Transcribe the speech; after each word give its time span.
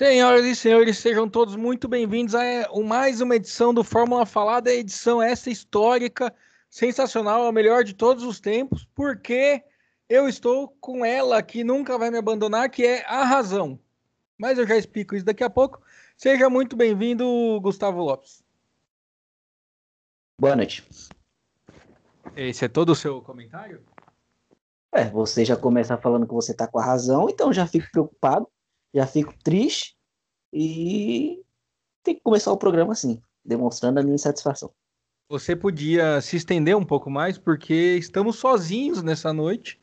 Senhoras 0.00 0.46
e 0.46 0.56
senhores, 0.56 0.96
sejam 0.96 1.28
todos 1.28 1.54
muito 1.56 1.86
bem-vindos 1.86 2.34
a 2.34 2.42
mais 2.82 3.20
uma 3.20 3.36
edição 3.36 3.74
do 3.74 3.84
Fórmula 3.84 4.24
Falada, 4.24 4.72
edição 4.72 5.22
essa 5.22 5.50
histórica, 5.50 6.34
sensacional, 6.70 7.46
a 7.46 7.52
melhor 7.52 7.84
de 7.84 7.92
todos 7.92 8.24
os 8.24 8.40
tempos, 8.40 8.88
porque 8.94 9.62
eu 10.08 10.26
estou 10.26 10.68
com 10.80 11.04
ela 11.04 11.42
que 11.42 11.62
nunca 11.62 11.98
vai 11.98 12.10
me 12.10 12.16
abandonar, 12.16 12.70
que 12.70 12.82
é 12.82 13.04
a 13.04 13.24
razão. 13.24 13.78
Mas 14.38 14.56
eu 14.56 14.66
já 14.66 14.74
explico 14.74 15.14
isso 15.14 15.26
daqui 15.26 15.44
a 15.44 15.50
pouco. 15.50 15.82
Seja 16.16 16.48
muito 16.48 16.74
bem-vindo, 16.76 17.60
Gustavo 17.60 18.02
Lopes. 18.02 18.42
Boa 20.40 20.56
noite. 20.56 20.82
Esse 22.34 22.64
é 22.64 22.68
todo 22.68 22.92
o 22.92 22.96
seu 22.96 23.20
comentário? 23.20 23.84
É, 24.92 25.04
você 25.10 25.44
já 25.44 25.58
começa 25.58 25.98
falando 25.98 26.26
que 26.26 26.32
você 26.32 26.54
tá 26.54 26.66
com 26.66 26.78
a 26.78 26.84
razão, 26.86 27.28
então 27.28 27.52
já 27.52 27.66
fico 27.66 27.86
preocupado, 27.92 28.48
já 28.92 29.06
fico 29.06 29.32
triste 29.44 29.99
e 30.52 31.42
tem 32.02 32.14
que 32.14 32.20
começar 32.22 32.52
o 32.52 32.56
programa 32.56 32.92
assim, 32.92 33.20
demonstrando 33.44 34.00
a 34.00 34.02
minha 34.02 34.14
insatisfação. 34.14 34.70
Você 35.28 35.54
podia 35.54 36.20
se 36.20 36.36
estender 36.36 36.76
um 36.76 36.84
pouco 36.84 37.08
mais, 37.08 37.38
porque 37.38 37.96
estamos 37.96 38.36
sozinhos 38.36 39.02
nessa 39.02 39.32
noite, 39.32 39.80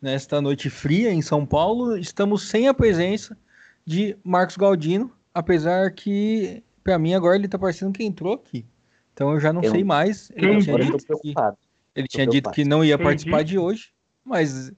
nesta 0.00 0.40
noite 0.40 0.68
fria 0.68 1.10
em 1.10 1.22
São 1.22 1.46
Paulo, 1.46 1.96
estamos 1.96 2.48
sem 2.48 2.68
a 2.68 2.74
presença 2.74 3.36
de 3.84 4.16
Marcos 4.22 4.56
Galdino, 4.56 5.10
apesar 5.32 5.90
que, 5.92 6.62
para 6.84 6.98
mim, 6.98 7.14
agora 7.14 7.36
ele 7.36 7.48
tá 7.48 7.58
parecendo 7.58 7.92
que 7.92 8.04
entrou 8.04 8.34
aqui. 8.34 8.66
Então 9.14 9.32
eu 9.32 9.40
já 9.40 9.52
não 9.52 9.62
eu, 9.62 9.70
sei 9.70 9.82
mais. 9.84 10.30
Ele 10.34 10.62
tinha, 10.62 10.78
dito 10.78 11.18
que, 11.20 11.34
ele 11.94 12.08
tinha 12.08 12.26
dito 12.26 12.50
que 12.50 12.64
não 12.64 12.84
ia 12.84 12.98
participar 12.98 13.42
de 13.42 13.58
hoje. 13.58 13.92
Mas 14.24 14.70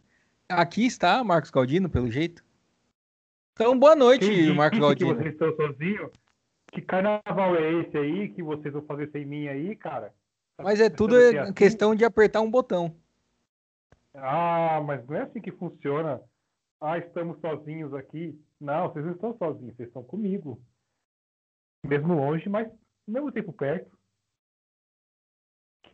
aqui 0.48 0.86
está 0.86 1.22
Marcos 1.22 1.50
Galdino, 1.50 1.88
pelo 1.88 2.10
jeito. 2.10 2.44
Então, 3.52 3.78
boa 3.78 3.94
noite, 3.94 4.26
Quem 4.26 4.54
Marcos 4.56 4.78
Galdino. 4.78 5.14
Que 5.16 5.22
vocês 5.22 5.32
estão 5.34 5.54
sozinhos? 5.56 6.10
Que 6.72 6.80
carnaval 6.80 7.54
é 7.56 7.72
esse 7.80 7.96
aí 7.96 8.28
que 8.30 8.42
vocês 8.42 8.72
vão 8.72 8.82
fazer 8.82 9.10
sem 9.10 9.26
mim 9.26 9.46
aí, 9.46 9.76
cara? 9.76 10.14
Mas 10.58 10.80
é 10.80 10.88
tudo 10.88 11.16
assim? 11.16 11.52
questão 11.52 11.94
de 11.94 12.04
apertar 12.04 12.40
um 12.40 12.50
botão. 12.50 12.96
Ah, 14.14 14.82
mas 14.84 15.06
não 15.06 15.16
é 15.16 15.22
assim 15.22 15.40
que 15.40 15.52
funciona. 15.52 16.20
Ah, 16.80 16.98
estamos 16.98 17.38
sozinhos 17.40 17.92
aqui. 17.94 18.38
Não, 18.60 18.88
vocês 18.88 19.04
não 19.04 19.12
estão 19.12 19.36
sozinhos, 19.36 19.76
vocês 19.76 19.88
estão 19.88 20.02
comigo. 20.02 20.60
Mesmo 21.86 22.14
longe, 22.14 22.48
mas 22.48 22.68
ao 22.68 22.74
mesmo 23.14 23.32
tempo 23.32 23.52
perto 23.52 23.90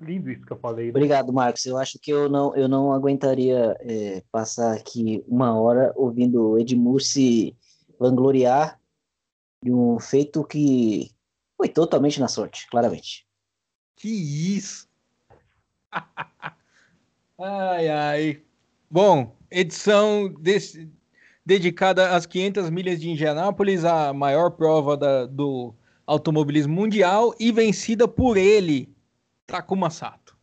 lindo 0.01 0.31
isso 0.31 0.45
que 0.45 0.53
eu 0.53 0.59
falei. 0.59 0.87
Né? 0.87 0.91
Obrigado, 0.91 1.33
Marcos. 1.33 1.65
Eu 1.67 1.77
acho 1.77 1.99
que 1.99 2.11
eu 2.11 2.29
não, 2.29 2.55
eu 2.57 2.69
não 2.69 2.93
aguentaria 2.93 3.77
é, 3.81 4.23
passar 4.31 4.75
aqui 4.75 5.25
uma 5.27 5.59
hora 5.59 5.93
ouvindo 5.97 6.51
o 6.51 6.59
Edmur 6.59 7.01
se 7.01 7.57
vangloriar 7.99 8.81
de 9.63 9.73
um 9.73 9.99
feito 9.99 10.45
que 10.45 11.11
foi 11.57 11.69
totalmente 11.69 12.21
na 12.21 12.29
sorte, 12.29 12.67
claramente. 12.71 13.27
Que 13.97 14.09
isso! 14.09 14.89
ai, 17.39 17.89
ai. 17.89 18.43
Bom, 18.91 19.37
edição 19.51 20.33
desse, 20.41 20.91
dedicada 21.45 22.15
às 22.15 22.27
500 22.27 22.71
milhas 22.71 23.01
de 23.01 23.11
Indianápolis, 23.11 23.85
a 23.85 24.13
maior 24.13 24.51
prova 24.51 24.97
da, 24.97 25.27
do 25.27 25.75
automobilismo 26.07 26.75
mundial 26.75 27.35
e 27.39 27.51
vencida 27.51 28.07
por 28.07 28.37
ele, 28.37 28.95
Takuma 29.49 29.89
Sato. 29.89 30.37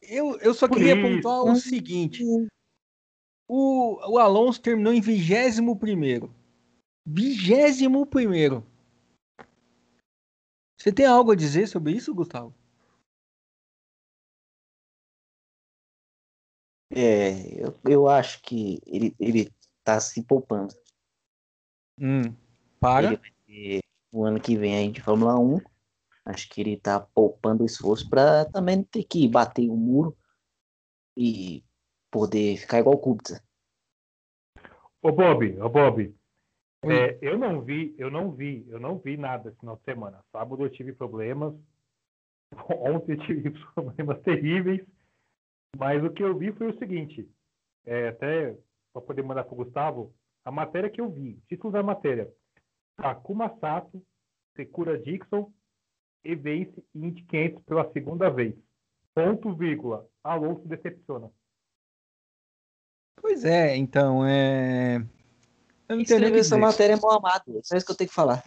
Eu, 0.00 0.38
eu 0.38 0.54
só 0.54 0.66
queria 0.66 0.96
pontuar 0.96 1.42
o 1.42 1.54
seguinte: 1.56 2.24
o, 3.46 4.14
o 4.14 4.18
Alonso 4.18 4.60
terminou 4.60 4.94
em 4.94 5.00
21 5.00 5.76
primeiro. 5.76 6.34
21 7.06 8.06
primeiro. 8.06 8.66
Você 10.80 10.90
tem 10.90 11.04
algo 11.04 11.32
a 11.32 11.36
dizer 11.36 11.68
sobre 11.68 11.92
isso, 11.92 12.14
Gustavo? 12.14 12.54
É, 16.90 17.62
eu, 17.62 17.78
eu 17.84 18.08
acho 18.08 18.40
que 18.40 18.80
ele, 18.86 19.14
ele 19.20 19.52
tá 19.84 20.00
se 20.00 20.22
poupando. 20.22 20.72
Hum, 22.00 22.34
para? 22.80 23.20
Ele, 23.46 23.80
o 24.10 24.24
ano 24.24 24.40
que 24.40 24.56
vem 24.56 24.74
aí 24.74 24.90
de 24.90 25.02
Fórmula 25.02 25.38
1 25.38 25.60
Acho 26.28 26.46
que 26.50 26.60
ele 26.60 26.74
está 26.74 27.00
poupando 27.00 27.64
esforço 27.64 28.08
para 28.08 28.44
também 28.44 28.82
ter 28.82 29.02
que 29.02 29.26
bater 29.26 29.66
o 29.70 29.74
muro 29.74 30.14
e 31.16 31.64
poder 32.10 32.58
ficar 32.58 32.80
igual 32.80 32.96
o 32.96 32.98
Kubica. 32.98 33.42
Ô 35.00 35.10
Bob, 35.10 35.58
ô 35.58 35.68
Bob, 35.70 36.14
é, 36.84 37.18
eu 37.22 37.38
não 37.38 37.62
vi, 37.62 37.94
eu 37.96 38.10
não 38.10 38.30
vi, 38.30 38.66
eu 38.68 38.78
não 38.78 38.98
vi 38.98 39.16
nada 39.16 39.48
esse 39.48 39.58
final 39.58 39.76
de 39.76 39.84
semana. 39.84 40.22
Sábado 40.30 40.62
eu 40.62 40.70
tive 40.70 40.92
problemas, 40.92 41.54
ontem 42.68 43.12
eu 43.12 43.26
tive 43.26 43.50
problemas 43.74 44.20
terríveis, 44.20 44.86
mas 45.78 46.04
o 46.04 46.10
que 46.10 46.22
eu 46.22 46.36
vi 46.36 46.52
foi 46.52 46.68
o 46.68 46.78
seguinte, 46.78 47.26
é, 47.86 48.08
até 48.08 48.54
para 48.92 49.00
poder 49.00 49.22
mandar 49.22 49.44
para 49.44 49.54
o 49.54 49.64
Gustavo, 49.64 50.14
a 50.44 50.50
matéria 50.50 50.90
que 50.90 51.00
eu 51.00 51.10
vi, 51.10 51.40
título 51.48 51.72
da 51.72 51.82
matéria, 51.82 52.30
Takuma 52.98 53.56
Sato, 53.60 54.04
Secura 54.54 54.98
Dixon 54.98 55.50
e 56.28 56.34
vence 56.34 56.84
Indy 56.94 57.22
500 57.22 57.62
pela 57.64 57.90
segunda 57.90 58.28
vez. 58.28 58.54
Ponto, 59.14 59.54
vírgula. 59.54 60.06
Alonso 60.22 60.68
decepciona. 60.68 61.30
Pois 63.16 63.46
é, 63.46 63.74
então, 63.74 64.24
é... 64.26 65.02
Eu 65.88 65.96
não 65.96 66.04
tenho 66.04 66.20
nem 66.20 66.30
essa 66.34 66.42
dizer. 66.42 66.56
matéria 66.58 66.92
é 66.92 67.00
mal 67.00 67.18
amado, 67.18 67.58
é 67.58 67.62
só 67.62 67.74
isso 67.74 67.86
que 67.86 67.92
eu 67.92 67.96
tenho 67.96 68.10
que 68.10 68.14
falar. 68.14 68.44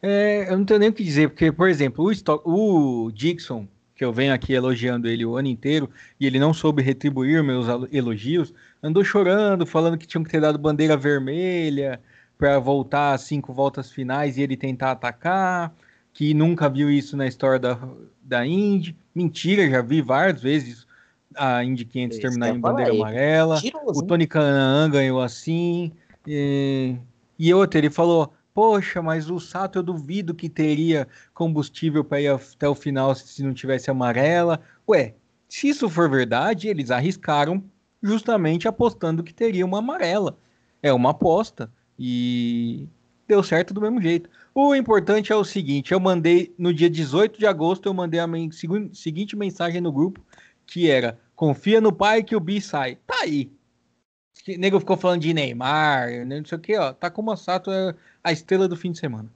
É, 0.00 0.50
eu 0.50 0.56
não 0.56 0.64
tenho 0.64 0.80
nem 0.80 0.88
o 0.88 0.92
que 0.92 1.04
dizer, 1.04 1.28
porque, 1.28 1.52
por 1.52 1.68
exemplo, 1.68 2.06
o, 2.06 2.10
Stock, 2.10 2.42
o 2.48 3.10
Dixon, 3.12 3.68
que 3.94 4.02
eu 4.02 4.12
venho 4.12 4.32
aqui 4.32 4.54
elogiando 4.54 5.06
ele 5.06 5.26
o 5.26 5.36
ano 5.36 5.48
inteiro, 5.48 5.90
e 6.18 6.26
ele 6.26 6.38
não 6.38 6.54
soube 6.54 6.82
retribuir 6.82 7.44
meus 7.44 7.66
elogios, 7.92 8.54
andou 8.82 9.04
chorando, 9.04 9.66
falando 9.66 9.98
que 9.98 10.06
tinham 10.06 10.24
que 10.24 10.30
ter 10.30 10.40
dado 10.40 10.58
bandeira 10.58 10.96
vermelha 10.96 12.00
para 12.38 12.58
voltar 12.58 13.12
às 13.12 13.22
cinco 13.22 13.52
voltas 13.52 13.92
finais 13.92 14.38
e 14.38 14.42
ele 14.42 14.56
tentar 14.56 14.92
atacar 14.92 15.74
que 16.18 16.34
nunca 16.34 16.68
viu 16.68 16.90
isso 16.90 17.16
na 17.16 17.28
história 17.28 17.60
da, 17.60 17.78
da 18.20 18.44
Indy. 18.44 18.98
Mentira, 19.14 19.70
já 19.70 19.80
vi 19.80 20.02
várias 20.02 20.42
vezes 20.42 20.84
a 21.32 21.62
Indy 21.62 21.84
500 21.84 22.18
terminar 22.18 22.48
em 22.48 22.58
bandeira 22.58 22.90
aí. 22.90 22.98
amarela. 22.98 23.60
o 23.86 24.02
Tony 24.02 24.26
Canaan 24.26 24.90
ganhou 24.90 25.22
assim. 25.22 25.92
E, 26.26 26.96
e 27.38 27.54
outra, 27.54 27.78
ele 27.78 27.88
falou: 27.88 28.32
Poxa, 28.52 29.00
mas 29.00 29.30
o 29.30 29.38
Sato 29.38 29.78
eu 29.78 29.82
duvido 29.84 30.34
que 30.34 30.48
teria 30.48 31.06
combustível 31.32 32.02
para 32.02 32.20
ir 32.20 32.26
até 32.26 32.68
o 32.68 32.74
final 32.74 33.14
se 33.14 33.40
não 33.44 33.54
tivesse 33.54 33.88
amarela. 33.88 34.60
Ué, 34.88 35.14
se 35.48 35.68
isso 35.68 35.88
for 35.88 36.10
verdade, 36.10 36.66
eles 36.66 36.90
arriscaram 36.90 37.62
justamente 38.02 38.66
apostando 38.66 39.22
que 39.22 39.32
teria 39.32 39.64
uma 39.64 39.78
amarela. 39.78 40.36
É 40.82 40.92
uma 40.92 41.10
aposta. 41.10 41.70
E 41.96 42.88
deu 43.28 43.40
certo 43.40 43.72
do 43.72 43.80
mesmo 43.80 44.02
jeito. 44.02 44.28
O 44.60 44.74
importante 44.74 45.32
é 45.32 45.36
o 45.36 45.44
seguinte: 45.44 45.92
eu 45.92 46.00
mandei 46.00 46.52
no 46.58 46.74
dia 46.74 46.90
18 46.90 47.38
de 47.38 47.46
agosto, 47.46 47.86
eu 47.86 47.94
mandei 47.94 48.18
a 48.18 48.26
men 48.26 48.50
seguinte 48.50 49.36
mensagem 49.36 49.80
no 49.80 49.92
grupo, 49.92 50.20
que 50.66 50.90
era: 50.90 51.16
confia 51.36 51.80
no 51.80 51.94
pai 51.94 52.24
que 52.24 52.34
o 52.34 52.40
Bi 52.40 52.60
sai. 52.60 52.96
Tá 53.06 53.20
aí. 53.22 53.52
O 54.48 54.58
nego 54.58 54.80
ficou 54.80 54.96
falando 54.96 55.22
de 55.22 55.32
Neymar, 55.32 56.26
não 56.26 56.44
sei 56.44 56.58
o 56.58 56.60
que, 56.60 56.76
ó. 56.76 56.92
Tá 56.92 57.08
como 57.08 57.30
a 57.30 57.36
Sato 57.36 57.70
é 57.70 57.94
a 58.24 58.32
estrela 58.32 58.66
do 58.66 58.76
fim 58.76 58.90
de 58.90 58.98
semana. 58.98 59.32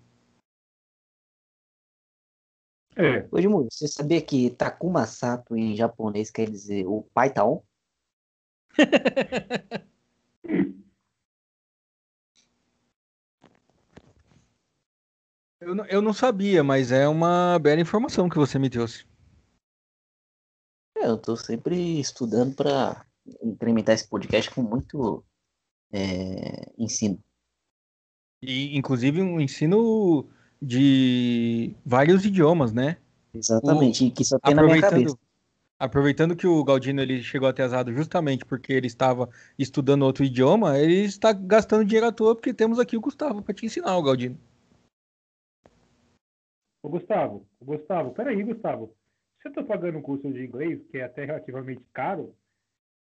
É. 2.96 3.24
Hoje, 3.30 3.46
você 3.46 3.86
sabia 3.86 4.20
que 4.20 4.50
Takuma 4.50 5.06
Sato 5.06 5.56
em 5.56 5.76
japonês 5.76 6.32
quer 6.32 6.50
dizer 6.50 6.84
o 6.84 7.02
pai 7.14 7.32
tá 7.32 7.46
on? 7.46 7.62
Eu 15.62 15.76
não, 15.76 15.87
eu 15.87 16.03
não 16.03 16.12
sabia, 16.12 16.64
mas 16.64 16.91
é 16.91 17.06
uma 17.06 17.56
bela 17.61 17.81
informação 17.81 18.29
que 18.29 18.37
você 18.37 18.59
me 18.59 18.69
trouxe. 18.69 19.06
É, 20.99 21.06
eu 21.06 21.14
estou 21.14 21.37
sempre 21.37 22.00
estudando 22.00 22.56
para 22.56 23.06
incrementar 23.41 23.94
esse 23.94 24.09
podcast 24.09 24.53
com 24.53 24.61
muito 24.61 25.25
é, 25.93 26.69
ensino. 26.76 27.17
E, 28.43 28.76
inclusive, 28.76 29.23
um 29.23 29.41
ensino 29.41 30.29
de 30.61 31.76
vários 31.87 32.25
idiomas, 32.25 32.73
né? 32.73 32.97
Exatamente, 33.32 34.06
o, 34.06 34.11
que 34.11 34.25
só 34.25 34.41
tem 34.41 34.56
na 34.56 34.64
minha 34.64 34.81
cabeça. 34.81 35.17
Aproveitando 35.79 36.35
que 36.35 36.47
o 36.47 36.62
Galdino 36.64 37.00
ele 37.00 37.23
chegou 37.23 37.49
atrasado 37.49 37.93
justamente 37.93 38.44
porque 38.44 38.73
ele 38.73 38.88
estava 38.88 39.29
estudando 39.56 40.03
outro 40.03 40.25
idioma, 40.25 40.76
ele 40.76 41.05
está 41.05 41.32
gastando 41.32 41.85
dinheiro 41.85 42.06
à 42.09 42.12
toa 42.12 42.35
porque 42.35 42.53
temos 42.53 42.81
aqui 42.81 42.97
o 42.97 43.00
Gustavo 43.00 43.43
para 43.43 43.55
te 43.55 43.64
ensinar, 43.64 43.97
o 43.97 44.03
Galdino. 44.03 44.37
Ô, 46.82 46.88
Gustavo, 46.88 47.46
Gustavo, 47.61 48.12
peraí, 48.12 48.43
Gustavo. 48.43 48.94
Se 49.40 49.49
eu 49.49 49.50
estou 49.50 49.64
pagando 49.64 49.99
um 49.99 50.02
curso 50.02 50.32
de 50.32 50.44
inglês, 50.44 50.84
que 50.90 50.99
é 50.99 51.05
até 51.05 51.25
relativamente 51.25 51.82
caro, 51.93 52.34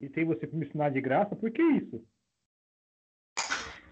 e 0.00 0.08
tem 0.08 0.24
você 0.24 0.46
para 0.46 0.58
me 0.58 0.66
ensinar 0.66 0.90
de 0.90 1.00
graça, 1.00 1.34
por 1.34 1.50
que 1.50 1.62
isso? 1.62 2.04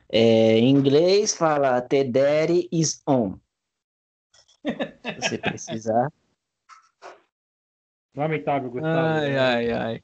É, 0.09 0.59
em 0.59 0.71
inglês 0.71 1.35
fala 1.35 1.81
The 1.81 2.05
Daddy 2.05 2.69
is 2.71 3.03
on. 3.09 3.39
Se 4.65 5.21
você 5.21 5.39
precisar. 5.39 6.13
Lamentável, 8.15 8.71
Gustavo. 8.71 8.95
Ai, 8.95 9.37
ai, 9.37 9.73
ai. 9.73 10.03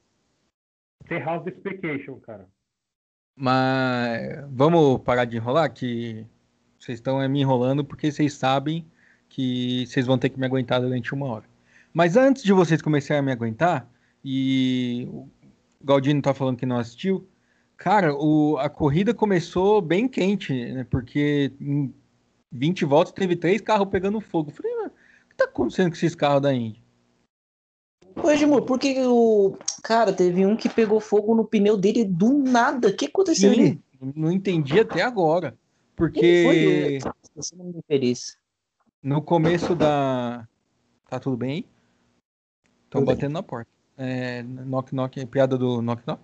Tem 1.06 1.20
House 1.20 1.46
Explication, 1.46 2.18
cara. 2.20 2.48
Mas 3.36 4.44
vamos 4.50 5.00
parar 5.02 5.24
de 5.24 5.36
enrolar, 5.36 5.72
que 5.72 6.26
vocês 6.78 6.98
estão 6.98 7.22
é, 7.22 7.28
me 7.28 7.40
enrolando 7.40 7.84
porque 7.84 8.10
vocês 8.10 8.32
sabem 8.32 8.90
que 9.28 9.86
vocês 9.86 10.06
vão 10.06 10.18
ter 10.18 10.28
que 10.28 10.38
me 10.38 10.46
aguentar 10.46 10.80
durante 10.80 11.14
uma 11.14 11.26
hora. 11.26 11.44
Mas 11.92 12.16
antes 12.16 12.42
de 12.42 12.52
vocês 12.52 12.82
começarem 12.82 13.20
a 13.20 13.22
me 13.22 13.32
aguentar, 13.32 13.90
e 14.24 15.08
o 15.10 15.28
Galdino 15.82 16.22
tá 16.22 16.34
falando 16.34 16.56
que 16.56 16.66
não 16.66 16.78
assistiu, 16.78 17.26
cara, 17.76 18.14
o, 18.14 18.56
a 18.58 18.68
corrida 18.68 19.14
começou 19.14 19.80
bem 19.80 20.08
quente, 20.08 20.52
né? 20.52 20.86
Porque 20.88 21.52
em 21.60 21.92
20 22.52 22.84
voltas 22.84 23.12
teve 23.12 23.36
três 23.36 23.60
carros 23.60 23.88
pegando 23.88 24.20
fogo. 24.20 24.50
Eu 24.50 24.54
falei, 24.54 24.72
o 24.72 25.28
que 25.28 25.36
tá 25.36 25.44
acontecendo 25.44 25.90
com 25.90 25.96
esses 25.96 26.14
carros 26.14 26.42
da 26.42 26.52
Indy? 26.52 26.82
Ô, 28.22 28.30
Edmur, 28.30 28.62
por 28.62 28.78
que 28.78 29.00
o. 29.06 29.56
Cara, 29.82 30.12
teve 30.12 30.44
um 30.44 30.56
que 30.56 30.68
pegou 30.68 31.00
fogo 31.00 31.34
no 31.34 31.44
pneu 31.44 31.76
dele 31.76 32.04
do 32.04 32.32
nada. 32.32 32.88
O 32.88 32.96
que 32.96 33.06
aconteceu 33.06 33.52
Sim, 33.52 33.60
ali? 33.60 33.80
não 34.14 34.30
entendi 34.30 34.80
até 34.80 35.02
agora. 35.02 35.50
Quem 35.50 35.58
Porque 35.96 36.98
foi? 37.00 37.12
Você 37.36 37.56
não 37.56 37.66
me. 37.66 37.82
No 39.02 39.22
começo 39.22 39.74
da. 39.74 40.46
Tá 41.08 41.18
tudo 41.18 41.36
bem 41.36 41.50
aí? 41.50 41.66
Estão 42.84 43.04
batendo 43.04 43.32
na 43.32 43.42
porta. 43.42 43.70
É, 43.96 44.42
knock 44.42 44.94
knock, 44.94 45.26
piada 45.26 45.58
do 45.58 45.82
knock 45.82 46.02
knock. 46.06 46.22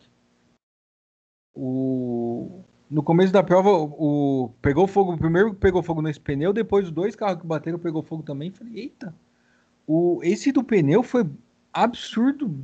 O... 1.55 2.63
No 2.91 3.03
começo 3.03 3.33
da 3.33 3.43
prova, 3.43 3.71
o... 3.71 4.51
pegou 4.61 4.87
fogo, 4.87 5.17
primeiro 5.17 5.55
pegou 5.55 5.83
fogo 5.83 6.03
nesse 6.03 6.21
pneu, 6.21 6.53
depois 6.53 6.87
os 6.87 6.93
dois 6.93 7.17
carros 7.17 7.41
que 7.41 7.47
bateram 7.47 7.79
pegou 7.79 8.03
fogo 8.03 8.23
também. 8.23 8.51
Falei, 8.51 8.79
eita, 8.79 9.15
o... 9.87 10.21
esse 10.23 10.53
do 10.53 10.63
pneu 10.63 11.03
foi 11.03 11.29
absurdo. 11.73 12.55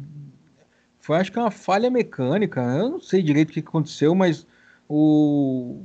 Foi 0.98 1.16
acho 1.16 1.32
que 1.32 1.38
uma 1.38 1.50
falha 1.50 1.90
mecânica. 1.90 2.60
Eu 2.60 2.90
não 2.90 3.00
sei 3.00 3.22
direito 3.22 3.50
o 3.50 3.52
que 3.52 3.60
aconteceu, 3.60 4.14
mas 4.14 4.46
o... 4.88 5.82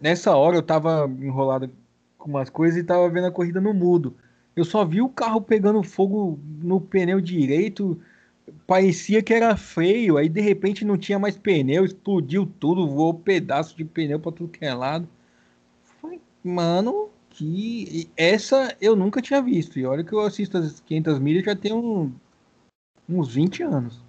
nessa 0.00 0.36
hora 0.36 0.56
eu 0.56 0.62
tava 0.62 1.06
enrolado 1.20 1.70
com 2.20 2.30
umas 2.30 2.50
coisas 2.50 2.78
e 2.78 2.84
tava 2.84 3.08
vendo 3.08 3.26
a 3.26 3.32
corrida 3.32 3.60
no 3.60 3.74
mudo. 3.74 4.14
Eu 4.54 4.64
só 4.64 4.84
vi 4.84 5.00
o 5.00 5.08
carro 5.08 5.40
pegando 5.40 5.82
fogo 5.82 6.38
no 6.62 6.80
pneu 6.80 7.20
direito, 7.20 8.00
parecia 8.66 9.22
que 9.22 9.32
era 9.32 9.56
freio, 9.56 10.16
aí 10.16 10.28
de 10.28 10.40
repente 10.40 10.84
não 10.84 10.98
tinha 10.98 11.18
mais 11.18 11.36
pneu, 11.36 11.84
explodiu 11.84 12.46
tudo, 12.46 12.88
voou 12.88 13.14
pedaço 13.14 13.76
de 13.76 13.84
pneu 13.84 14.20
para 14.20 14.32
tudo 14.32 14.50
que 14.50 14.64
é 14.64 14.74
lado. 14.74 15.08
Falei, 16.00 16.20
mano, 16.44 17.08
que 17.30 18.10
essa 18.16 18.76
eu 18.80 18.94
nunca 18.94 19.22
tinha 19.22 19.40
visto. 19.40 19.78
E 19.78 19.86
olha 19.86 20.04
que 20.04 20.12
eu 20.12 20.20
assisto 20.20 20.58
as 20.58 20.80
500 20.80 21.18
milhas 21.18 21.44
já 21.44 21.56
tem 21.56 21.72
um, 21.72 22.12
uns 23.08 23.32
20 23.32 23.62
anos. 23.62 24.00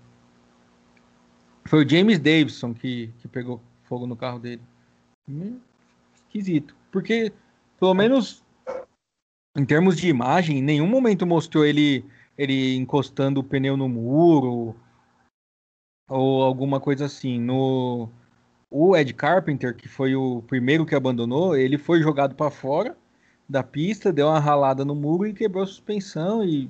Foi 1.65 1.85
o 1.85 1.89
James 1.89 2.19
Davidson 2.19 2.73
que, 2.73 3.11
que 3.19 3.27
pegou 3.27 3.61
fogo 3.83 4.05
no 4.05 4.15
carro 4.15 4.39
dele. 4.39 4.61
Hum, 5.29 5.59
Esquisito. 6.15 6.75
Porque, 6.91 7.31
pelo 7.81 7.95
menos 7.95 8.43
em 9.57 9.65
termos 9.65 9.97
de 9.97 10.07
imagem, 10.07 10.59
em 10.59 10.61
nenhum 10.61 10.87
momento 10.87 11.25
mostrou 11.25 11.65
ele 11.65 12.05
ele 12.37 12.75
encostando 12.75 13.39
o 13.39 13.43
pneu 13.43 13.75
no 13.75 13.89
muro 13.89 14.75
ou 16.07 16.43
alguma 16.43 16.79
coisa 16.79 17.05
assim. 17.05 17.39
No 17.39 18.07
o 18.69 18.95
Ed 18.95 19.13
Carpenter, 19.15 19.75
que 19.75 19.87
foi 19.87 20.15
o 20.15 20.43
primeiro 20.43 20.85
que 20.85 20.93
abandonou, 20.93 21.57
ele 21.57 21.77
foi 21.77 22.03
jogado 22.03 22.35
para 22.35 22.51
fora 22.51 22.95
da 23.49 23.63
pista, 23.63 24.13
deu 24.13 24.27
uma 24.27 24.39
ralada 24.39 24.85
no 24.85 24.93
muro 24.93 25.25
e 25.25 25.33
quebrou 25.33 25.63
a 25.63 25.67
suspensão 25.67 26.43
e 26.43 26.69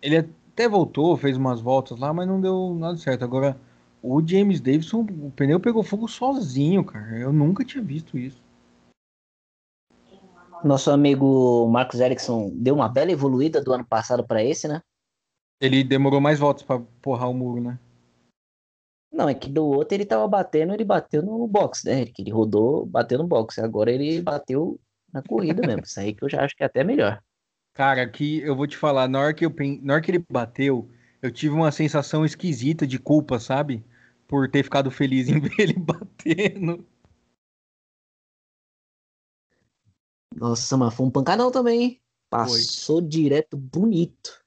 ele 0.00 0.16
até 0.16 0.66
voltou, 0.66 1.16
fez 1.16 1.36
umas 1.36 1.60
voltas 1.60 1.98
lá, 1.98 2.10
mas 2.12 2.26
não 2.26 2.40
deu 2.40 2.74
nada 2.74 2.96
certo. 2.96 3.22
Agora, 3.22 3.60
o 4.02 4.26
James 4.26 4.62
Davidson, 4.62 5.00
o 5.02 5.30
pneu 5.30 5.60
pegou 5.60 5.82
fogo 5.82 6.08
sozinho, 6.08 6.82
cara. 6.84 7.18
Eu 7.18 7.34
nunca 7.34 7.64
tinha 7.64 7.84
visto 7.84 8.16
isso. 8.18 8.47
Nosso 10.64 10.90
amigo 10.90 11.68
Marcos 11.68 12.00
Erickson 12.00 12.50
deu 12.54 12.74
uma 12.74 12.88
bela 12.88 13.12
evoluída 13.12 13.62
do 13.62 13.72
ano 13.72 13.86
passado 13.86 14.26
para 14.26 14.42
esse, 14.42 14.66
né? 14.66 14.82
Ele 15.60 15.82
demorou 15.82 16.20
mais 16.20 16.38
voltas 16.38 16.62
para 16.62 16.80
porrar 17.00 17.30
o 17.30 17.34
muro, 17.34 17.60
né? 17.60 17.78
Não, 19.12 19.28
é 19.28 19.34
que 19.34 19.48
do 19.48 19.64
outro 19.66 19.94
ele 19.94 20.04
tava 20.04 20.26
batendo, 20.28 20.72
ele 20.72 20.84
bateu 20.84 21.22
no 21.22 21.46
box, 21.46 21.84
né? 21.84 22.06
Que 22.06 22.22
ele 22.22 22.30
rodou, 22.30 22.86
bateu 22.86 23.18
no 23.18 23.26
box. 23.26 23.58
Agora 23.58 23.90
ele 23.90 24.20
bateu 24.20 24.78
na 25.12 25.22
corrida 25.22 25.66
mesmo. 25.66 25.82
Isso 25.82 25.98
aí 25.98 26.14
que 26.14 26.24
eu 26.24 26.28
já 26.28 26.44
acho 26.44 26.54
que 26.54 26.62
é 26.62 26.66
até 26.66 26.84
melhor. 26.84 27.20
Cara, 27.72 28.02
aqui 28.02 28.40
eu 28.40 28.54
vou 28.54 28.66
te 28.66 28.76
falar, 28.76 29.08
na 29.08 29.20
hora 29.20 29.34
que, 29.34 29.46
eu, 29.46 29.54
na 29.82 29.94
hora 29.94 30.02
que 30.02 30.10
ele 30.10 30.24
bateu, 30.30 30.90
eu 31.22 31.30
tive 31.30 31.54
uma 31.54 31.72
sensação 31.72 32.24
esquisita 32.24 32.86
de 32.86 32.98
culpa, 32.98 33.38
sabe? 33.38 33.84
Por 34.26 34.50
ter 34.50 34.62
ficado 34.62 34.90
feliz 34.90 35.28
em 35.28 35.38
ver 35.40 35.54
ele 35.58 35.74
batendo. 35.74 36.84
Nossa, 40.34 40.76
mas 40.76 40.94
foi 40.94 41.06
um 41.06 41.10
pancadão 41.10 41.50
também, 41.50 41.82
hein? 41.82 42.00
Passou 42.30 43.00
direto 43.00 43.56
bonito. 43.56 44.38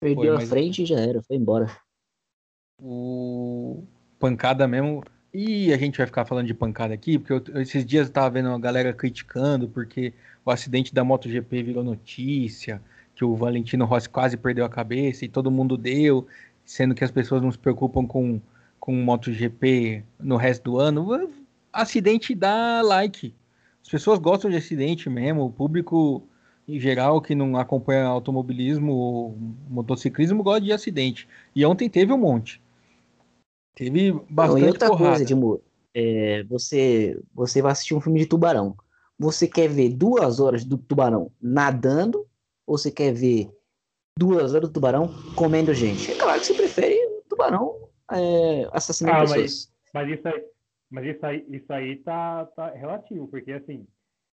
Perdeu 0.00 0.34
Foi, 0.34 0.44
a 0.44 0.48
frente 0.48 0.82
e 0.82 0.86
já 0.86 0.98
era, 0.98 1.22
foi 1.22 1.36
embora. 1.36 1.70
O 2.80 3.84
pancada 4.18 4.66
mesmo. 4.66 5.02
E 5.32 5.72
a 5.72 5.76
gente 5.76 5.98
vai 5.98 6.06
ficar 6.06 6.24
falando 6.24 6.46
de 6.46 6.54
pancada 6.54 6.94
aqui, 6.94 7.18
porque 7.18 7.50
eu- 7.50 7.60
esses 7.60 7.84
dias 7.84 8.06
eu 8.06 8.12
tava 8.12 8.30
vendo 8.30 8.50
a 8.50 8.58
galera 8.58 8.92
criticando 8.92 9.68
porque 9.68 10.12
o 10.44 10.50
acidente 10.50 10.94
da 10.94 11.02
MotoGP 11.02 11.62
virou 11.62 11.82
notícia, 11.82 12.80
que 13.14 13.24
o 13.24 13.34
Valentino 13.34 13.84
Rossi 13.84 14.08
quase 14.08 14.36
perdeu 14.36 14.64
a 14.64 14.68
cabeça 14.68 15.24
e 15.24 15.28
todo 15.28 15.50
mundo 15.50 15.76
deu, 15.76 16.26
sendo 16.64 16.94
que 16.94 17.02
as 17.02 17.10
pessoas 17.10 17.42
não 17.42 17.50
se 17.50 17.58
preocupam 17.58 18.06
com, 18.06 18.40
com 18.78 18.94
MotoGP 18.94 20.04
no 20.20 20.36
resto 20.36 20.64
do 20.64 20.78
ano. 20.78 21.32
Acidente 21.72 22.34
dá 22.34 22.80
like. 22.82 23.34
As 23.84 23.88
pessoas 23.90 24.18
gostam 24.18 24.50
de 24.50 24.56
acidente 24.56 25.10
mesmo, 25.10 25.44
o 25.44 25.52
público 25.52 26.26
em 26.66 26.80
geral 26.80 27.20
que 27.20 27.34
não 27.34 27.58
acompanha 27.58 28.06
automobilismo 28.06 28.92
ou 28.94 29.36
motociclismo 29.68 30.42
gosta 30.42 30.62
de 30.62 30.72
acidente. 30.72 31.28
E 31.54 31.66
ontem 31.66 31.90
teve 31.90 32.10
um 32.10 32.16
monte. 32.16 32.62
Teve 33.74 34.12
Não, 34.12 34.24
bastante 34.30 34.64
e 34.64 34.68
outra 34.68 34.88
porrada. 34.88 35.10
coisa, 35.10 35.22
Edmur, 35.24 35.60
é, 35.92 36.42
você, 36.44 37.20
você 37.34 37.60
vai 37.60 37.72
assistir 37.72 37.94
um 37.94 38.00
filme 38.00 38.20
de 38.20 38.26
tubarão. 38.26 38.74
Você 39.18 39.46
quer 39.46 39.68
ver 39.68 39.90
duas 39.90 40.40
horas 40.40 40.64
do 40.64 40.78
tubarão 40.78 41.30
nadando 41.40 42.26
ou 42.66 42.78
você 42.78 42.90
quer 42.90 43.12
ver 43.12 43.50
duas 44.18 44.54
horas 44.54 44.68
do 44.68 44.72
tubarão 44.72 45.12
comendo 45.36 45.74
gente? 45.74 46.10
É 46.10 46.14
claro 46.16 46.40
que 46.40 46.46
você 46.46 46.54
prefere 46.54 46.94
o 47.18 47.22
tubarão 47.28 47.88
é, 48.10 48.66
assassinando 48.72 49.18
Ah, 49.18 49.20
mas- 49.20 49.32
pessoas. 49.34 49.74
Mas 49.92 50.18
isso 50.18 50.26
aí, 50.26 50.44
mas 50.94 51.06
isso 51.06 51.26
aí, 51.26 51.44
isso 51.48 51.72
aí 51.72 51.96
tá, 51.96 52.46
tá 52.46 52.70
relativo, 52.70 53.26
porque 53.26 53.50
assim, 53.50 53.84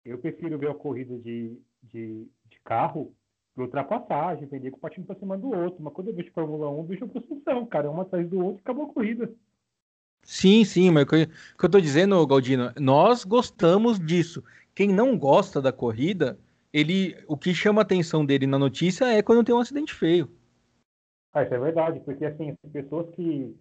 eu 0.06 0.20
prefiro 0.20 0.60
ver 0.60 0.70
a 0.70 0.76
corrida 0.76 1.18
de, 1.18 1.60
de, 1.82 2.28
de 2.46 2.60
carro 2.64 3.16
por 3.56 3.64
ultrapassagem, 3.64 4.48
vender 4.48 4.70
com 4.70 4.78
o 4.78 4.80
partindo 4.80 5.08
pra 5.08 5.16
cima 5.16 5.36
do 5.36 5.50
outro. 5.50 5.82
Mas 5.82 5.92
quando 5.92 6.10
eu 6.10 6.14
vejo 6.14 6.32
Fórmula 6.32 6.70
1, 6.70 6.78
eu 6.78 6.84
vejo 6.84 7.06
a 7.06 7.10
construção, 7.10 7.66
cara, 7.66 7.90
um 7.90 8.00
atrás 8.00 8.30
do 8.30 8.40
outro 8.46 8.60
e 8.60 8.62
acabou 8.62 8.86
a 8.86 8.94
corrida. 8.94 9.34
Sim, 10.24 10.64
sim, 10.64 10.92
mas 10.92 11.04
o 11.04 11.08
que 11.08 11.28
eu- 11.66 11.70
tô 11.70 11.82
dizendo, 11.82 12.26
Galdino, 12.28 12.72
nós 12.80 13.24
gostamos 13.26 14.00
disso. 14.00 14.44
Quem 14.76 14.88
não 14.88 15.18
gosta 15.18 15.60
da 15.60 15.74
corrida, 15.74 16.40
ele, 16.72 17.18
o 17.28 17.36
que 17.36 17.56
chama 17.56 17.82
a 17.82 17.84
atenção 17.84 18.24
dele 18.24 18.46
na 18.46 18.60
notícia 18.60 19.06
é 19.06 19.24
quando 19.24 19.44
tem 19.44 19.56
um 19.56 19.60
acidente 19.60 19.96
feio. 19.96 20.30
Ah, 21.34 21.44
isso 21.44 21.54
é 21.54 21.60
verdade, 21.60 22.00
porque 22.02 22.26
assim, 22.26 22.56
tem 22.56 22.72
pessoas 22.72 23.10
que, 23.16 23.56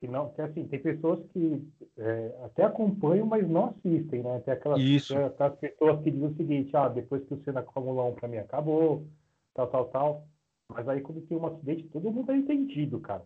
que 0.00 0.08
não, 0.08 0.30
que 0.30 0.40
assim, 0.42 0.66
tem 0.66 0.80
pessoas 0.80 1.24
que 1.32 1.66
é, 1.96 2.34
até 2.44 2.64
acompanham, 2.64 3.26
mas 3.26 3.48
não 3.48 3.66
assistem, 3.66 4.22
né? 4.22 4.40
Tem 4.40 4.54
aquelas, 4.54 4.80
Isso. 4.80 5.16
aquelas 5.16 5.58
pessoas 5.58 6.02
que 6.02 6.10
dizem 6.10 6.28
o 6.28 6.36
seguinte, 6.36 6.76
ah, 6.76 6.88
depois 6.88 7.24
que 7.24 7.34
o 7.34 7.42
Senna 7.44 7.62
Fórmula 7.62 8.04
1 8.04 8.14
pra 8.14 8.28
mim 8.28 8.38
acabou, 8.38 9.06
tal, 9.54 9.68
tal, 9.68 9.84
tal. 9.86 10.26
Mas 10.68 10.88
aí 10.88 11.00
quando 11.00 11.22
tem 11.22 11.36
um 11.36 11.46
acidente, 11.46 11.88
todo 11.88 12.10
mundo 12.10 12.30
é 12.32 12.36
entendido, 12.36 13.00
cara. 13.00 13.24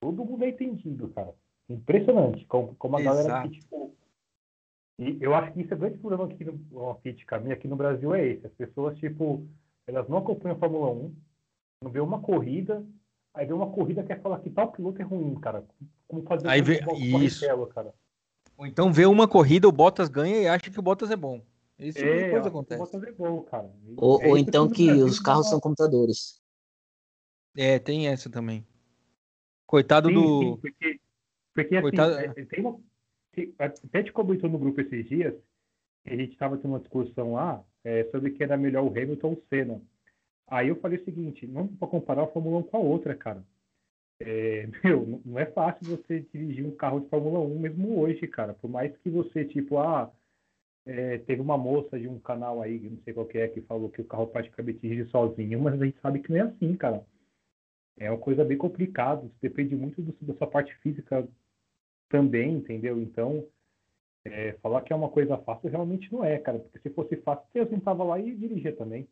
Todo 0.00 0.24
mundo 0.24 0.44
é 0.44 0.48
entendido, 0.48 1.08
cara. 1.08 1.34
Impressionante, 1.68 2.44
como, 2.46 2.74
como 2.76 2.96
a 2.96 3.02
galera 3.02 3.28
Exato. 3.28 3.50
que, 3.50 3.60
tipo. 3.60 3.94
E 4.98 5.16
eu 5.20 5.34
acho 5.34 5.52
que 5.52 5.60
isso 5.60 5.72
é 5.72 5.76
o 5.76 5.80
grande 5.80 5.98
problema 5.98 6.24
aqui 6.24 6.44
no, 6.44 6.60
uma 6.72 6.96
crítica 6.96 7.38
minha 7.38 7.54
aqui 7.54 7.68
no 7.68 7.76
Brasil 7.76 8.14
é 8.14 8.26
esse. 8.26 8.46
As 8.46 8.52
pessoas, 8.54 8.98
tipo, 8.98 9.46
elas 9.86 10.08
não 10.08 10.18
acompanham 10.18 10.56
a 10.56 10.58
Fórmula 10.58 10.90
1, 10.90 11.14
não 11.84 11.90
vê 11.90 12.00
uma 12.00 12.20
corrida, 12.20 12.84
aí 13.38 13.46
vê 13.46 13.52
uma 13.52 13.70
corrida 13.70 14.02
que 14.02 14.08
quer 14.08 14.20
falar 14.20 14.40
que 14.40 14.50
tal 14.50 14.72
piloto 14.72 15.00
é 15.00 15.04
ruim, 15.04 15.34
cara. 15.36 15.64
Como 16.06 16.22
fazer 16.24 16.48
Aí 16.48 16.60
com 16.60 16.66
vê- 16.66 16.80
isso. 16.96 17.46
cara. 17.68 17.94
Ou 18.56 18.66
então 18.66 18.92
vê 18.92 19.06
uma 19.06 19.28
corrida, 19.28 19.68
o 19.68 19.72
Bottas 19.72 20.08
ganha 20.08 20.36
e 20.42 20.48
acha 20.48 20.70
que 20.70 20.78
o 20.78 20.82
Bottas 20.82 21.10
é 21.10 21.16
bom. 21.16 21.40
Tipo 21.78 21.92
de 21.92 22.02
É, 22.02 22.30
coisa 22.30 22.36
acho 22.38 22.42
que 22.42 22.46
o 22.48 22.48
acontece. 22.48 22.80
Bottas 22.80 23.02
é 23.04 23.12
bom, 23.12 23.42
cara. 23.42 23.70
Ou, 23.96 24.20
é 24.20 24.28
ou 24.28 24.36
isso 24.36 24.48
então 24.48 24.68
que 24.68 24.86
Brasil 24.86 25.06
os 25.06 25.20
carros 25.20 25.48
são 25.48 25.60
computadores. 25.60 26.42
É, 27.56 27.78
tem 27.78 28.08
essa 28.08 28.28
também. 28.28 28.66
Coitado 29.66 30.08
Sim, 30.08 30.14
do. 30.14 30.38
sim, 30.40 30.56
porque, 30.60 31.00
porque 31.54 31.76
assim, 31.76 31.82
Coitado- 31.82 32.14
é, 32.14 32.24
é, 32.36 32.44
tem, 32.44 32.60
uma, 32.60 32.80
que 33.32 33.54
até 33.58 34.02
te 34.02 34.12
comentou 34.12 34.50
no 34.50 34.58
grupo 34.58 34.80
esses 34.80 35.06
dias, 35.08 35.34
a 36.04 36.10
gente 36.16 36.32
estava 36.32 36.56
tendo 36.56 36.70
uma 36.72 36.80
discussão 36.80 37.34
lá 37.34 37.62
é, 37.84 38.04
sobre 38.10 38.30
que 38.32 38.42
era 38.42 38.56
melhor 38.56 38.82
o 38.84 38.88
Hamilton 38.88 39.28
ou 39.28 39.34
o 39.34 39.42
Senna. 39.48 39.80
Aí 40.50 40.68
eu 40.68 40.80
falei 40.80 40.98
o 40.98 41.04
seguinte, 41.04 41.46
não 41.46 41.68
para 41.68 41.88
comparar 41.88 42.22
a 42.24 42.26
Fórmula 42.28 42.58
1 42.58 42.62
com 42.64 42.76
a 42.76 42.80
outra, 42.80 43.14
cara. 43.14 43.44
É, 44.20 44.66
meu, 44.84 45.20
não 45.24 45.38
é 45.38 45.46
fácil 45.46 45.86
você 45.86 46.20
dirigir 46.32 46.66
um 46.66 46.74
carro 46.76 47.00
de 47.00 47.08
Fórmula 47.08 47.40
1 47.40 47.58
mesmo 47.58 48.00
hoje, 48.00 48.26
cara. 48.26 48.54
Por 48.54 48.70
mais 48.70 48.96
que 48.98 49.10
você, 49.10 49.44
tipo, 49.44 49.78
ah, 49.78 50.12
é, 50.86 51.18
teve 51.18 51.40
uma 51.42 51.58
moça 51.58 51.98
de 51.98 52.08
um 52.08 52.18
canal 52.18 52.62
aí, 52.62 52.80
não 52.80 52.98
sei 53.02 53.12
qual 53.12 53.26
que 53.26 53.38
é, 53.38 53.48
que 53.48 53.60
falou 53.62 53.90
que 53.90 54.00
o 54.00 54.04
carro 54.06 54.26
praticamente 54.26 54.78
dirige 54.80 55.10
sozinho, 55.10 55.60
mas 55.60 55.80
a 55.80 55.84
gente 55.84 56.00
sabe 56.00 56.20
que 56.20 56.30
não 56.30 56.38
é 56.38 56.40
assim, 56.42 56.74
cara. 56.76 57.04
É 57.98 58.10
uma 58.10 58.18
coisa 58.18 58.44
bem 58.44 58.56
complicada, 58.56 59.28
depende 59.42 59.76
muito 59.76 60.00
do, 60.00 60.14
da 60.22 60.34
sua 60.34 60.46
parte 60.46 60.74
física 60.78 61.28
também, 62.08 62.54
entendeu? 62.54 63.00
Então, 63.00 63.46
é, 64.24 64.52
falar 64.62 64.82
que 64.82 64.92
é 64.92 64.96
uma 64.96 65.10
coisa 65.10 65.36
fácil 65.38 65.70
realmente 65.70 66.10
não 66.12 66.24
é, 66.24 66.38
cara, 66.38 66.58
porque 66.58 66.78
se 66.78 66.94
fosse 66.94 67.16
fácil, 67.18 67.44
você 67.52 67.66
sentava 67.66 68.04
lá 68.04 68.18
e 68.18 68.34
dirigia 68.34 68.74
também. 68.74 69.06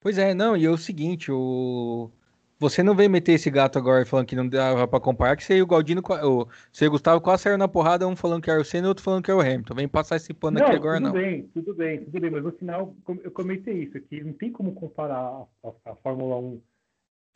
Pois 0.00 0.16
é, 0.16 0.32
não, 0.32 0.56
e 0.56 0.64
é 0.64 0.70
o 0.70 0.78
seguinte, 0.78 1.30
o... 1.30 2.10
você 2.58 2.82
não 2.82 2.94
veio 2.94 3.10
meter 3.10 3.32
esse 3.32 3.50
gato 3.50 3.78
agora 3.78 4.06
falando 4.06 4.26
que 4.26 4.34
não 4.34 4.48
dava 4.48 4.88
pra 4.88 4.98
comparar, 4.98 5.36
que 5.36 5.44
você 5.44 5.58
e 5.58 5.62
o 5.62 5.66
Galdino, 5.66 6.00
o, 6.00 6.48
você 6.72 6.86
e 6.86 6.88
o 6.88 6.90
Gustavo 6.90 7.20
quase 7.20 7.42
saíram 7.42 7.58
na 7.58 7.68
porrada, 7.68 8.08
um 8.08 8.16
falando 8.16 8.42
que 8.42 8.50
era 8.50 8.58
o 8.58 8.64
Senna 8.64 8.86
e 8.86 8.88
outro 8.88 9.04
falando 9.04 9.22
que 9.22 9.30
era 9.30 9.36
o 9.38 9.42
Hamilton. 9.42 9.74
Vem 9.74 9.88
passar 9.88 10.16
esse 10.16 10.32
pano 10.32 10.58
não, 10.58 10.66
aqui 10.66 10.76
agora, 10.76 10.96
tudo 10.96 11.04
não. 11.04 11.12
Tudo 11.12 11.22
bem, 11.22 11.42
tudo 11.52 11.74
bem, 11.74 12.04
tudo 12.04 12.20
bem, 12.20 12.30
mas 12.30 12.42
no 12.42 12.52
final 12.52 12.96
eu 13.22 13.30
comentei 13.30 13.82
isso, 13.82 14.00
que 14.00 14.24
não 14.24 14.32
tem 14.32 14.50
como 14.50 14.72
comparar 14.72 15.18
a, 15.18 15.68
a, 15.68 15.92
a 15.92 15.96
Fórmula 15.96 16.38
1, 16.38 16.42
não 16.42 16.62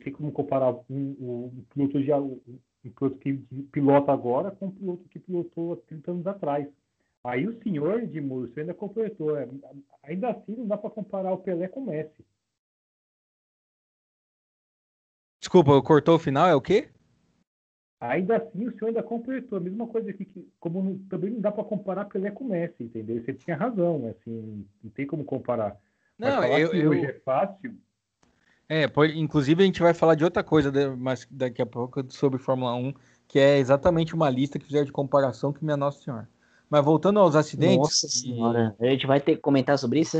tem 0.03 0.13
como 0.13 0.31
comparar 0.31 0.71
um, 0.71 0.83
um, 0.89 1.51
um 1.55 1.65
piloto 1.71 2.03
de 2.03 2.11
um 2.11 2.91
piloto 2.95 3.17
que 3.19 3.33
pilota 3.71 4.11
agora 4.11 4.49
com 4.49 4.67
um 4.67 4.71
piloto 4.71 5.07
que 5.09 5.19
pilotou 5.19 5.73
há 5.73 5.77
30 5.87 6.11
anos 6.11 6.27
atrás. 6.27 6.67
Aí 7.23 7.47
o 7.47 7.61
senhor 7.61 8.05
de 8.07 8.21
Múrcio 8.21 8.59
ainda 8.59 8.73
completou. 8.73 9.37
É, 9.37 9.47
ainda 10.03 10.29
assim, 10.29 10.55
não 10.55 10.67
dá 10.67 10.77
para 10.77 10.89
comparar 10.89 11.31
o 11.31 11.39
Pelé 11.39 11.67
com 11.67 11.81
o 11.81 11.85
Messi. 11.85 12.25
Desculpa, 15.45 15.79
cortou 15.83 16.15
o 16.15 16.19
final, 16.19 16.47
é 16.47 16.55
o 16.55 16.59
quê? 16.59 16.89
Ainda 18.01 18.37
assim, 18.37 18.65
o 18.65 18.71
senhor 18.71 18.87
ainda 18.87 19.03
completou. 19.03 19.59
A 19.59 19.61
mesma 19.61 19.85
coisa 19.85 20.09
aqui, 20.09 20.25
que, 20.25 20.49
como 20.59 20.81
não, 20.81 20.97
também 21.07 21.29
não 21.29 21.39
dá 21.39 21.51
para 21.51 21.63
comparar 21.63 22.05
Pelé 22.05 22.31
com 22.31 22.45
Messi, 22.45 22.85
entendeu? 22.85 23.23
Você 23.23 23.31
tinha 23.31 23.55
razão, 23.55 24.07
assim, 24.07 24.65
não 24.83 24.89
tem 24.89 25.05
como 25.05 25.23
comparar. 25.23 25.77
Não, 26.17 26.43
eu, 26.45 26.73
eu... 26.73 26.89
hoje 26.89 27.05
é 27.05 27.13
fácil, 27.23 27.77
é, 28.67 28.85
inclusive 29.13 29.61
a 29.61 29.65
gente 29.67 29.79
vai 29.79 29.93
falar 29.93 30.15
de 30.15 30.23
outra 30.23 30.43
coisa 30.43 30.71
mas 30.97 31.27
daqui 31.29 31.61
a 31.61 31.65
pouco 31.67 32.03
sobre 32.09 32.39
Fórmula 32.39 32.73
1, 32.73 32.95
que 33.27 33.37
é 33.37 33.59
exatamente 33.59 34.15
uma 34.15 34.27
lista 34.27 34.57
que 34.57 34.65
fizeram 34.65 34.85
de 34.85 34.91
comparação 34.91 35.53
que 35.53 35.63
minha 35.63 35.77
Nossa 35.77 36.01
Senhora. 36.01 36.27
Mas 36.67 36.83
voltando 36.83 37.19
aos 37.19 37.35
acidentes. 37.35 37.77
Nossa 37.77 38.07
Senhora, 38.07 38.75
e... 38.79 38.87
a 38.87 38.89
gente 38.89 39.05
vai 39.05 39.21
ter 39.21 39.35
que 39.35 39.41
comentar 39.43 39.77
sobre 39.77 39.99
isso? 39.99 40.17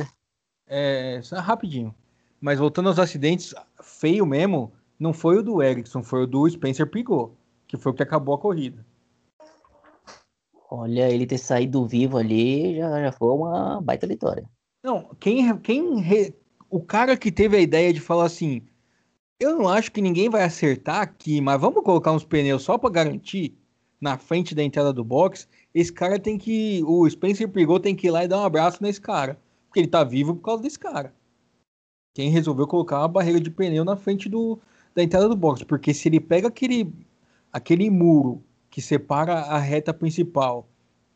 É, 0.67 1.19
é 1.19 1.39
rapidinho. 1.39 1.95
Mas 2.39 2.59
voltando 2.59 2.89
aos 2.89 2.99
acidentes, 2.99 3.55
feio 3.81 4.23
mesmo, 4.23 4.71
não 4.99 5.13
foi 5.13 5.37
o 5.37 5.43
do 5.43 5.61
Ericsson, 5.61 6.03
foi 6.03 6.23
o 6.23 6.27
do 6.27 6.49
Spencer 6.49 6.87
Pigot, 6.87 7.31
que 7.67 7.77
foi 7.77 7.91
o 7.91 7.95
que 7.95 8.03
acabou 8.03 8.35
a 8.35 8.39
corrida. 8.39 8.85
Olha, 10.69 11.09
ele 11.09 11.25
ter 11.25 11.37
saído 11.37 11.85
vivo 11.85 12.17
ali 12.17 12.77
já, 12.77 13.01
já 13.01 13.11
foi 13.11 13.29
uma 13.29 13.79
baita 13.81 14.07
vitória. 14.07 14.49
Não, 14.83 15.09
quem, 15.19 15.57
quem 15.59 16.33
o 16.69 16.81
cara 16.81 17.15
que 17.15 17.31
teve 17.31 17.57
a 17.57 17.61
ideia 17.61 17.93
de 17.93 17.99
falar 17.99 18.25
assim: 18.25 18.61
eu 19.39 19.57
não 19.57 19.67
acho 19.67 19.91
que 19.91 20.01
ninguém 20.01 20.29
vai 20.29 20.43
acertar 20.43 21.01
aqui, 21.01 21.41
mas 21.41 21.59
vamos 21.59 21.83
colocar 21.83 22.11
uns 22.11 22.23
pneus 22.23 22.63
só 22.63 22.77
para 22.77 22.89
garantir 22.89 23.57
na 23.99 24.17
frente 24.17 24.55
da 24.55 24.63
entrada 24.63 24.93
do 24.93 25.03
box. 25.03 25.47
Esse 25.73 25.91
cara 25.91 26.19
tem 26.19 26.37
que. 26.37 26.81
O 26.85 27.09
Spencer 27.09 27.49
Prigou 27.49 27.79
tem 27.79 27.95
que 27.95 28.07
ir 28.07 28.11
lá 28.11 28.23
e 28.23 28.27
dar 28.27 28.39
um 28.39 28.45
abraço 28.45 28.81
nesse 28.81 29.01
cara. 29.01 29.39
Porque 29.67 29.79
ele 29.79 29.87
tá 29.87 30.03
vivo 30.03 30.35
por 30.35 30.41
causa 30.43 30.63
desse 30.63 30.79
cara. 30.79 31.13
Quem 32.13 32.29
resolveu 32.29 32.65
colocar 32.65 32.99
uma 32.99 33.07
barreira 33.09 33.41
de 33.41 33.51
pneu 33.51 33.83
na 33.83 33.97
frente 33.97 34.29
do, 34.29 34.57
da 34.95 35.03
entrada 35.03 35.27
do 35.27 35.35
box. 35.35 35.63
Porque 35.63 35.93
se 35.93 36.07
ele 36.07 36.19
pega 36.19 36.47
aquele, 36.47 36.91
aquele 37.51 37.89
muro 37.89 38.41
que 38.69 38.81
separa 38.81 39.33
a 39.33 39.59
reta 39.59 39.93
principal 39.93 40.67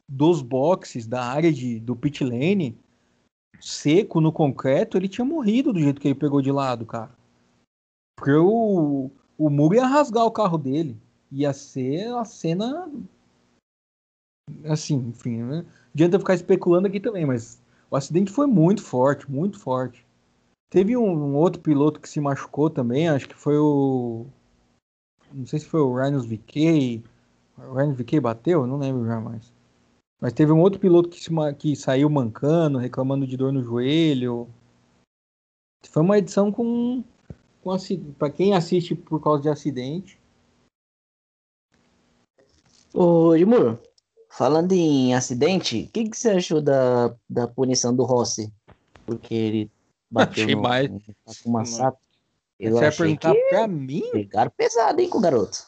dos 0.08 0.42
boxes, 0.42 1.08
da 1.08 1.24
área 1.24 1.52
de, 1.52 1.80
do 1.80 1.96
pit 1.96 2.24
lane, 2.24 2.78
seco 3.60 4.20
no 4.20 4.32
concreto, 4.32 4.98
ele 4.98 5.08
tinha 5.08 5.26
morrido 5.26 5.72
do 5.72 5.80
jeito 5.80 6.02
que 6.02 6.08
ele 6.08 6.16
pegou 6.16 6.42
de 6.42 6.52
lado, 6.52 6.86
cara. 6.86 7.12
Porque 8.18 8.34
o, 8.34 9.10
o 9.38 9.50
muro 9.50 9.76
ia 9.76 9.86
rasgar 9.86 10.26
o 10.26 10.32
carro 10.32 10.58
dele. 10.58 10.98
Ia 11.32 11.54
ser 11.54 12.14
a 12.16 12.26
cena. 12.26 12.92
Assim, 14.66 14.96
enfim, 14.96 15.44
né? 15.44 15.66
Adianta 15.94 16.20
ficar 16.20 16.34
especulando 16.34 16.88
aqui 16.88 17.00
também, 17.00 17.26
mas 17.26 17.62
o 17.90 17.96
acidente 17.96 18.32
foi 18.32 18.48
muito 18.48 18.82
forte, 18.82 19.30
muito 19.30 19.60
forte. 19.60 20.06
Teve 20.70 20.96
um, 20.96 21.10
um 21.10 21.36
outro 21.36 21.62
piloto 21.62 22.00
que 22.00 22.08
se 22.08 22.22
machucou 22.22 22.70
também, 22.70 23.10
acho 23.10 23.28
que 23.28 23.36
foi 23.36 23.58
o. 23.58 24.28
Não 25.34 25.46
sei 25.46 25.60
se 25.60 25.66
foi 25.66 25.82
o 25.82 25.96
Rhinos 25.96 26.26
VK. 26.26 27.04
O 27.58 27.74
Rhinos 27.74 27.98
VK 27.98 28.20
bateu? 28.20 28.68
Não 28.68 28.78
lembro 28.78 29.06
já 29.06 29.20
mais. 29.20 29.52
Mas 30.22 30.34
teve 30.34 30.52
um 30.52 30.60
outro 30.60 30.80
piloto 30.80 31.10
que, 31.10 31.20
se, 31.20 31.32
que 31.58 31.76
saiu 31.76 32.10
mancando, 32.10 32.78
reclamando 32.78 33.26
de 33.26 33.36
dor 33.36 33.52
no 33.52 33.64
joelho. 33.64 34.48
Foi 35.90 36.04
uma 36.04 36.18
edição 36.18 36.52
com, 36.52 37.04
com 37.64 37.76
para 38.18 38.30
quem 38.30 38.54
assiste 38.54 38.94
por 38.94 39.24
causa 39.24 39.42
de 39.42 39.50
acidente. 39.50 40.20
Ô, 42.94 43.34
Edmur, 43.34 43.80
falando 44.30 44.74
em 44.74 45.16
acidente, 45.16 45.84
o 45.84 45.92
que, 45.92 46.10
que 46.10 46.18
você 46.18 46.32
achou 46.32 46.62
da, 46.62 47.16
da 47.30 47.48
punição 47.48 47.96
do 47.96 48.04
Rossi? 48.04 48.54
Porque 49.06 49.34
ele 49.34 49.72
bateu 50.10 50.44
achei 50.44 50.56
no, 50.56 50.62
mais... 50.62 50.90
no 51.46 51.66
sato. 51.66 51.98
Eu 52.60 52.74
você 52.74 52.86
achei 52.86 53.06
perguntar 53.06 53.34
que 53.34 53.50
pra 53.50 53.68
mim? 53.68 54.04
Pegaram 54.12 54.52
pesado, 54.52 55.00
hein, 55.00 55.10
com 55.10 55.18
o 55.18 55.22
garoto. 55.22 55.68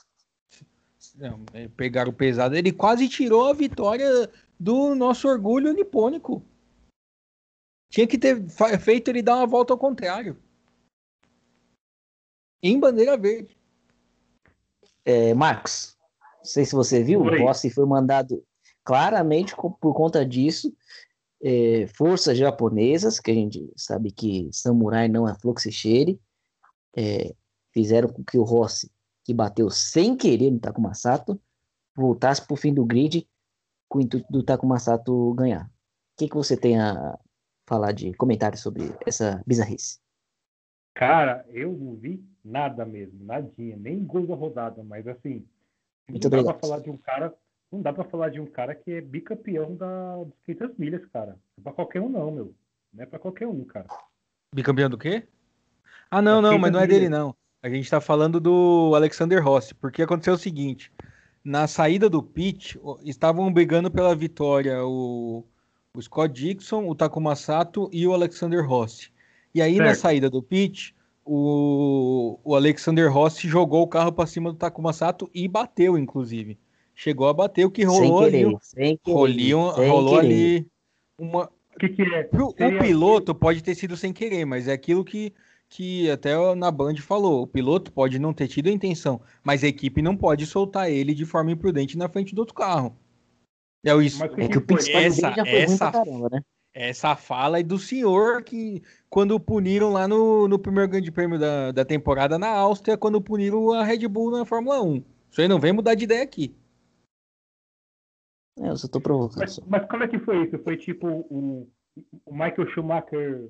Não, 1.16 1.46
é, 1.54 1.68
pegaram 1.70 2.12
pesado. 2.12 2.56
Ele 2.56 2.72
quase 2.72 3.08
tirou 3.08 3.48
a 3.48 3.54
vitória 3.54 4.30
do 4.60 4.94
nosso 4.96 5.28
orgulho 5.28 5.74
nipônico. 5.74 6.44
Tinha 7.90 8.08
que 8.08 8.18
ter 8.18 8.44
feito 8.80 9.10
ele 9.10 9.22
dar 9.22 9.38
uma 9.38 9.48
volta 9.48 9.74
ao 9.74 9.80
contrário. 9.80 10.38
Em 12.64 12.80
bandeira 12.80 13.18
verde. 13.18 13.58
É, 15.04 15.34
Marcos, 15.34 15.98
não 16.38 16.46
sei 16.46 16.66
se 16.66 16.74
você 16.74 17.04
viu, 17.04 17.22
Oi. 17.22 17.40
o 17.40 17.46
Rossi 17.46 17.70
foi 17.70 17.86
mandado 17.86 18.44
claramente 18.84 19.56
por 19.56 19.94
conta 19.94 20.26
disso. 20.26 20.74
É, 21.44 21.88
forças 21.88 22.38
japonesas, 22.38 23.20
que 23.20 23.32
a 23.32 23.34
gente 23.34 23.72
sabe 23.76 24.12
que 24.12 24.50
samurai 24.52 25.08
não 25.08 25.28
é 25.28 25.34
fluxicheire, 25.34 26.20
é, 26.96 27.34
fizeram 27.74 28.10
com 28.10 28.24
que 28.24 28.38
o 28.38 28.44
Rossi 28.44 28.92
que 29.24 29.34
bateu 29.34 29.70
sem 29.70 30.16
querer 30.16 30.52
no 30.52 30.60
Takuma 30.60 30.94
Sato, 30.94 31.40
voltasse 31.96 32.46
para 32.46 32.54
o 32.54 32.58
fim 32.58 32.74
do 32.74 32.86
grid 32.86 33.28
com 33.88 34.00
o 34.00 34.02
intuito 34.02 34.32
do 34.32 34.44
Takuma 34.44 34.80
Sato 34.80 35.34
ganhar. 35.34 35.66
O 35.66 35.70
que, 36.18 36.28
que 36.28 36.36
você 36.36 36.58
tem 36.58 36.80
a 36.80 37.18
falar 37.68 37.92
de 37.92 38.14
comentário 38.14 38.58
sobre 38.58 38.94
essa 39.06 39.44
bizarrice? 39.46 40.00
Cara, 40.94 41.46
eu 41.50 41.72
não 41.72 41.96
vi 41.96 42.24
nada 42.44 42.86
mesmo, 42.86 43.24
nadinha, 43.24 43.78
nem 43.78 44.04
gol 44.04 44.28
da 44.28 44.36
rodada, 44.36 44.84
mas 44.84 45.08
assim, 45.08 45.48
não 46.10 46.20
dá 46.20 46.44
para 46.44 46.60
falar 46.60 46.80
de 46.80 46.90
um 46.90 46.98
cara, 46.98 47.34
não 47.72 47.82
dá 47.82 47.94
para 47.94 48.04
falar 48.04 48.30
de 48.30 48.42
um 48.42 48.46
cara 48.46 48.76
que 48.76 48.92
é 48.92 49.02
bicampeão 49.02 49.76
da, 49.76 50.18
dos 50.18 50.36
500 50.46 50.78
milhas, 50.78 51.06
cara. 51.06 51.38
Não 51.58 51.62
é 51.62 51.64
para 51.64 51.74
qualquer 51.74 52.02
um 52.02 52.10
não, 52.10 52.32
meu. 52.32 52.56
Não 52.94 53.04
é 53.04 53.06
para 53.06 53.20
qualquer 53.20 53.48
um, 53.48 53.64
cara. 53.64 53.88
Bicampeão 54.54 54.90
do 54.90 54.98
quê? 54.98 55.24
Ah, 56.10 56.22
não, 56.22 56.42
não, 56.42 56.58
mas 56.60 56.72
não 56.72 56.82
é 56.82 56.88
dele 56.88 57.08
não. 57.08 57.34
A 57.64 57.70
gente 57.70 57.84
está 57.84 58.02
falando 58.02 58.40
do 58.40 58.92
Alexander 58.96 59.42
Rossi, 59.42 59.74
porque 59.74 60.02
aconteceu 60.02 60.34
o 60.34 60.38
seguinte: 60.38 60.92
na 61.44 61.68
saída 61.68 62.10
do 62.10 62.22
pit, 62.22 62.78
estavam 63.04 63.52
brigando 63.54 63.90
pela 63.90 64.14
vitória 64.14 64.84
o, 64.84 65.46
o 65.96 66.02
Scott 66.02 66.34
Dixon, 66.34 66.90
o 66.90 66.96
Takuma 66.96 67.36
Sato 67.36 67.90
e 67.94 68.06
o 68.06 68.14
Alexander 68.14 68.68
Rossi. 68.68 69.12
E 69.56 69.62
aí, 69.62 69.78
certo. 69.78 69.88
na 69.88 69.96
saída 69.96 70.30
do 70.30 70.44
pit, 70.44 70.94
o, 71.24 72.40
o 72.44 72.56
Alexander 72.56 73.10
Rossi 73.10 73.48
jogou 73.48 73.84
o 73.84 73.88
carro 73.88 74.12
para 74.12 74.28
cima 74.28 74.52
do 74.52 74.58
Takuma 74.58 74.92
Sato 74.92 75.30
e 75.34 75.48
bateu, 75.48 75.98
inclusive. 75.98 76.60
Chegou 76.96 77.28
a 77.28 77.34
bater, 77.34 77.66
o 77.66 77.72
que 77.72 77.84
rolou 77.84 78.24
querer, 78.24 78.46
ali. 78.46 78.58
Sem 78.62 78.98
querer, 78.98 79.54
rolou 79.54 80.20
querer. 80.20 80.26
ali 80.26 80.68
uma. 81.18 81.50
O 81.76 81.80
que, 81.80 81.90
que 81.90 82.02
é? 82.02 82.30
O, 82.34 82.48
o 82.50 82.80
piloto 82.80 83.34
pode 83.34 83.64
ter 83.64 83.76
sido 83.76 83.96
sem 83.96 84.12
querer, 84.12 84.46
mas 84.46 84.68
é 84.68 84.74
aquilo 84.74 85.04
que 85.04 85.34
que 85.72 86.12
até 86.12 86.36
na 86.54 86.70
Band 86.70 86.98
falou, 86.98 87.44
o 87.44 87.48
piloto 87.48 87.94
pode 87.94 88.20
não 88.20 88.34
ter 88.34 88.50
tido 88.50 88.68
a 88.68 88.72
intenção, 88.72 89.22
mas 89.42 89.64
a 89.64 89.70
equipe 89.70 90.02
não 90.02 90.18
pode 90.18 90.46
soltar 90.46 90.92
ele 90.92 91.14
de 91.14 91.26
forma 91.26 91.50
imprudente 91.50 91.98
na 91.98 92.10
frente 92.10 92.36
do 92.36 92.40
outro 92.40 92.54
carro. 92.54 92.94
É 93.84 93.96
isso. 93.96 94.22
é 94.22 94.48
que 94.50 94.58
o 94.58 94.62
principal 94.62 95.02
essa, 95.02 95.32
já 95.32 95.46
foi 95.46 95.56
essa, 95.56 95.92
caramba, 95.92 96.30
né? 96.30 96.42
Essa 96.74 97.16
fala 97.16 97.60
é 97.60 97.64
do 97.64 97.80
senhor 97.80 98.44
que 98.44 98.84
quando 99.10 99.40
puniram 99.40 99.94
lá 99.94 100.10
no, 100.10 100.46
no 100.48 100.60
primeiro 100.60 100.90
grande 100.90 101.10
prêmio 101.10 101.40
da, 101.40 101.72
da 101.72 101.86
temporada 101.86 102.38
na 102.38 102.50
Áustria, 102.50 102.98
quando 102.98 103.22
puniram 103.22 103.72
a 103.72 103.84
Red 103.84 104.06
Bull 104.10 104.30
na 104.30 104.46
Fórmula 104.46 104.82
1. 104.82 105.04
Isso 105.32 105.42
aí 105.42 105.48
não 105.48 105.60
vem 105.60 105.72
mudar 105.72 105.96
de 105.96 106.04
ideia 106.04 106.22
aqui. 106.24 106.54
É, 108.60 108.70
eu 108.70 108.78
só 108.78 108.88
tô 108.88 109.00
provocando. 109.00 109.40
Mas, 109.40 109.60
mas 109.68 109.88
como 109.90 110.04
é 110.04 110.08
que 110.08 110.20
foi 110.20 110.46
isso? 110.46 110.60
Foi 110.60 110.78
tipo 110.78 111.08
o, 111.08 111.68
o 112.26 112.32
Michael 112.32 112.68
Schumacher 112.74 113.50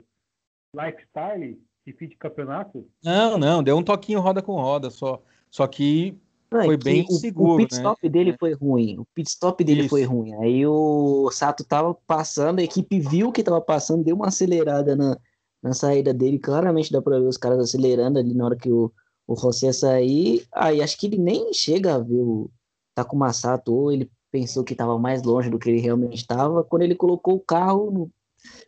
lifestyle 0.76 1.60
de 1.86 1.94
fim 1.94 2.08
de 2.08 2.16
campeonato? 2.16 2.88
Não, 3.04 3.38
não, 3.38 3.64
deu 3.64 3.78
um 3.78 3.84
toquinho 3.84 4.20
roda 4.20 4.42
com 4.42 4.54
roda 4.54 4.90
só. 4.90 5.22
Só 5.50 5.68
que 5.68 6.18
Não, 6.52 6.62
é 6.62 6.66
foi 6.66 6.78
que 6.78 6.84
bem 6.84 7.06
o, 7.10 7.14
seguro, 7.14 7.54
O 7.54 7.58
pit 7.58 7.74
né? 7.74 7.78
stop 7.80 8.10
dele 8.10 8.32
É. 8.32 8.38
foi 8.38 8.54
ruim. 8.54 9.00
O 9.00 9.06
pit 9.14 9.30
stop 9.30 9.64
dele 9.64 9.82
Isso. 9.82 9.90
foi 9.90 10.04
ruim. 10.04 10.34
Aí 10.36 10.66
o 10.66 11.30
Sato 11.32 11.64
tava 11.64 11.94
passando, 11.94 12.60
a 12.60 12.64
equipe 12.64 13.00
viu 13.00 13.32
que 13.32 13.44
tava 13.44 13.60
passando, 13.60 14.04
deu 14.04 14.16
uma 14.16 14.28
acelerada 14.28 14.96
na, 14.96 15.18
na 15.62 15.74
saída 15.74 16.14
dele. 16.14 16.40
Claramente 16.40 16.92
dá 16.92 17.02
pra 17.02 17.20
ver 17.20 17.28
os 17.28 17.38
caras 17.38 17.60
acelerando 17.60 18.20
ali 18.20 18.34
na 18.34 18.46
hora 18.46 18.56
que 18.56 18.72
o, 18.72 18.92
o 19.28 19.34
Rossi 19.34 19.66
ia 19.66 19.74
sair. 19.74 20.46
Aí 20.54 20.82
acho 20.82 20.98
que 20.98 21.08
ele 21.08 21.18
nem 21.18 21.52
chega 21.54 21.96
a 21.96 22.00
ver 22.00 22.22
o 22.22 22.50
Takuma 22.96 23.34
Sato, 23.34 23.74
ou 23.74 23.92
ele 23.92 24.10
pensou 24.32 24.64
que 24.64 24.76
tava 24.76 24.98
mais 24.98 25.24
longe 25.24 25.50
do 25.50 25.60
que 25.60 25.70
ele 25.70 25.80
realmente 25.82 26.16
estava. 26.16 26.64
Quando 26.64 26.84
ele 26.84 26.96
colocou 26.96 27.36
o 27.36 27.40
carro 27.40 28.10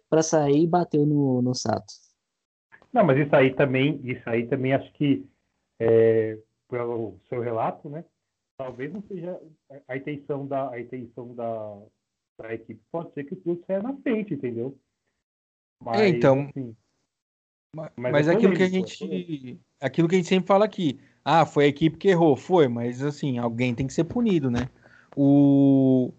pra 0.10 0.22
sair, 0.22 0.68
bateu 0.68 1.06
no, 1.06 1.42
no 1.42 1.56
Sato. 1.56 1.94
Não, 2.92 3.04
mas 3.04 3.18
isso 3.18 3.36
aí 3.36 3.56
também, 3.56 4.00
isso 4.04 4.30
aí 4.30 4.48
também 4.48 4.74
acho 4.74 4.92
que, 4.94 5.26
é, 5.80 6.38
pelo 6.70 7.20
seu 7.28 7.42
relato, 7.42 7.90
né? 7.90 8.06
Talvez 8.58 8.94
não 8.94 9.02
seja 9.04 9.40
a- 9.88 9.98
intenção 9.98 10.46
da, 10.46 10.70
a 10.70 10.80
intenção 10.80 11.34
da, 11.34 11.82
da 12.38 12.54
equipe. 12.54 12.80
Pode 12.92 13.12
ser 13.14 13.24
que 13.24 13.34
o 13.34 13.38
piloto 13.38 13.66
saia 13.66 13.82
na 13.82 13.96
frente, 13.98 14.34
entendeu? 14.36 14.78
Mas, 15.82 16.02
É, 16.02 16.08
então, 16.10 16.48
assim, 16.50 16.76
Ma- 17.76 17.92
Mas 17.98 18.12
Mas, 18.12 18.28
é 18.28 18.32
aquilo 18.34 18.54
que 18.54 18.64
a 18.64 18.70
gente. 18.70 19.60
Aquilo 19.82 20.08
que 20.08 20.16
a 20.16 20.18
gente 20.18 20.28
sempre 20.28 20.48
fala 20.48 20.66
aqui. 20.66 21.00
Ah, 21.26 21.46
foi 21.46 21.66
a 21.66 21.68
equipe 21.68 21.98
que 21.98 22.10
errou. 22.10 22.36
Foi, 22.36 22.68
mas 22.68 23.02
assim, 23.02 23.38
alguém 23.38 23.74
tem 23.74 23.88
que 23.88 23.94
ser 23.94 24.04
punido, 24.04 24.52
né? 24.52 24.70
O... 25.16 26.12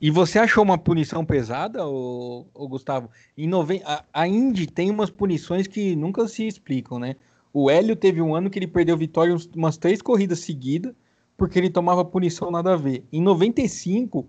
E 0.00 0.10
você 0.10 0.38
achou 0.38 0.62
uma 0.62 0.78
punição 0.78 1.24
pesada, 1.24 1.86
ô, 1.86 2.46
ô 2.54 2.68
Gustavo? 2.68 3.10
Em 3.36 3.48
noven... 3.48 3.82
a, 3.84 4.04
a 4.12 4.28
Indy 4.28 4.66
tem 4.66 4.90
umas 4.90 5.10
punições 5.10 5.66
que 5.66 5.96
nunca 5.96 6.26
se 6.28 6.46
explicam, 6.46 6.98
né? 6.98 7.16
O 7.52 7.70
Hélio 7.70 7.96
teve 7.96 8.20
um 8.20 8.34
ano 8.34 8.50
que 8.50 8.58
ele 8.58 8.66
perdeu 8.66 8.96
vitória 8.96 9.36
umas 9.56 9.76
três 9.76 10.00
corridas 10.00 10.40
seguidas, 10.40 10.94
porque 11.36 11.58
ele 11.58 11.70
tomava 11.70 12.04
punição 12.04 12.50
nada 12.50 12.74
a 12.74 12.76
ver. 12.76 13.04
Em 13.12 13.22
95, 13.22 14.28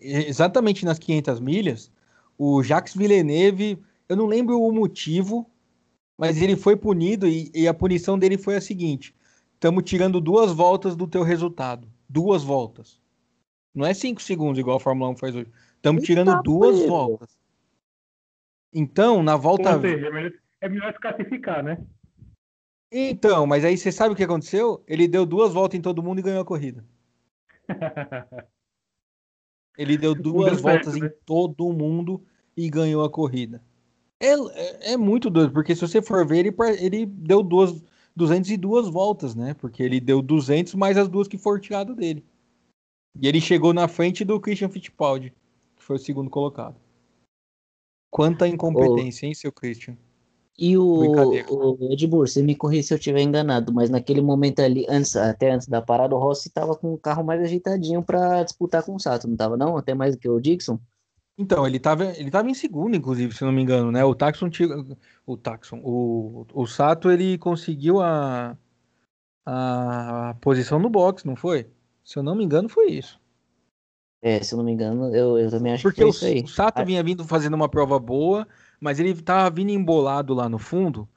exatamente 0.00 0.84
nas 0.84 0.98
500 0.98 1.40
milhas, 1.40 1.92
o 2.38 2.62
Jacques 2.62 2.94
Villeneuve 2.94 3.82
eu 4.08 4.16
não 4.16 4.26
lembro 4.26 4.60
o 4.60 4.72
motivo, 4.72 5.48
mas 6.16 6.40
ele 6.40 6.56
foi 6.56 6.76
punido 6.76 7.28
e, 7.28 7.50
e 7.54 7.68
a 7.68 7.74
punição 7.74 8.18
dele 8.18 8.38
foi 8.38 8.56
a 8.56 8.60
seguinte: 8.60 9.14
estamos 9.54 9.84
tirando 9.84 10.20
duas 10.20 10.50
voltas 10.50 10.96
do 10.96 11.06
teu 11.06 11.22
resultado. 11.22 11.86
Duas 12.08 12.42
voltas. 12.42 13.00
Não 13.74 13.86
é 13.86 13.92
cinco 13.94 14.22
segundos, 14.22 14.58
igual 14.58 14.78
a 14.78 14.80
Fórmula 14.80 15.10
1 15.10 15.16
faz 15.16 15.36
hoje. 15.36 15.50
Estamos 15.76 16.02
tirando 16.02 16.42
duas 16.42 16.76
Pedro. 16.76 16.88
voltas. 16.88 17.38
Então, 18.72 19.22
na 19.22 19.36
volta. 19.36 19.76
ou 19.76 19.80
seja, 19.80 20.06
é 20.06 20.10
melhor, 20.10 20.32
é 20.60 20.68
melhor 20.68 20.92
se 20.92 20.98
classificar, 20.98 21.62
né? 21.62 21.78
Então, 22.90 23.46
mas 23.46 23.64
aí 23.64 23.76
você 23.76 23.92
sabe 23.92 24.14
o 24.14 24.16
que 24.16 24.24
aconteceu? 24.24 24.82
Ele 24.86 25.06
deu 25.06 25.26
duas 25.26 25.52
voltas 25.52 25.78
em 25.78 25.82
todo 25.82 26.02
mundo 26.02 26.20
e 26.20 26.22
ganhou 26.22 26.40
a 26.40 26.44
corrida. 26.44 26.84
Ele 29.78 29.96
deu 29.96 30.12
duas 30.12 30.54
deu 30.54 30.62
voltas 30.62 30.94
certo, 30.94 30.98
em 30.98 31.02
né? 31.02 31.14
todo 31.24 31.72
mundo 31.72 32.26
e 32.56 32.68
ganhou 32.68 33.04
a 33.04 33.10
corrida. 33.10 33.62
É, 34.18 34.32
é, 34.32 34.92
é 34.94 34.96
muito 34.96 35.30
doido, 35.30 35.52
porque 35.52 35.72
se 35.72 35.80
você 35.80 36.02
for 36.02 36.26
ver, 36.26 36.38
ele, 36.38 36.54
ele 36.80 37.06
deu 37.06 37.40
duas, 37.44 37.80
202 38.18 38.88
voltas, 38.88 39.34
né? 39.34 39.54
Porque 39.54 39.82
ele 39.82 40.00
deu 40.00 40.20
200 40.20 40.74
mais 40.74 40.98
as 40.98 41.08
duas 41.08 41.28
que 41.28 41.38
foram 41.38 41.60
tiradas 41.60 41.96
dele. 41.96 42.24
E 43.20 43.26
ele 43.26 43.40
chegou 43.40 43.72
na 43.72 43.88
frente 43.88 44.24
do 44.24 44.40
Christian 44.40 44.68
Fittipaldi, 44.68 45.32
que 45.76 45.82
foi 45.82 45.96
o 45.96 45.98
segundo 45.98 46.28
colocado. 46.28 46.76
Quanta 48.10 48.48
incompetência, 48.48 49.26
hein, 49.26 49.34
seu 49.34 49.52
Christian? 49.52 49.96
E 50.58 50.76
o, 50.76 51.36
o 51.48 51.92
Edmur, 51.92 52.26
você 52.26 52.42
me 52.42 52.56
corrija 52.56 52.88
se 52.88 52.94
eu 52.94 52.98
estiver 52.98 53.20
enganado, 53.20 53.72
mas 53.72 53.88
naquele 53.88 54.20
momento 54.20 54.58
ali, 54.58 54.84
antes, 54.88 55.14
até 55.14 55.52
antes 55.52 55.68
da 55.68 55.80
parada, 55.80 56.16
o 56.16 56.18
Rossi 56.18 56.50
tava 56.50 56.74
com 56.74 56.92
o 56.92 56.98
carro 56.98 57.22
mais 57.22 57.40
ajeitadinho 57.40 58.02
para 58.02 58.42
disputar 58.42 58.82
com 58.82 58.96
o 58.96 58.98
Sato, 58.98 59.28
não 59.28 59.36
tava 59.36 59.56
não? 59.56 59.76
Até 59.76 59.94
mais 59.94 60.16
do 60.16 60.20
que 60.20 60.28
o 60.28 60.40
Dixon? 60.40 60.80
Então, 61.40 61.66
ele 61.66 61.78
tava, 61.78 62.04
ele 62.18 62.30
tava 62.30 62.50
em 62.50 62.54
segundo, 62.54 62.96
inclusive, 62.96 63.32
se 63.34 63.44
não 63.44 63.52
me 63.52 63.62
engano, 63.62 63.92
né? 63.92 64.04
O 64.04 64.14
Taxon, 64.14 64.48
o 65.24 65.36
Taxon, 65.36 65.80
o, 65.84 66.44
o 66.52 66.66
Sato, 66.66 67.10
ele 67.10 67.38
conseguiu 67.38 68.00
a, 68.02 68.56
a 69.46 70.34
posição 70.40 70.78
no 70.78 70.90
box, 70.90 71.24
não 71.26 71.36
foi? 71.36 71.70
Se 72.04 72.18
eu 72.18 72.22
não 72.24 72.36
me 72.36 72.44
engano, 72.44 72.68
foi 72.68 72.90
isso. 72.92 73.20
É, 74.20 74.42
se 74.42 74.54
eu 74.54 74.58
não 74.58 74.64
me 74.64 74.72
engano, 74.72 75.14
eu, 75.14 75.38
eu 75.38 75.50
também 75.50 75.72
acho 75.72 75.86
Porque 75.86 75.94
que 75.94 76.02
foi 76.02 76.08
o, 76.08 76.10
isso 76.10 76.24
aí. 76.24 76.42
o 76.42 76.46
Sato 76.48 76.82
Ah. 76.82 76.84
vinha 76.84 77.02
vindo 77.02 77.24
fazendo 77.24 77.54
uma 77.54 77.68
prova 77.68 77.98
boa, 77.98 78.46
mas 78.80 78.98
ele 78.98 79.14
tava 79.22 79.50
vindo 79.54 79.70
embolado 79.70 80.34
lá 80.34 80.48
no 80.48 80.58
fundo, 80.58 81.08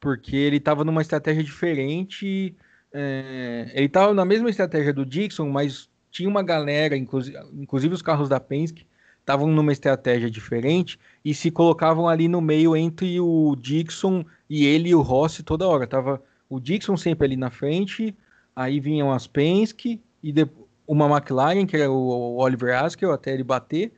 porque 0.00 0.36
ele 0.36 0.60
tava 0.60 0.84
numa 0.84 1.02
estratégia 1.02 1.42
diferente. 1.44 2.56
é, 2.92 3.70
ele 3.74 3.88
tava 3.88 4.14
na 4.14 4.24
mesma 4.24 4.48
estratégia 4.50 4.92
do 4.92 5.04
Dixon, 5.06 5.50
mas 5.50 5.90
tinha 6.10 6.28
uma 6.28 6.42
galera, 6.42 6.96
inclusive, 6.96 7.38
inclusive 7.54 7.94
os 7.94 8.02
carros 8.02 8.28
da 8.28 8.40
Penske, 8.40 8.86
estavam 9.26 9.48
numa 9.48 9.72
estratégia 9.72 10.30
diferente 10.30 11.00
e 11.24 11.34
se 11.34 11.50
colocavam 11.50 12.08
ali 12.08 12.28
no 12.28 12.40
meio 12.40 12.76
entre 12.76 13.20
o 13.20 13.56
Dixon 13.56 14.24
e 14.48 14.64
ele 14.64 14.90
e 14.90 14.94
o 14.94 15.02
Rossi 15.02 15.42
toda 15.42 15.66
hora. 15.66 15.84
Tava 15.84 16.22
o 16.48 16.60
Dixon 16.60 16.96
sempre 16.96 17.26
ali 17.26 17.36
na 17.36 17.50
frente, 17.50 18.16
aí 18.54 18.78
vinham 18.78 19.10
as 19.10 19.26
Penske 19.26 20.00
e 20.22 20.30
de- 20.30 20.48
uma 20.86 21.06
McLaren, 21.08 21.66
que 21.66 21.76
era 21.76 21.90
o 21.90 22.36
Oliver 22.36 22.80
Askew, 22.80 23.10
até 23.10 23.34
ele 23.34 23.42
bater, 23.42 23.92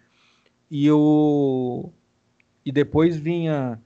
e 0.70 0.90
o 0.90 1.90
e 2.64 2.72
depois 2.72 3.16
vinha 3.18 3.78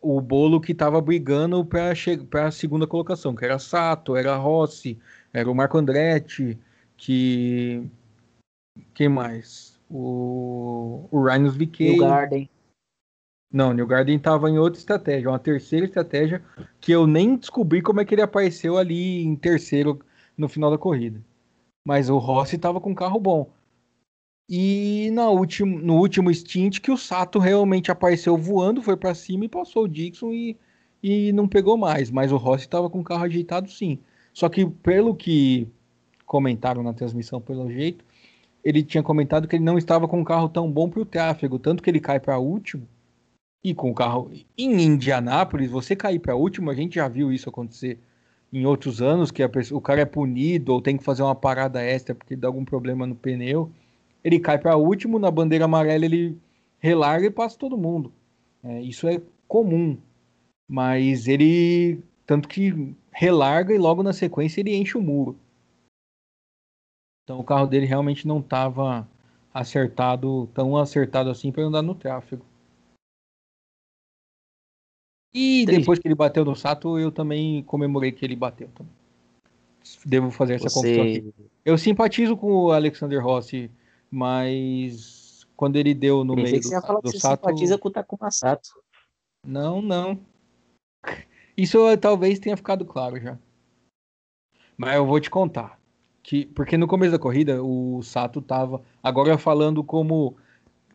o 0.00 0.20
bolo 0.20 0.60
que 0.60 0.72
estava 0.72 1.00
brigando 1.00 1.62
para 1.64 1.92
para 2.30 2.46
a 2.48 2.50
segunda 2.50 2.86
colocação, 2.86 3.34
que 3.34 3.44
era 3.44 3.58
Sato, 3.58 4.16
era 4.16 4.34
Rossi, 4.36 4.98
era 5.32 5.50
o 5.50 5.54
Marco 5.54 5.76
Andretti, 5.76 6.58
que 6.96 7.86
quem 8.94 9.08
mais? 9.10 9.71
O 9.92 11.08
o 11.12 11.22
Rhinos 11.22 11.56
VK. 11.56 11.90
o 11.90 11.96
Garden. 11.98 12.48
Não, 13.52 13.74
New 13.74 13.86
Garden 13.86 14.16
estava 14.16 14.48
em 14.48 14.58
outra 14.58 14.78
estratégia, 14.78 15.28
uma 15.28 15.38
terceira 15.38 15.84
estratégia 15.84 16.42
que 16.80 16.90
eu 16.90 17.06
nem 17.06 17.36
descobri 17.36 17.82
como 17.82 18.00
é 18.00 18.04
que 18.04 18.14
ele 18.14 18.22
apareceu 18.22 18.78
ali 18.78 19.22
em 19.22 19.36
terceiro 19.36 20.00
no 20.36 20.48
final 20.48 20.70
da 20.70 20.78
corrida. 20.78 21.22
Mas 21.86 22.08
o 22.08 22.16
Rossi 22.16 22.56
estava 22.56 22.80
com 22.80 22.90
um 22.90 22.94
carro 22.94 23.20
bom. 23.20 23.50
E 24.48 25.10
na 25.12 25.28
último, 25.28 25.78
no 25.78 25.98
último 25.98 26.32
stint 26.32 26.80
que 26.80 26.90
o 26.90 26.96
Sato 26.96 27.38
realmente 27.38 27.90
apareceu 27.90 28.38
voando, 28.38 28.80
foi 28.80 28.96
para 28.96 29.14
cima 29.14 29.44
e 29.44 29.48
passou 29.48 29.84
o 29.84 29.88
Dixon 29.88 30.32
e, 30.32 30.56
e 31.02 31.30
não 31.32 31.46
pegou 31.46 31.76
mais. 31.76 32.10
Mas 32.10 32.32
o 32.32 32.38
Rossi 32.38 32.64
estava 32.64 32.88
com 32.88 33.00
o 33.00 33.04
carro 33.04 33.24
ajeitado 33.24 33.70
sim. 33.70 33.98
Só 34.32 34.48
que 34.48 34.64
pelo 34.64 35.14
que 35.14 35.68
comentaram 36.24 36.82
na 36.82 36.94
transmissão, 36.94 37.38
pelo 37.38 37.70
jeito, 37.70 38.02
ele 38.64 38.82
tinha 38.82 39.02
comentado 39.02 39.48
que 39.48 39.56
ele 39.56 39.64
não 39.64 39.78
estava 39.78 40.08
com 40.08 40.20
um 40.20 40.24
carro 40.24 40.48
tão 40.48 40.70
bom 40.70 40.88
para 40.88 41.00
o 41.00 41.06
tráfego, 41.06 41.58
tanto 41.58 41.82
que 41.82 41.90
ele 41.90 42.00
cai 42.00 42.20
para 42.20 42.38
último. 42.38 42.86
E 43.64 43.74
com 43.74 43.90
o 43.90 43.94
carro 43.94 44.30
em 44.58 44.82
Indianápolis, 44.82 45.70
você 45.70 45.94
cair 45.96 46.18
para 46.18 46.36
último, 46.36 46.70
a 46.70 46.74
gente 46.74 46.96
já 46.96 47.08
viu 47.08 47.32
isso 47.32 47.48
acontecer 47.48 47.98
em 48.52 48.66
outros 48.66 49.00
anos, 49.00 49.30
que 49.30 49.46
pessoa- 49.48 49.78
o 49.78 49.80
cara 49.82 50.00
é 50.02 50.04
punido 50.04 50.72
ou 50.72 50.82
tem 50.82 50.96
que 50.96 51.04
fazer 51.04 51.22
uma 51.22 51.34
parada 51.34 51.82
extra 51.82 52.14
porque 52.14 52.36
dá 52.36 52.48
algum 52.48 52.64
problema 52.64 53.06
no 53.06 53.14
pneu. 53.14 53.70
Ele 54.24 54.38
cai 54.40 54.58
para 54.58 54.76
último, 54.76 55.18
na 55.18 55.30
bandeira 55.30 55.64
amarela 55.64 56.04
ele 56.04 56.38
relarga 56.78 57.26
e 57.26 57.30
passa 57.30 57.58
todo 57.58 57.78
mundo. 57.78 58.12
É, 58.64 58.82
isso 58.82 59.08
é 59.08 59.20
comum. 59.48 59.96
Mas 60.68 61.28
ele, 61.28 62.00
tanto 62.26 62.48
que 62.48 62.94
relarga 63.12 63.74
e 63.74 63.78
logo 63.78 64.02
na 64.02 64.12
sequência 64.12 64.60
ele 64.60 64.74
enche 64.76 64.96
o 64.98 65.02
muro. 65.02 65.36
Então 67.24 67.38
o 67.38 67.44
carro 67.44 67.66
dele 67.66 67.86
realmente 67.86 68.26
não 68.26 68.40
estava 68.40 69.08
acertado, 69.54 70.48
tão 70.54 70.76
acertado 70.76 71.30
assim 71.30 71.52
para 71.52 71.62
andar 71.62 71.82
no 71.82 71.94
tráfego. 71.94 72.44
E 75.34 75.64
Triste. 75.64 75.80
depois 75.80 75.98
que 75.98 76.06
ele 76.06 76.14
bateu 76.14 76.44
no 76.44 76.54
Sato, 76.54 76.98
eu 76.98 77.10
também 77.10 77.62
comemorei 77.64 78.12
que 78.12 78.24
ele 78.24 78.36
bateu. 78.36 78.68
também. 78.74 78.92
Devo 80.04 80.30
fazer 80.30 80.54
essa 80.54 80.70
confissão 80.70 81.04
aqui. 81.04 81.20
Você, 81.20 81.50
Eu 81.64 81.78
simpatizo 81.78 82.36
com 82.36 82.52
o 82.52 82.72
Alexander 82.72 83.22
Rossi, 83.22 83.70
mas 84.10 85.46
quando 85.56 85.76
ele 85.76 85.94
deu 85.94 86.22
no 86.24 86.34
pensei 86.34 86.52
meio 86.52 86.62
que 86.62 86.62
do, 86.62 86.68
você 86.68 86.74
ia 86.74 86.82
falar 86.82 86.98
que 87.00 87.04
do 87.04 87.10
você 87.12 87.18
Sato, 87.18 87.40
simpatiza 87.40 87.78
com 87.78 87.88
o 87.88 87.90
Takuma 87.90 88.30
Sato. 88.30 88.70
não, 89.46 89.80
não. 89.80 90.20
Isso 91.56 91.78
talvez 91.98 92.38
tenha 92.38 92.56
ficado 92.56 92.84
claro 92.84 93.20
já. 93.20 93.38
Mas 94.76 94.96
eu 94.96 95.06
vou 95.06 95.20
te 95.20 95.30
contar. 95.30 95.81
Que, 96.22 96.46
porque 96.46 96.76
no 96.76 96.86
começo 96.86 97.12
da 97.12 97.18
corrida, 97.18 97.62
o 97.62 98.02
Sato 98.02 98.40
tava 98.40 98.82
agora 99.02 99.36
falando 99.36 99.82
como. 99.82 100.36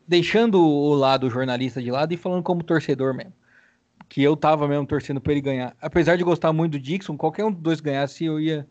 Deixando 0.08 0.66
o 0.66 0.94
lado 0.94 1.30
jornalista 1.30 1.82
de 1.82 1.92
lado 1.92 2.14
e 2.14 2.18
falando 2.18 2.42
como 2.42 2.64
torcedor 2.64 3.14
mesmo. 3.14 3.34
Que 4.08 4.24
eu 4.24 4.38
tava 4.38 4.68
mesmo 4.68 4.88
torcendo 4.88 5.20
pra 5.20 5.34
ele 5.34 5.42
ganhar. 5.42 5.76
Apesar 5.82 6.16
de 6.16 6.24
gostar 6.24 6.54
muito 6.54 6.74
do 6.74 6.80
Dixon, 6.80 7.18
qualquer 7.18 7.44
um 7.44 7.52
dos 7.52 7.62
dois 7.62 7.82
ganhasse, 7.82 8.24
eu 8.24 8.40
ia, 8.40 8.66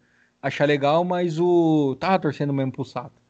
achar 0.46 0.66
legal, 0.66 1.04
mas 1.04 1.38
o 1.38 1.96
tava 1.98 2.18
torcendo 2.18 2.52
mesmo 2.52 2.72
pro 2.72 2.84
Sato. 2.84 3.20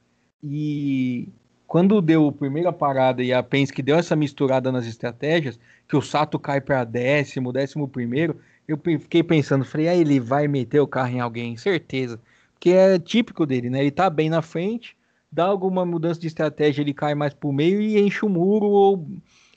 E 0.43 1.29
quando 1.67 2.01
deu 2.01 2.29
a 2.29 2.33
primeira 2.33 2.73
parada 2.73 3.23
e 3.23 3.33
a 3.33 3.43
Penske 3.43 3.83
deu 3.83 3.97
essa 3.97 4.15
misturada 4.15 4.71
nas 4.71 4.87
estratégias, 4.87 5.59
que 5.89 5.97
o 5.97 6.03
Sato 6.03 6.39
cai 6.39 6.61
para 6.61 6.85
décimo, 6.85 7.53
décimo 7.53 7.89
primeiro, 7.89 8.39
eu 8.69 8.77
fiquei 8.77 9.23
pensando, 9.23 9.65
falei, 9.65 9.89
ah, 9.89 9.95
ele 9.95 10.21
vai 10.21 10.47
meter 10.49 10.81
o 10.81 10.87
carro 10.87 11.11
em 11.11 11.21
alguém, 11.21 11.57
certeza. 11.57 12.21
Porque 12.57 12.71
é 12.71 12.99
típico 12.99 13.47
dele, 13.47 13.71
né? 13.71 13.81
Ele 13.81 13.91
tá 13.91 14.11
bem 14.11 14.29
na 14.29 14.43
frente, 14.43 14.97
dá 15.31 15.45
alguma 15.45 15.87
mudança 15.87 16.19
de 16.19 16.27
estratégia, 16.27 16.81
ele 16.83 16.93
cai 16.93 17.15
mais 17.15 17.33
pro 17.33 17.53
meio 17.53 17.81
e 17.81 17.99
enche 17.99 18.25
o 18.25 18.29
muro 18.29 18.67
ou, 18.67 19.09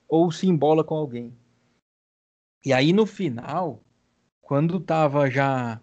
ou 0.08 0.32
se 0.32 0.48
embola 0.48 0.84
com 0.84 0.96
alguém. 0.96 1.34
E 2.64 2.72
aí 2.72 2.92
no 2.94 3.06
final, 3.06 3.82
quando 4.42 4.80
tava 4.80 5.30
já 5.30 5.82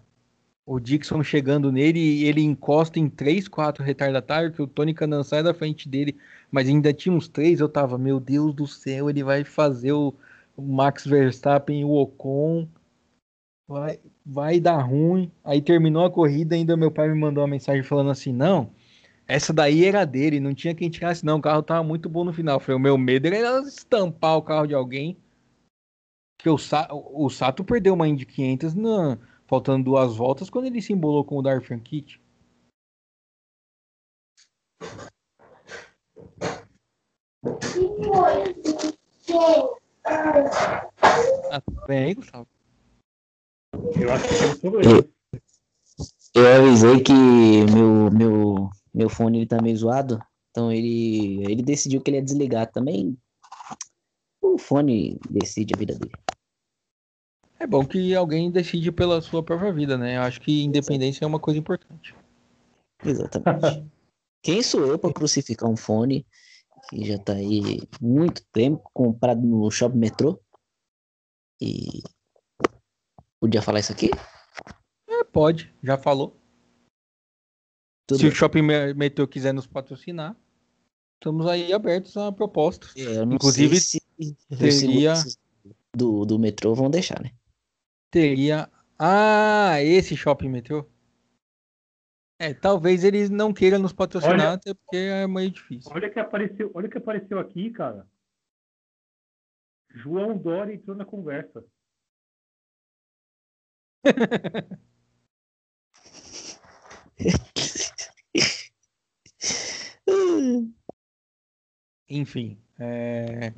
o 0.65 0.79
Dixon 0.79 1.23
chegando 1.23 1.71
nele 1.71 1.99
e 1.99 2.25
ele 2.25 2.41
encosta 2.41 2.99
em 2.99 3.09
três, 3.09 3.47
quatro 3.47 3.83
retardatários, 3.83 4.55
que 4.55 4.61
o 4.61 4.67
Tony 4.67 4.93
Canan 4.93 5.23
sai 5.23 5.41
da 5.41 5.53
frente 5.53 5.89
dele, 5.89 6.17
mas 6.51 6.67
ainda 6.67 6.93
tinha 6.93 7.15
uns 7.15 7.27
três, 7.27 7.59
eu 7.59 7.69
tava, 7.69 7.97
meu 7.97 8.19
Deus 8.19 8.53
do 8.53 8.67
céu, 8.67 9.09
ele 9.09 9.23
vai 9.23 9.43
fazer 9.43 9.93
o, 9.93 10.13
Max 10.57 11.05
Verstappen 11.05 11.85
o 11.85 11.91
Ocon, 11.91 12.67
vai, 13.67 13.99
vai 14.27 14.59
dar 14.59 14.81
ruim. 14.81 15.31
Aí 15.43 15.61
terminou 15.61 16.05
a 16.05 16.11
corrida, 16.11 16.55
ainda 16.55 16.75
meu 16.75 16.91
pai 16.91 17.07
me 17.07 17.19
mandou 17.19 17.43
uma 17.43 17.49
mensagem 17.49 17.81
falando 17.83 18.11
assim, 18.11 18.33
não, 18.33 18.69
essa 19.27 19.53
daí 19.53 19.85
era 19.85 20.05
dele, 20.05 20.39
não 20.39 20.53
tinha 20.53 20.75
quem 20.75 20.89
tirasse 20.89 21.25
não, 21.25 21.37
o 21.37 21.41
carro 21.41 21.63
tava 21.63 21.83
muito 21.83 22.09
bom 22.09 22.23
no 22.23 22.33
final. 22.33 22.59
Falei, 22.59 22.75
o 22.75 22.79
meu 22.79 22.97
medo 22.97 23.27
era 23.27 23.59
estampar 23.61 24.37
o 24.37 24.41
carro 24.41 24.67
de 24.67 24.73
alguém, 24.73 25.17
que 26.37 26.49
o, 26.49 26.57
Sa 26.57 26.87
o 26.91 27.29
Sato 27.29 27.63
perdeu 27.63 27.93
uma 27.93 28.07
Indy 28.07 28.25
500 28.25 28.75
na 28.75 29.17
faltando 29.47 29.85
duas 29.85 30.17
voltas, 30.17 30.49
quando 30.49 30.65
ele 30.65 30.81
se 30.81 30.91
embolou 30.91 31.23
com 31.23 31.37
o 31.37 31.41
Dar 31.41 31.61
Franchitti. 31.61 32.21
Ah, 41.49 41.61
tudo 41.61 41.87
bem 41.87 42.03
aí, 42.05 42.13
Gustavo? 42.13 42.47
Eu 43.73 44.13
acho 44.13 44.27
que 44.27 44.61
tem 44.61 44.71
problema. 44.71 45.07
Eu 46.33 46.47
avisei 46.47 47.01
que 47.01 47.13
meu, 47.13 48.11
meu, 48.11 48.69
meu 48.93 49.09
fone 49.09 49.39
ele 49.39 49.47
tá 49.47 49.61
meio 49.61 49.75
zoado, 49.75 50.19
então 50.51 50.71
ele, 50.71 51.43
ele 51.43 51.63
decidiu 51.63 52.01
que 52.01 52.11
ele 52.11 52.17
ia 52.17 52.23
desligar 52.23 52.71
também. 52.71 53.17
O 54.41 54.57
fone 54.57 55.19
decide 55.29 55.73
a 55.73 55.77
vida 55.77 55.95
dele. 55.95 56.13
É 57.59 57.65
bom 57.65 57.83
que 57.83 58.13
alguém 58.13 58.51
decide 58.51 58.91
pela 58.91 59.19
sua 59.21 59.41
própria 59.41 59.73
vida, 59.73 59.97
né? 59.97 60.17
Eu 60.17 60.21
acho 60.21 60.39
que 60.39 60.63
independência 60.63 61.25
é 61.25 61.27
uma 61.27 61.39
coisa 61.39 61.59
importante. 61.59 62.15
Exatamente. 63.03 63.89
Quem 64.43 64.61
sou 64.61 64.85
eu 64.85 64.99
para 64.99 65.13
crucificar 65.13 65.69
um 65.69 65.75
fone 65.75 66.25
que 66.89 67.03
já 67.03 67.17
tá 67.17 67.33
aí 67.33 67.81
muito 67.99 68.45
tempo 68.53 68.87
comprado 68.93 69.41
no 69.41 69.69
shopping 69.71 69.97
metrô? 69.97 70.39
E 71.59 72.03
podia 73.39 73.61
falar 73.61 73.79
isso 73.79 73.91
aqui? 73.91 74.09
É, 75.07 75.23
pode, 75.23 75.73
já 75.83 75.97
falou. 75.97 76.35
Tudo 78.07 78.17
Se 78.19 78.23
bem. 78.23 78.31
o 78.31 78.35
Shopping 78.35 78.61
Me- 78.61 78.93
Metrô 78.93 79.27
quiser 79.27 79.53
nos 79.53 79.67
patrocinar, 79.67 80.35
estamos 81.15 81.45
aí 81.47 81.73
abertos 81.73 82.15
a 82.17 82.31
propostas. 82.31 82.95
É, 82.95 83.17
eu 83.17 83.25
não 83.25 83.35
Inclusive, 83.35 83.79
sei 83.79 83.99
se 84.19 84.79
teria- 84.81 85.13
do, 85.95 86.25
do 86.25 86.39
metrô 86.39 86.73
vão 86.73 86.89
deixar, 86.89 87.21
né? 87.21 87.31
Teria. 88.11 88.69
Ah, 88.97 89.81
esse 89.83 90.15
Shopping 90.15 90.49
Metrô? 90.49 90.89
É, 92.39 92.53
talvez 92.53 93.03
eles 93.03 93.29
não 93.29 93.51
queiram 93.53 93.79
nos 93.79 93.91
patrocinar, 93.93 94.33
Olha- 94.35 94.53
até 94.53 94.73
porque 94.73 94.95
é 94.95 95.27
meio 95.27 95.51
difícil. 95.51 95.91
Olha 95.93 96.09
que 96.09 96.19
apareceu, 96.19 96.71
olha 96.73 96.87
que 96.87 96.97
apareceu 96.97 97.39
aqui, 97.39 97.71
cara. 97.71 98.07
João 99.89 100.37
Dória 100.37 100.73
entrou 100.73 100.95
na 100.95 101.03
conversa. 101.05 101.65
Enfim. 112.09 112.57
é, 112.79 113.53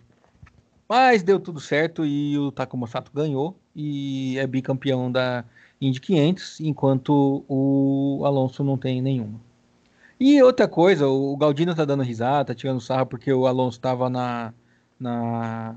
Mas 0.88 1.24
deu 1.24 1.40
tudo 1.40 1.60
certo 1.60 2.06
e 2.06 2.38
o 2.38 2.52
Takuma 2.52 2.88
Sato 2.88 3.12
ganhou 3.14 3.60
e 3.76 4.38
é 4.40 4.48
bicampeão 4.48 5.12
da 5.12 5.46
Indy 5.82 6.02
500, 6.02 6.60
enquanto 6.62 7.46
o 7.48 8.24
Alonso 8.26 8.64
não 8.64 8.78
tem 8.78 9.02
nenhuma. 9.02 9.40
E 10.20 10.42
outra 10.44 10.68
coisa, 10.68 11.08
o 11.08 11.38
Galdino 11.38 11.76
tá 11.76 11.86
dando 11.86 12.04
risada, 12.04 12.46
tá 12.48 12.56
tirando 12.56 12.82
sarro 12.82 13.08
porque 13.08 13.32
o 13.34 13.48
Alonso 13.48 13.78
estava 13.80 14.10
na, 14.10 14.54
na 15.00 15.76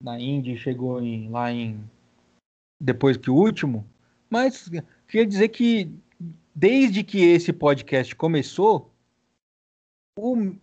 na 0.00 0.18
Indy, 0.20 0.56
chegou 0.58 1.00
em- 1.00 1.30
lá 1.30 1.50
em 1.50 1.88
depois 2.80 3.16
que 3.16 3.30
o 3.30 3.34
último, 3.34 3.86
mas 4.28 4.68
queria 5.06 5.26
dizer 5.26 5.48
que 5.48 5.92
desde 6.54 7.04
que 7.04 7.18
esse 7.18 7.52
podcast 7.52 8.14
começou, 8.14 8.90
o 10.18 10.54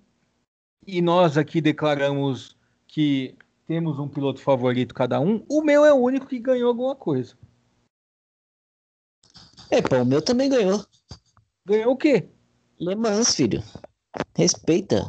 e 0.86 1.02
nós 1.02 1.38
aqui 1.38 1.60
declaramos 1.60 2.56
que 2.88 3.36
temos 3.68 4.00
um 4.00 4.08
piloto 4.08 4.40
favorito 4.40 4.96
cada 4.96 5.20
um, 5.20 5.44
o 5.50 5.62
meu 5.62 5.84
é 5.84 5.94
o 5.94 5.98
único 5.98 6.26
que 6.26 6.40
ganhou 6.40 6.70
alguma 6.70 6.96
coisa. 6.96 7.38
É, 9.70 9.82
pô, 9.82 9.98
o 9.98 10.06
meu 10.06 10.22
também 10.22 10.50
ganhou. 10.50 10.86
Ganhou 11.66 11.92
o 11.92 11.98
quê? 11.98 12.30
Le 12.80 12.96
Mans, 12.96 13.36
filho. 13.36 13.62
Respeita. 14.34 15.04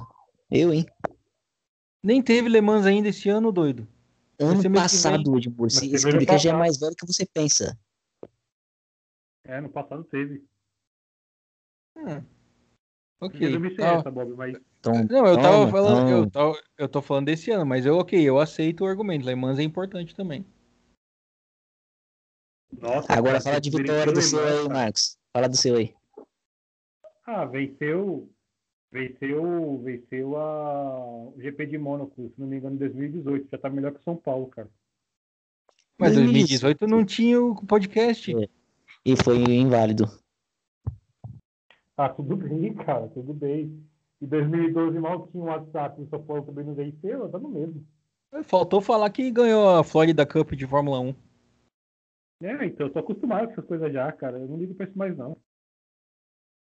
Eu, 0.50 0.72
hein? 0.72 0.84
Nem 2.02 2.20
teve 2.20 2.48
Le 2.48 2.60
Mans 2.60 2.84
ainda 2.84 3.08
esse 3.08 3.28
ano, 3.28 3.52
doido. 3.52 3.86
Ano 4.40 4.72
passado, 4.72 5.36
Edmur. 5.36 5.68
Ano 5.70 6.02
podcast 6.02 6.44
já 6.44 6.50
é 6.50 6.56
mais 6.56 6.78
velho 6.78 6.94
que 6.94 7.06
você 7.06 7.26
pensa. 7.26 7.78
É, 9.44 9.60
no 9.60 9.68
passado 9.68 10.04
teve. 10.04 10.44
Hum. 11.96 12.22
Ok. 13.20 13.40
Ah, 13.80 13.94
essa, 13.98 14.10
Bob, 14.10 14.34
mas 14.36 14.56
Então, 14.78 14.92
não, 15.10 15.26
eu 15.26 15.36
tava 15.36 15.56
toma, 15.56 15.70
falando, 15.72 16.08
eu, 16.08 16.30
toma. 16.30 16.54
tava, 16.54 16.68
eu 16.78 16.88
tô 16.88 17.02
falando 17.02 17.26
desse 17.26 17.50
ano, 17.50 17.66
mas 17.66 17.84
eu 17.84 17.96
ok, 17.96 18.22
eu 18.22 18.38
aceito 18.38 18.84
o 18.84 18.86
argumento. 18.86 19.26
Le 19.26 19.34
Mans 19.34 19.58
é 19.58 19.62
importante 19.62 20.14
também. 20.14 20.46
nossa. 22.70 23.12
Agora 23.12 23.32
cara, 23.32 23.40
fala 23.40 23.60
de 23.60 23.70
vitória 23.70 24.12
do 24.12 24.22
seu 24.22 24.38
aí. 24.46 24.68
Marcos. 24.68 25.18
Fala 25.32 25.48
do 25.48 25.56
seu 25.56 25.76
aí. 25.76 25.94
Ah, 27.26 27.44
venceu. 27.44 28.30
Venceu, 28.90 29.78
venceu 29.82 30.36
a, 30.36 30.98
o 31.28 31.34
GP 31.38 31.66
de 31.66 31.78
Mônaco, 31.78 32.30
se 32.34 32.40
não 32.40 32.46
me 32.46 32.56
engano, 32.56 32.76
em 32.76 32.78
2018. 32.78 33.48
Já 33.50 33.58
tá 33.58 33.68
melhor 33.68 33.92
que 33.92 34.00
o 34.00 34.02
São 34.02 34.16
Paulo, 34.16 34.46
cara. 34.46 34.68
Mas 35.98 36.12
Isso. 36.12 36.22
2018 36.22 36.86
não 36.86 37.04
tinha 37.04 37.42
o 37.42 37.66
podcast. 37.66 38.34
É. 38.34 38.48
E 39.04 39.16
foi 39.16 39.36
inválido. 39.38 40.04
Ah, 41.96 42.08
tudo 42.08 42.36
bem, 42.36 42.72
cara, 42.84 43.08
tudo 43.08 43.34
bem. 43.34 43.84
E 44.20 44.26
2012 44.26 44.98
mal 44.98 45.28
tinha 45.28 45.42
um 45.42 45.46
WhatsApp, 45.46 46.00
o 46.00 46.08
São 46.08 46.22
Paulo 46.22 46.44
também 46.44 46.64
não 46.64 46.74
venceu, 46.74 47.28
tá 47.28 47.38
no 47.38 47.48
mesmo. 47.48 47.84
Faltou 48.44 48.80
falar 48.80 49.10
que 49.10 49.30
ganhou 49.30 49.68
a 49.68 49.84
Florida 49.84 50.26
Cup 50.26 50.52
de 50.52 50.66
Fórmula 50.66 51.00
1. 51.00 51.14
É, 52.42 52.66
então 52.66 52.86
eu 52.86 52.92
tô 52.92 53.00
acostumado 53.00 53.46
com 53.46 53.52
essas 53.52 53.64
coisas 53.64 53.92
já, 53.92 54.10
cara. 54.12 54.38
Eu 54.38 54.46
não 54.46 54.58
ligo 54.58 54.74
pra 54.74 54.86
isso 54.86 54.96
mais, 54.96 55.16
não. 55.16 55.36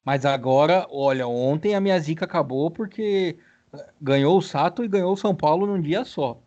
Mas 0.06 0.26
agora, 0.26 0.88
olha, 0.90 1.28
ontem 1.28 1.76
a 1.76 1.82
minha 1.82 2.00
zica 2.00 2.26
acabou 2.26 2.72
porque 2.72 3.38
ganhou 4.02 4.38
o 4.38 4.42
Sato 4.42 4.84
e 4.84 4.88
ganhou 4.88 5.14
o 5.14 5.18
São 5.18 5.36
Paulo 5.36 5.68
num 5.68 5.82
dia 5.82 6.06
só. 6.06 6.42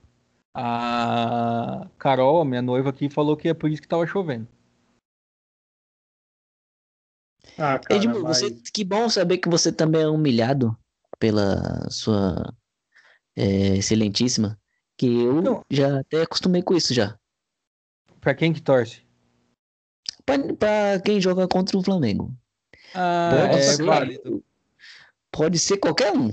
A 0.54 1.88
Carol, 1.98 2.44
minha 2.44 2.62
noiva 2.62 2.90
aqui, 2.90 3.08
falou 3.08 3.36
que 3.36 3.48
é 3.48 3.54
por 3.54 3.70
isso 3.70 3.82
que 3.82 3.88
tava 3.88 4.06
chovendo. 4.06 4.48
Ah, 7.58 7.78
cara, 7.78 7.96
Edmur, 7.96 8.22
mas... 8.22 8.38
você, 8.38 8.50
que 8.72 8.84
bom 8.84 9.08
saber 9.08 9.38
que 9.38 9.48
você 9.48 9.72
também 9.72 10.02
é 10.02 10.08
humilhado 10.08 10.76
pela 11.18 11.88
sua 11.90 12.52
é, 13.36 13.76
excelentíssima. 13.76 14.58
Que 14.96 15.06
eu 15.06 15.40
Não. 15.40 15.64
já 15.70 16.00
até 16.00 16.22
acostumei 16.22 16.62
com 16.62 16.74
isso 16.74 16.92
já. 16.92 17.18
Pra 18.20 18.34
quem 18.34 18.52
que 18.52 18.60
torce? 18.60 19.02
Pra, 20.24 20.36
pra 20.54 21.00
quem 21.00 21.20
joga 21.20 21.48
contra 21.48 21.76
o 21.76 21.82
Flamengo. 21.82 22.34
Ah, 22.94 23.31
Pode 23.46 23.59
é 23.59 23.62
ser- 23.62 23.85
válido. 23.85 24.44
Pode 25.33 25.59
ser 25.59 25.79
qualquer 25.79 26.12
um. 26.12 26.31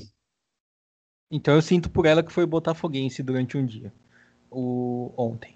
Então 1.32 1.56
eu 1.56 1.62
sinto 1.62 1.89
por 1.89 2.06
ela 2.06 2.24
que 2.24 2.32
foi 2.32 2.46
botafoguense 2.46 3.22
durante 3.22 3.58
um 3.58 3.65
dia. 3.65 3.93
O 4.50 5.12
ontem. 5.17 5.56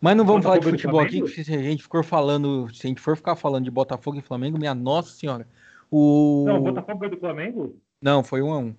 Mas 0.00 0.16
não 0.16 0.24
vamos 0.24 0.44
falar 0.44 0.58
de 0.58 0.64
Botafogo 0.64 0.76
futebol 0.80 1.00
aqui, 1.00 1.20
porque 1.20 1.42
se 1.44 1.54
a 1.54 1.62
gente 1.62 1.82
for 1.84 2.04
falando, 2.04 2.72
se 2.72 2.86
a 2.86 2.88
gente 2.88 3.00
for 3.00 3.16
ficar 3.16 3.34
falando 3.34 3.64
de 3.64 3.70
Botafogo 3.70 4.18
e 4.18 4.22
Flamengo, 4.22 4.58
minha 4.58 4.74
nossa 4.74 5.10
senhora. 5.10 5.46
O 5.90 6.44
Não, 6.46 6.58
o 6.58 6.62
Botafogo 6.62 7.04
é 7.04 7.08
do 7.08 7.16
Flamengo? 7.18 7.80
Não, 8.02 8.22
foi 8.22 8.42
um 8.42 8.52
a 8.52 8.58
um. 8.58 8.76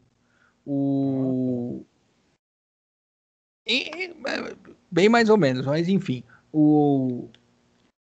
O. 0.65 1.85
E- 3.67 3.89
e- 4.05 4.15
Bem 4.91 5.09
mais 5.09 5.29
ou 5.29 5.37
menos, 5.37 5.65
mas 5.65 5.87
enfim. 5.89 6.23
O... 6.51 7.29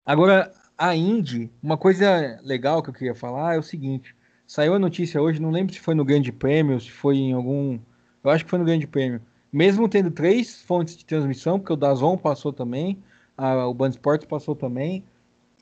Agora, 0.06 0.54
a 0.78 0.96
Indy, 0.96 1.50
uma 1.62 1.78
coisa 1.78 2.40
legal 2.44 2.84
que 2.84 2.90
eu 2.90 2.94
queria 2.94 3.16
falar 3.16 3.56
é 3.56 3.60
o 3.60 3.64
seguinte: 3.64 4.16
saiu 4.46 4.76
a 4.76 4.80
notícia 4.80 5.22
hoje, 5.22 5.42
não 5.42 5.50
lembro 5.50 5.74
se 5.74 5.80
foi 5.80 5.96
no 5.96 6.06
Grande 6.06 6.32
Prêmio, 6.32 6.80
se 6.80 6.92
foi 6.92 7.18
em 7.18 7.34
algum. 7.34 7.80
Eu 8.24 8.30
acho 8.30 8.44
que 8.44 8.50
foi 8.50 8.60
no 8.60 8.66
Grande 8.66 8.86
Prêmio. 8.86 9.22
Mesmo 9.52 9.88
tendo 9.90 10.12
três 10.12 10.62
fontes 10.62 10.96
de 10.96 11.06
transmissão, 11.06 11.60
porque 11.60 11.74
o 11.74 11.78
Dazon 11.78 12.18
passou 12.18 12.54
também, 12.54 12.98
a, 13.38 13.66
o 13.66 13.74
Band 13.74 13.90
Sports 13.90 14.28
passou 14.28 14.56
também, 14.56 15.04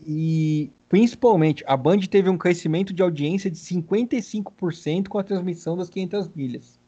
e 0.06 0.71
principalmente 0.89 1.63
a 1.67 1.78
Band 1.78 1.99
teve 1.99 2.30
um 2.30 2.38
crescimento 2.38 2.93
de 2.93 3.01
audiência 3.01 3.49
de 3.49 3.58
55% 3.58 5.08
com 5.08 5.19
a 5.19 5.23
transmissão 5.23 5.78
das 5.78 5.89
500 5.89 6.30
milhas. 6.30 6.80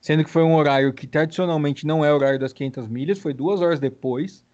Sendo 0.00 0.24
que 0.24 0.30
foi 0.30 0.42
um 0.42 0.54
horário 0.54 0.92
que 0.92 1.06
tradicionalmente 1.06 1.86
não 1.86 2.04
é 2.04 2.12
o 2.12 2.16
horário 2.16 2.38
das 2.38 2.52
500 2.52 2.86
milhas, 2.88 3.18
foi 3.18 3.32
duas 3.32 3.60
horas 3.60 3.80
depois, 3.80 4.44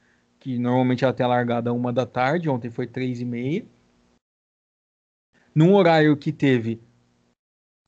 que 0.42 0.58
normalmente 0.58 1.04
ela 1.04 1.12
tem 1.12 1.24
a 1.24 1.28
largada 1.28 1.72
uma 1.72 1.92
da 1.92 2.04
tarde, 2.04 2.48
ontem 2.48 2.68
foi 2.68 2.84
três 2.84 3.20
e 3.20 3.24
meia. 3.24 3.64
Num 5.54 5.72
horário 5.76 6.16
que 6.16 6.32
teve 6.32 6.82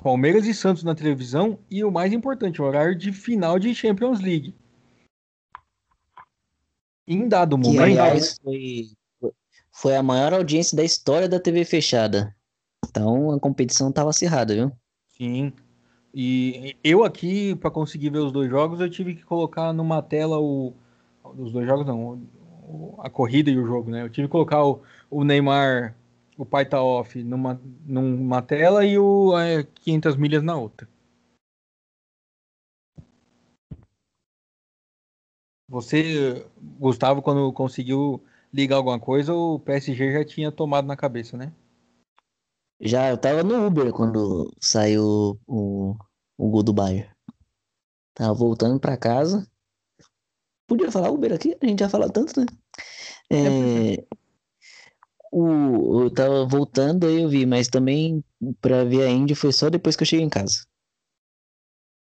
Palmeiras 0.01 0.47
e 0.47 0.55
Santos 0.55 0.85
na 0.85 0.95
televisão 0.95 1.59
e 1.69 1.83
o 1.83 1.91
mais 1.91 2.13
importante, 2.13 2.63
o 2.63 2.65
horário 2.65 2.95
de 2.95 3.13
final 3.13 3.59
de 3.59 3.75
Champions 3.75 4.21
League. 4.21 4.55
Em 7.09 7.29
dado 7.29 7.59
momento. 7.59 7.77
Que, 7.77 7.83
aliás, 7.83 8.39
foi, 8.41 8.93
foi 9.73 9.97
a 9.97 10.03
maior 10.03 10.33
audiência 10.33 10.77
da 10.77 10.85
história 10.85 11.29
da 11.29 11.41
TV 11.41 11.65
fechada. 11.65 12.37
Então 12.89 13.33
a 13.33 13.41
competição 13.41 13.89
estava 13.89 14.11
acirrada, 14.11 14.55
viu? 14.55 14.71
Sim. 15.09 15.53
E 16.15 16.77
eu 16.85 17.03
aqui, 17.03 17.57
para 17.57 17.69
conseguir 17.73 18.11
ver 18.11 18.19
os 18.19 18.31
dois 18.31 18.49
jogos, 18.49 18.79
eu 18.79 18.89
tive 18.89 19.17
que 19.17 19.25
colocar 19.25 19.73
numa 19.73 20.01
tela 20.01 20.39
o. 20.39 20.73
Os 21.37 21.51
dois 21.51 21.67
jogos 21.67 21.85
não, 21.85 22.23
a 22.99 23.11
corrida 23.11 23.51
e 23.51 23.59
o 23.59 23.67
jogo, 23.67 23.91
né? 23.91 24.03
Eu 24.03 24.11
tive 24.11 24.27
que 24.27 24.33
colocar 24.33 24.65
o, 24.65 24.83
o 25.11 25.25
Neymar, 25.25 25.95
o 26.37 26.45
pai 26.45 26.65
tá 26.67 26.83
off, 26.83 27.23
numa, 27.23 27.61
numa 27.87 28.43
tela 28.43 28.85
e 28.85 28.99
o 28.99 29.39
é, 29.39 29.65
500 29.65 30.17
milhas 30.17 30.43
na 30.43 30.57
outra. 30.57 30.89
Você, 35.69 36.47
Gustavo, 36.79 37.23
quando 37.23 37.53
conseguiu 37.53 38.23
ligar 38.53 38.77
alguma 38.77 39.01
coisa, 39.01 39.35
o 39.35 39.59
PSG 39.59 40.13
já 40.13 40.25
tinha 40.25 40.53
tomado 40.53 40.87
na 40.87 40.97
cabeça, 40.97 41.37
né? 41.37 41.53
Já, 42.81 43.09
eu 43.09 43.17
tava 43.17 43.43
no 43.43 43.67
Uber 43.67 43.93
quando 43.93 44.53
saiu 44.61 45.39
o, 45.47 45.97
o 46.37 46.51
gol 46.51 46.63
do 46.63 46.73
Bayern. 46.73 47.11
Tava 48.15 48.35
voltando 48.35 48.79
pra 48.79 48.97
casa. 48.97 49.47
Podia 50.67 50.91
falar 50.91 51.11
Uber 51.11 51.33
aqui? 51.33 51.57
A 51.61 51.67
gente 51.67 51.81
já 51.81 51.89
fala 51.89 52.09
tanto, 52.11 52.41
né? 52.41 52.47
É, 53.31 53.95
é 53.95 54.05
o, 55.35 56.05
eu 56.05 56.11
tava 56.11 56.47
voltando 56.47 57.09
aí 57.09 57.23
eu 57.23 57.29
vi, 57.29 57.45
mas 57.45 57.67
também 57.67 58.23
pra 58.61 58.85
ver 58.85 59.03
a 59.03 59.11
Indy 59.11 59.35
foi 59.35 59.53
só 59.53 59.69
depois 59.69 59.97
que 59.97 60.05
eu 60.05 60.07
cheguei 60.07 60.25
em 60.25 60.31
casa. 60.31 60.65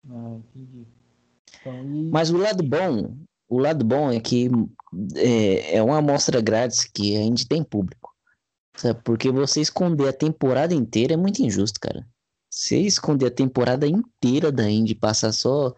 Ah, 0.09 0.39
entendi. 0.55 0.87
Então, 1.59 1.85
e... 1.85 2.09
Mas 2.09 2.31
o 2.31 2.37
lado 2.37 2.63
bom, 2.63 3.15
o 3.47 3.59
lado 3.59 3.85
bom 3.85 4.11
é 4.11 4.19
que 4.19 4.49
é, 5.15 5.75
é 5.75 5.83
uma 5.83 5.99
amostra 5.99 6.41
grátis 6.41 6.83
que 6.85 7.15
a 7.15 7.19
gente 7.19 7.47
tem 7.47 7.63
público. 7.63 8.11
Sabe? 8.75 8.99
Porque 9.03 9.29
você 9.29 9.61
esconder 9.61 10.07
a 10.07 10.13
temporada 10.13 10.73
inteira 10.73 11.13
é 11.13 11.17
muito 11.17 11.43
injusto, 11.43 11.79
cara. 11.79 12.07
Você 12.49 12.79
esconder 12.79 13.27
a 13.27 13.31
temporada 13.31 13.85
inteira 13.85 14.51
da 14.51 14.67
Indy 14.67 14.93
e 14.93 14.95
passar 14.95 15.31
só 15.31 15.75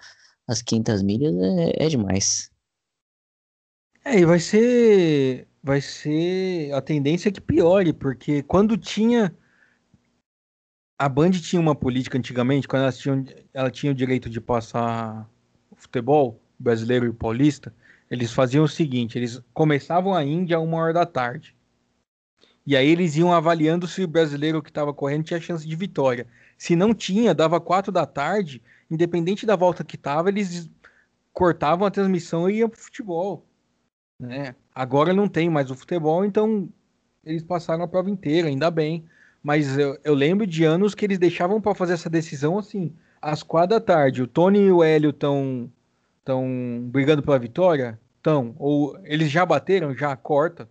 as 0.47 0.61
500 0.61 1.01
milhas 1.01 1.35
é, 1.35 1.85
é 1.85 1.89
demais. 1.89 2.52
É, 4.05 4.19
e 4.19 4.25
vai 4.25 4.39
ser. 4.39 5.47
Vai 5.61 5.79
ser 5.79 6.73
a 6.73 6.81
tendência 6.81 7.31
que 7.31 7.39
piore, 7.39 7.93
porque 7.93 8.43
quando 8.43 8.77
tinha. 8.77 9.33
A 10.99 11.09
Band 11.09 11.31
tinha 11.31 11.59
uma 11.59 11.75
política 11.75 12.17
antigamente, 12.17 12.67
quando 12.67 12.83
elas 12.83 12.97
tinham, 12.97 13.25
ela 13.53 13.71
tinha 13.71 13.91
o 13.91 13.95
direito 13.95 14.29
de 14.29 14.39
passar 14.39 15.29
o 15.71 15.75
futebol, 15.75 16.39
brasileiro 16.59 17.05
e 17.07 17.13
paulista, 17.13 17.73
eles 18.09 18.31
faziam 18.31 18.63
o 18.65 18.67
seguinte: 18.67 19.17
eles 19.17 19.41
começavam 19.53 20.13
a 20.13 20.23
Índia 20.23 20.57
a 20.57 20.59
uma 20.59 20.77
hora 20.77 20.93
da 20.93 21.05
tarde. 21.05 21.55
E 22.65 22.77
aí 22.77 22.87
eles 22.87 23.15
iam 23.17 23.33
avaliando 23.33 23.87
se 23.87 24.03
o 24.03 24.07
brasileiro 24.07 24.61
que 24.61 24.69
estava 24.69 24.93
correndo 24.93 25.25
tinha 25.25 25.39
chance 25.41 25.67
de 25.67 25.75
vitória. 25.75 26.27
Se 26.57 26.75
não 26.75 26.93
tinha, 26.93 27.33
dava 27.33 27.59
quatro 27.59 27.91
da 27.91 28.05
tarde, 28.05 28.61
independente 28.89 29.45
da 29.45 29.55
volta 29.55 29.83
que 29.83 29.97
tava, 29.97 30.29
eles 30.29 30.69
cortavam 31.33 31.85
a 31.85 31.91
transmissão 31.91 32.49
e 32.49 32.57
iam 32.57 32.69
pro 32.69 32.79
futebol. 32.79 33.45
Né? 34.19 34.55
Agora 34.73 35.13
não 35.13 35.27
tem 35.27 35.49
mais 35.49 35.69
o 35.69 35.75
futebol, 35.75 36.23
então 36.23 36.69
eles 37.23 37.43
passaram 37.43 37.83
a 37.83 37.87
prova 37.87 38.09
inteira, 38.09 38.47
ainda 38.47 38.69
bem. 38.69 39.05
Mas 39.41 39.77
eu, 39.77 39.97
eu 40.03 40.13
lembro 40.13 40.47
de 40.47 40.63
anos 40.63 40.95
que 40.95 41.05
eles 41.05 41.19
deixavam 41.19 41.59
para 41.59 41.75
fazer 41.75 41.93
essa 41.93 42.09
decisão 42.09 42.57
assim, 42.57 42.95
às 43.21 43.43
quatro 43.43 43.71
da 43.71 43.81
tarde. 43.81 44.21
O 44.21 44.27
Tony 44.27 44.59
e 44.59 44.71
o 44.71 44.83
Hélio 44.83 45.09
estão 45.09 45.69
estão 46.19 46.81
brigando 46.89 47.21
pela 47.21 47.37
vitória? 47.37 47.99
Estão. 48.17 48.55
Ou 48.57 48.97
eles 49.03 49.29
já 49.29 49.45
bateram? 49.45 49.93
Já 49.93 50.15
corta. 50.15 50.69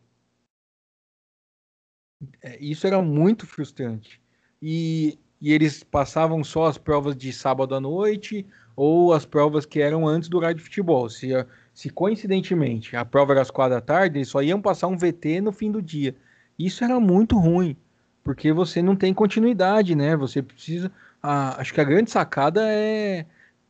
É, 2.40 2.58
isso 2.58 2.86
era 2.86 3.00
muito 3.02 3.46
frustrante. 3.46 4.20
E, 4.60 5.18
e 5.40 5.52
eles 5.52 5.82
passavam 5.82 6.42
só 6.42 6.66
as 6.66 6.78
provas 6.78 7.16
de 7.16 7.32
sábado 7.32 7.74
à 7.74 7.80
noite 7.80 8.46
ou 8.74 9.12
as 9.12 9.26
provas 9.26 9.66
que 9.66 9.80
eram 9.80 10.06
antes 10.08 10.28
do 10.28 10.38
horário 10.38 10.56
de 10.56 10.62
futebol. 10.62 11.08
Se, 11.10 11.28
se 11.72 11.90
coincidentemente 11.90 12.96
a 12.96 13.04
prova 13.04 13.32
era 13.32 13.42
às 13.42 13.50
quatro 13.50 13.74
da 13.74 13.80
tarde, 13.80 14.18
eles 14.18 14.28
só 14.28 14.42
iam 14.42 14.60
passar 14.60 14.88
um 14.88 14.96
VT 14.96 15.40
no 15.40 15.52
fim 15.52 15.70
do 15.70 15.80
dia. 15.82 16.14
Isso 16.58 16.84
era 16.84 17.00
muito 17.00 17.38
ruim, 17.38 17.76
porque 18.22 18.52
você 18.52 18.82
não 18.82 18.94
tem 18.96 19.14
continuidade, 19.14 19.94
né? 19.94 20.16
Você 20.16 20.42
precisa. 20.42 20.90
A, 21.22 21.60
acho 21.60 21.72
que 21.72 21.80
a 21.80 21.84
grande 21.84 22.10
sacada 22.10 22.62
é 22.64 23.26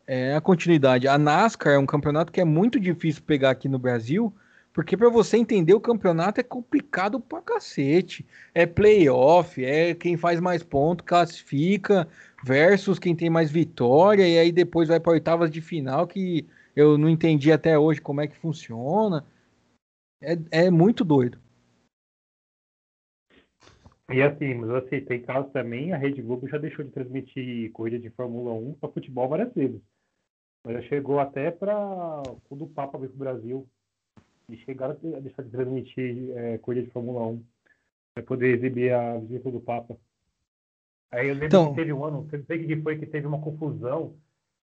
é 0.06 0.34
a 0.34 0.40
continuidade. 0.40 1.08
A 1.08 1.18
NASCAR 1.18 1.74
é 1.74 1.78
um 1.78 1.86
campeonato 1.86 2.32
que 2.32 2.40
é 2.40 2.44
muito 2.44 2.78
difícil 2.80 3.22
pegar 3.22 3.50
aqui 3.50 3.68
no 3.68 3.78
Brasil, 3.78 4.32
porque 4.72 4.96
para 4.96 5.08
você 5.08 5.36
entender 5.36 5.74
o 5.74 5.80
campeonato 5.80 6.40
é 6.40 6.42
complicado 6.44 7.20
pra 7.20 7.40
cacete. 7.40 8.26
É 8.54 8.66
playoff, 8.66 9.64
é 9.64 9.94
quem 9.94 10.16
faz 10.16 10.40
mais 10.40 10.62
pontos 10.62 11.06
classifica 11.06 12.08
versus 12.44 12.98
quem 12.98 13.14
tem 13.14 13.30
mais 13.30 13.50
vitória 13.50 14.26
e 14.26 14.38
aí 14.38 14.52
depois 14.52 14.88
vai 14.88 14.98
para 14.98 15.12
oitavas 15.12 15.50
de 15.50 15.60
final 15.60 16.06
que 16.06 16.46
eu 16.74 16.96
não 16.96 17.08
entendi 17.08 17.52
até 17.52 17.78
hoje 17.78 18.00
como 18.00 18.20
é 18.20 18.26
que 18.26 18.36
funciona. 18.36 19.24
É, 20.20 20.66
é 20.66 20.70
muito 20.70 21.04
doido. 21.04 21.38
E 24.12 24.20
assim, 24.20 24.54
mas 24.54 24.70
assim, 24.70 25.00
tem 25.00 25.22
casos 25.22 25.50
também, 25.52 25.92
a 25.92 25.96
Rede 25.96 26.20
Globo 26.20 26.46
já 26.46 26.58
deixou 26.58 26.84
de 26.84 26.90
transmitir 26.90 27.72
corrida 27.72 27.98
de 27.98 28.10
Fórmula 28.10 28.52
1 28.52 28.74
para 28.74 28.90
futebol 28.90 29.28
várias 29.28 29.52
vezes. 29.54 29.80
Mas 30.64 30.74
já 30.76 30.82
chegou 30.82 31.18
até 31.18 31.50
para 31.50 32.22
quando 32.48 32.64
o 32.64 32.68
Papa 32.68 32.98
veio 32.98 33.10
para 33.10 33.16
o 33.16 33.18
Brasil. 33.18 33.68
E 34.48 34.56
chegaram 34.58 34.98
a 35.16 35.20
deixar 35.20 35.42
de 35.42 35.50
transmitir 35.50 36.30
é, 36.36 36.58
corrida 36.58 36.86
de 36.86 36.92
Fórmula 36.92 37.26
1 37.26 37.44
para 38.14 38.24
poder 38.24 38.58
exibir 38.58 38.92
a 38.92 39.16
visita 39.18 39.50
do 39.50 39.60
Papa. 39.60 39.96
Aí 41.10 41.28
eu 41.28 41.34
lembro 41.34 41.46
então... 41.46 41.70
que 41.70 41.76
teve 41.76 41.92
um 41.92 42.04
ano, 42.04 42.28
não 42.30 42.44
sei 42.44 42.66
que 42.66 42.76
foi, 42.82 42.98
que 42.98 43.06
teve 43.06 43.26
uma 43.26 43.40
confusão 43.40 44.14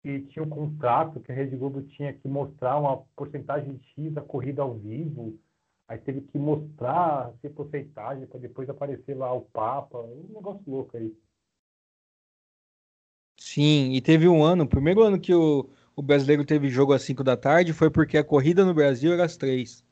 que 0.05 0.21
tinha 0.21 0.43
um 0.43 0.51
contrato 0.51 1.19
que 1.19 1.33
a 1.33 1.35
Rede 1.35 1.57
Globo 1.57 1.81
tinha 1.81 2.13
que 2.13 2.29
mostrar 2.29 2.77
uma 2.79 2.99
porcentagem 3.17 3.81
X 3.97 4.13
da 4.13 4.21
corrida 4.21 4.61
ao 4.61 4.75
vivo. 4.75 5.41
Aí 5.89 5.97
teve 5.97 6.21
que 6.21 6.37
mostrar 6.37 7.33
essa 7.43 7.55
porcentagem 7.55 8.27
para 8.27 8.39
depois 8.39 8.69
aparecer 8.69 9.17
lá 9.17 9.33
o 9.33 9.41
Papa. 9.41 9.99
Um 9.99 10.35
negócio 10.35 10.63
louco 10.67 10.95
aí. 10.99 11.11
Sim, 13.41 13.93
e 13.93 14.01
teve 14.03 14.29
um 14.29 14.45
ano, 14.45 14.65
o 14.65 14.69
primeiro 14.69 15.03
ano 15.03 15.19
que 15.19 15.35
o, 15.35 15.71
o 15.97 16.03
brasileiro 16.03 16.45
teve 16.45 16.69
jogo 16.69 16.93
às 16.93 17.03
5 17.03 17.25
da 17.25 17.37
tarde 17.37 17.73
foi 17.73 17.91
porque 17.91 18.19
a 18.19 18.25
corrida 18.25 18.63
no 18.63 18.75
Brasil 18.75 19.11
era 19.15 19.25
às 19.25 19.39
3. 19.39 19.83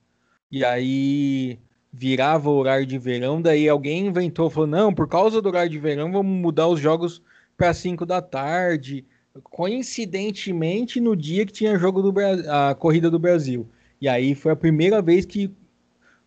E 0.51 0.62
aí 0.62 1.59
virava 1.90 2.51
o 2.51 2.57
horário 2.57 2.85
de 2.85 2.98
verão, 2.98 3.40
daí 3.40 3.66
alguém 3.66 4.09
inventou, 4.09 4.51
falou: 4.51 4.66
não, 4.66 4.94
por 4.94 5.09
causa 5.09 5.40
do 5.40 5.48
horário 5.48 5.70
de 5.70 5.79
verão, 5.79 6.12
vamos 6.12 6.37
mudar 6.38 6.68
os 6.68 6.79
jogos 6.79 7.22
para 7.57 7.72
5 7.72 8.05
da 8.05 8.20
tarde. 8.20 9.07
Coincidentemente, 9.45 11.01
no 11.01 11.16
dia 11.16 11.47
que 11.47 11.53
tinha 11.53 11.79
jogo 11.79 12.03
do 12.03 12.14
a 12.51 12.75
corrida 12.75 13.11
do 13.11 13.18
Brasil. 13.18 13.68
E 14.01 14.09
aí 14.09 14.35
foi 14.35 14.53
a 14.53 14.57
primeira 14.57 15.01
vez 15.01 15.25
que 15.25 15.55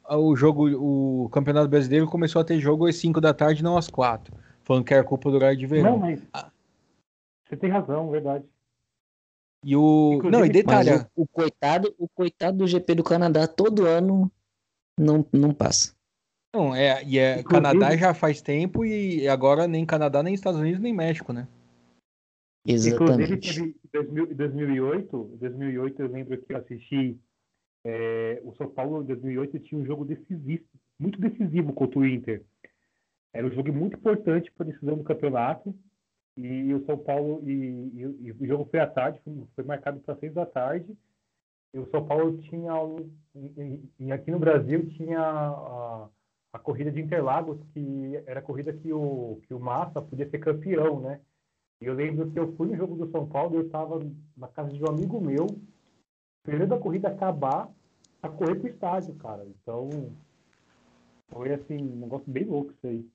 o 0.09 0.35
jogo, 0.35 0.67
o 0.69 1.29
Campeonato 1.29 1.67
Brasileiro 1.67 2.07
começou 2.07 2.41
a 2.41 2.45
ter 2.45 2.59
jogo 2.59 2.87
às 2.87 2.95
5 2.95 3.19
da 3.19 3.33
tarde, 3.33 3.63
não 3.63 3.77
às 3.77 3.87
4. 3.87 4.33
Falando 4.63 4.83
que 4.83 4.93
era 4.93 5.03
culpa 5.03 5.29
do 5.29 5.35
horário 5.35 5.57
de 5.57 5.65
verão. 5.65 5.91
Não, 5.91 5.97
mas... 5.99 6.21
Ah, 6.33 6.49
você 7.47 7.55
tem 7.55 7.69
razão, 7.69 8.09
verdade. 8.09 8.43
E 9.63 9.75
o. 9.75 10.15
Inclusive, 10.15 10.37
não, 10.37 10.45
e 10.45 10.49
detalhe. 10.49 10.91
O, 11.15 11.23
o, 11.23 11.27
coitado, 11.27 11.95
o 11.97 12.07
coitado 12.07 12.57
do 12.57 12.67
GP 12.67 12.95
do 12.95 13.03
Canadá 13.03 13.47
todo 13.47 13.85
ano 13.85 14.31
não, 14.99 15.25
não 15.31 15.53
passa. 15.53 15.93
Não, 16.53 16.73
é, 16.73 17.03
e 17.03 17.19
é, 17.19 17.39
Inclusive... 17.39 17.49
Canadá 17.49 17.97
já 17.97 18.13
faz 18.13 18.41
tempo 18.41 18.85
e 18.85 19.27
agora 19.27 19.67
nem 19.67 19.85
Canadá, 19.85 20.23
nem 20.23 20.33
Estados 20.33 20.59
Unidos, 20.59 20.79
nem 20.79 20.93
México, 20.93 21.33
né? 21.33 21.47
Exatamente. 22.65 23.33
Inclusive, 23.33 23.75
em 24.31 24.35
2008, 24.35 25.37
2008 25.39 26.01
eu 26.01 26.07
lembro 26.07 26.37
que 26.41 26.53
eu 26.53 26.57
assisti 26.57 27.19
é, 27.83 28.41
o 28.43 28.55
São 28.55 28.67
Paulo 28.67 29.03
em 29.03 29.05
2008 29.05 29.59
tinha 29.59 29.79
um 29.79 29.85
jogo 29.85 30.03
decisivo, 30.03 30.63
muito 30.97 31.19
decisivo 31.19 31.71
contra 31.71 31.99
o 31.99 32.05
Inter. 32.05 32.43
Era 33.31 33.45
um 33.45 33.51
jogo 33.51 33.71
muito 33.71 33.95
importante 33.97 34.51
para 34.51 34.65
a 34.65 34.69
decisão 34.71 34.97
do 34.97 35.03
campeonato. 35.03 35.75
E 36.37 36.73
o 36.73 36.83
São 36.85 36.97
Paulo, 36.97 37.41
e, 37.47 37.53
e, 37.53 38.01
e 38.27 38.31
o 38.31 38.47
jogo 38.47 38.65
foi 38.65 38.79
à 38.79 38.87
tarde, 38.87 39.21
foi, 39.23 39.43
foi 39.55 39.63
marcado 39.63 39.99
para 39.99 40.15
seis 40.15 40.33
da 40.33 40.45
tarde. 40.45 40.97
E 41.73 41.79
o 41.79 41.89
São 41.91 42.05
Paulo 42.05 42.37
tinha, 42.39 42.71
e, 43.99 44.11
aqui 44.11 44.31
no 44.31 44.39
Brasil, 44.39 44.87
tinha 44.91 45.19
a, 45.19 46.07
a, 46.53 46.59
corrida 46.59 46.91
de 46.91 47.01
Interlagos, 47.01 47.59
que 47.73 48.15
era 48.25 48.39
a 48.39 48.43
corrida 48.43 48.73
que 48.73 48.91
o, 48.91 49.39
que 49.45 49.53
o 49.53 49.59
Massa 49.59 50.01
podia 50.01 50.29
ser 50.29 50.39
campeão, 50.39 51.01
né? 51.01 51.19
E 51.81 51.85
eu 51.85 51.93
lembro 51.93 52.31
que 52.31 52.39
eu 52.39 52.55
fui 52.55 52.67
no 52.67 52.75
jogo 52.75 52.95
do 52.95 53.11
São 53.11 53.27
Paulo, 53.27 53.55
eu 53.55 53.65
estava 53.65 53.99
na 54.35 54.47
casa 54.47 54.71
de 54.71 54.81
um 54.83 54.87
amigo 54.87 55.19
meu, 55.19 55.47
esperando 56.37 56.73
a 56.73 56.79
corrida 56.79 57.09
acabar, 57.09 57.69
a 58.21 58.29
correr 58.29 58.55
pro 58.55 58.69
estádio, 58.69 59.15
cara. 59.15 59.45
Então, 59.45 59.89
foi 61.29 61.53
assim, 61.53 61.77
um 61.77 61.97
negócio 61.97 62.31
bem 62.31 62.45
louco 62.45 62.71
isso 62.71 62.87
aí. 62.87 63.09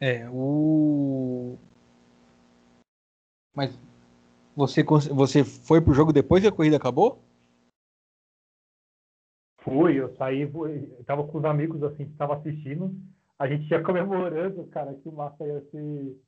É, 0.00 0.28
o. 0.28 1.56
Mas 3.54 3.78
você, 4.54 4.82
você 4.82 5.44
foi 5.44 5.80
pro 5.80 5.94
jogo 5.94 6.12
depois 6.12 6.42
que 6.42 6.48
a 6.48 6.52
corrida 6.52 6.76
acabou? 6.76 7.22
Fui, 9.60 9.98
eu 9.98 10.14
saí, 10.16 10.42
eu 10.42 11.04
tava 11.06 11.26
com 11.26 11.38
os 11.38 11.44
amigos 11.44 11.82
assim 11.82 12.04
que 12.04 12.16
tava 12.16 12.36
assistindo, 12.36 12.94
a 13.38 13.48
gente 13.48 13.70
ia 13.70 13.82
comemorando, 13.82 14.66
cara, 14.66 14.92
que 14.94 15.08
o 15.08 15.12
Massa 15.12 15.46
ia 15.46 15.62
ser 15.70 16.20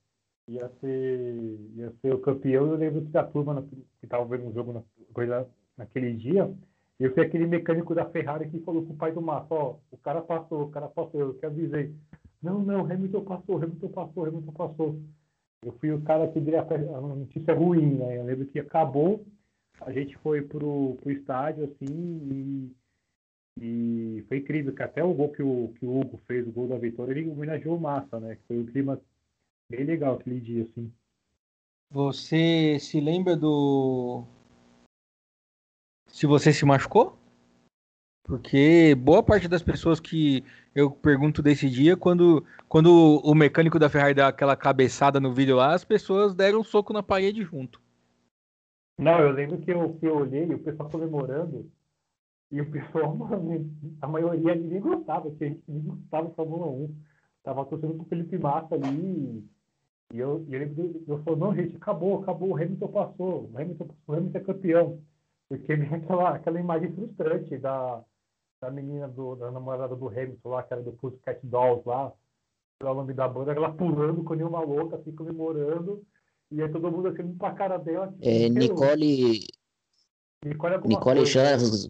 ia 0.48 0.68
ser 0.80 1.59
ia 1.74 1.92
ser 2.00 2.14
o 2.14 2.20
campeão. 2.20 2.66
Eu 2.66 2.76
lembro 2.76 3.00
da 3.02 3.24
turma 3.24 3.66
que 4.00 4.06
tava 4.06 4.24
vendo 4.24 4.48
o 4.48 4.52
jogo 4.52 4.72
na, 4.72 4.82
coisa, 5.12 5.48
naquele 5.76 6.12
dia, 6.12 6.52
eu 6.98 7.12
fui 7.12 7.22
aquele 7.22 7.46
mecânico 7.46 7.94
da 7.94 8.06
Ferrari 8.06 8.48
que 8.48 8.61
falou 8.61 8.85
pro 8.85 8.94
pai 8.94 9.12
do 9.12 9.20
Massa, 9.20 9.54
ó, 9.54 9.76
o 9.90 9.98
cara 9.98 10.22
passou, 10.22 10.62
o 10.62 10.70
cara 10.70 10.88
passou, 10.88 11.20
eu 11.20 11.35
que 11.35 11.44
avisei. 11.44 11.94
Não, 12.42 12.61
não, 12.61 12.80
Hamilton 12.90 13.24
passou, 13.24 13.56
Hamilton 13.56 13.88
passou, 13.88 14.24
Hamilton 14.24 14.52
passou. 14.52 15.00
Eu 15.62 15.72
fui 15.72 15.90
o 15.92 16.00
cara 16.02 16.28
que 16.28 16.40
deu 16.40 16.59
a 16.61 17.00
notícia 17.00 17.54
ruim, 17.54 17.96
né? 17.96 18.18
Eu 18.18 18.24
lembro 18.24 18.46
que 18.46 18.59
acabou, 18.59 19.24
a 19.80 19.92
gente 19.92 20.16
foi 20.18 20.42
pro, 20.42 20.96
pro 21.02 21.11
estádio, 21.11 21.64
assim, 21.64 21.87
e, 21.90 22.76
e 23.61 24.24
foi 24.28 24.38
incrível, 24.38 24.74
que 24.74 24.82
até 24.82 25.02
o 25.02 25.12
gol 25.12 25.32
que 25.32 25.42
o, 25.42 25.72
que 25.78 25.85
o 25.85 26.00
Hugo 26.00 26.20
fez, 26.26 26.46
o 26.46 26.52
gol 26.52 26.68
da 26.68 26.78
vitória, 26.78 27.12
ele 27.12 27.28
homenageou 27.28 27.76
o 27.76 27.80
Massa, 27.80 28.20
né? 28.20 28.38
Foi 28.46 28.59
um 28.59 28.66
clima 28.66 29.00
bem 29.68 29.85
legal 29.85 30.14
aquele 30.14 30.40
dia, 30.40 30.62
assim. 30.64 30.92
Você 31.90 32.79
se 32.81 33.00
lembra 33.00 33.37
do. 33.37 34.24
Se 36.09 36.26
você 36.26 36.52
se 36.52 36.64
machucou? 36.64 37.18
Porque 38.24 38.94
boa 38.96 39.22
parte 39.22 39.46
das 39.46 39.62
pessoas 39.62 40.00
que 40.00 40.42
eu 40.74 40.90
pergunto 40.90 41.40
desse 41.40 41.70
dia, 41.70 41.96
quando, 41.96 42.44
quando 42.68 43.20
o 43.22 43.35
mecânico 43.35 43.79
da 43.79 43.88
Ferrari 43.88 44.14
dá 44.14 44.29
aquela 44.29 44.57
cabeçada 44.57 45.20
no 45.20 45.33
vídeo 45.33 45.55
lá, 45.55 45.74
as 45.74 45.85
pessoas 45.85 46.35
deram 46.35 46.61
um 46.61 46.64
soco 46.64 46.92
na 46.92 47.05
parede 47.05 47.44
junto. 47.44 47.81
Não, 48.98 49.20
eu 49.20 49.31
lembro 49.31 49.59
que 49.59 49.70
eu, 49.70 49.94
que 49.94 50.07
eu 50.07 50.16
olhei 50.16 50.44
o 50.52 50.59
pessoal 50.59 50.90
comemorando, 50.90 51.70
e 52.50 52.61
o 52.61 52.70
pessoal, 52.70 53.14
mano, 53.14 53.70
a 54.00 54.07
maioria 54.09 54.55
ninguém 54.55 54.81
gostava, 54.81 55.31
que 55.31 55.44
a 55.44 55.48
gente 55.48 55.62
nem 55.68 55.83
gostava 55.83 56.29
da 56.29 56.35
Fórmula 56.35 56.66
1. 56.66 56.96
Tava 57.44 57.64
torcendo 57.64 57.94
com 57.94 58.02
o 58.02 58.07
Felipe 58.07 58.38
Massa 58.38 58.74
ali, 58.74 59.44
e 60.12 60.19
eu, 60.19 60.45
e 60.49 60.55
ele, 60.55 61.05
eu 61.09 61.23
falei, 61.23 61.38
não, 61.38 61.55
gente, 61.55 61.77
acabou, 61.77 62.23
acabou, 62.23 62.51
o 62.51 62.57
Hamilton 62.57 62.88
passou, 62.88 63.51
o 63.51 63.59
Hamilton, 63.59 63.88
o 64.07 64.12
Hamilton 64.12 64.38
é 64.38 64.40
campeão. 64.40 65.03
Porque 65.49 65.77
vem 65.77 65.88
aquela, 65.95 66.31
aquela 66.31 66.61
imagem 66.61 66.92
frustrante 66.92 67.57
da, 67.59 68.03
da 68.61 68.71
menina 68.71 69.09
do, 69.09 69.35
da 69.37 69.51
namorada 69.51 69.95
do 69.95 70.09
Hamilton 70.09 70.49
lá, 70.49 70.62
que 70.62 70.73
era 70.73 70.83
do 70.83 70.92
Pussycat 70.92 71.40
Dolls 71.45 71.83
lá, 71.87 72.12
o 72.83 72.95
nome 72.95 73.14
da 73.14 73.27
banda, 73.29 73.53
ela 73.53 73.73
pulando 73.73 74.23
com 74.23 74.35
nenhuma 74.35 74.61
louca, 74.61 74.97
assim, 74.97 75.12
comemorando, 75.12 76.05
e 76.51 76.62
aí 76.62 76.69
todo 76.71 76.90
mundo 76.90 77.09
assim 77.09 77.35
pra 77.35 77.53
cara 77.53 77.79
dela. 77.79 78.09
Tipo, 78.09 78.29
é, 78.29 78.49
Nicole. 78.49 79.47
Nicole, 80.45 80.88
Nicole 80.88 81.27
Chaves. 81.27 81.88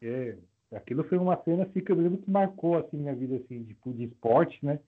É, 0.00 0.38
aquilo 0.72 1.04
foi 1.04 1.18
uma 1.18 1.36
cena 1.42 1.64
assim, 1.64 1.80
que 1.80 1.92
eu 1.92 1.96
lembro 1.96 2.18
que 2.18 2.30
marcou 2.30 2.78
assim, 2.78 2.96
minha 2.96 3.14
vida 3.14 3.36
assim, 3.36 3.64
tipo, 3.64 3.92
de 3.92 4.04
esporte, 4.04 4.64
né? 4.64 4.80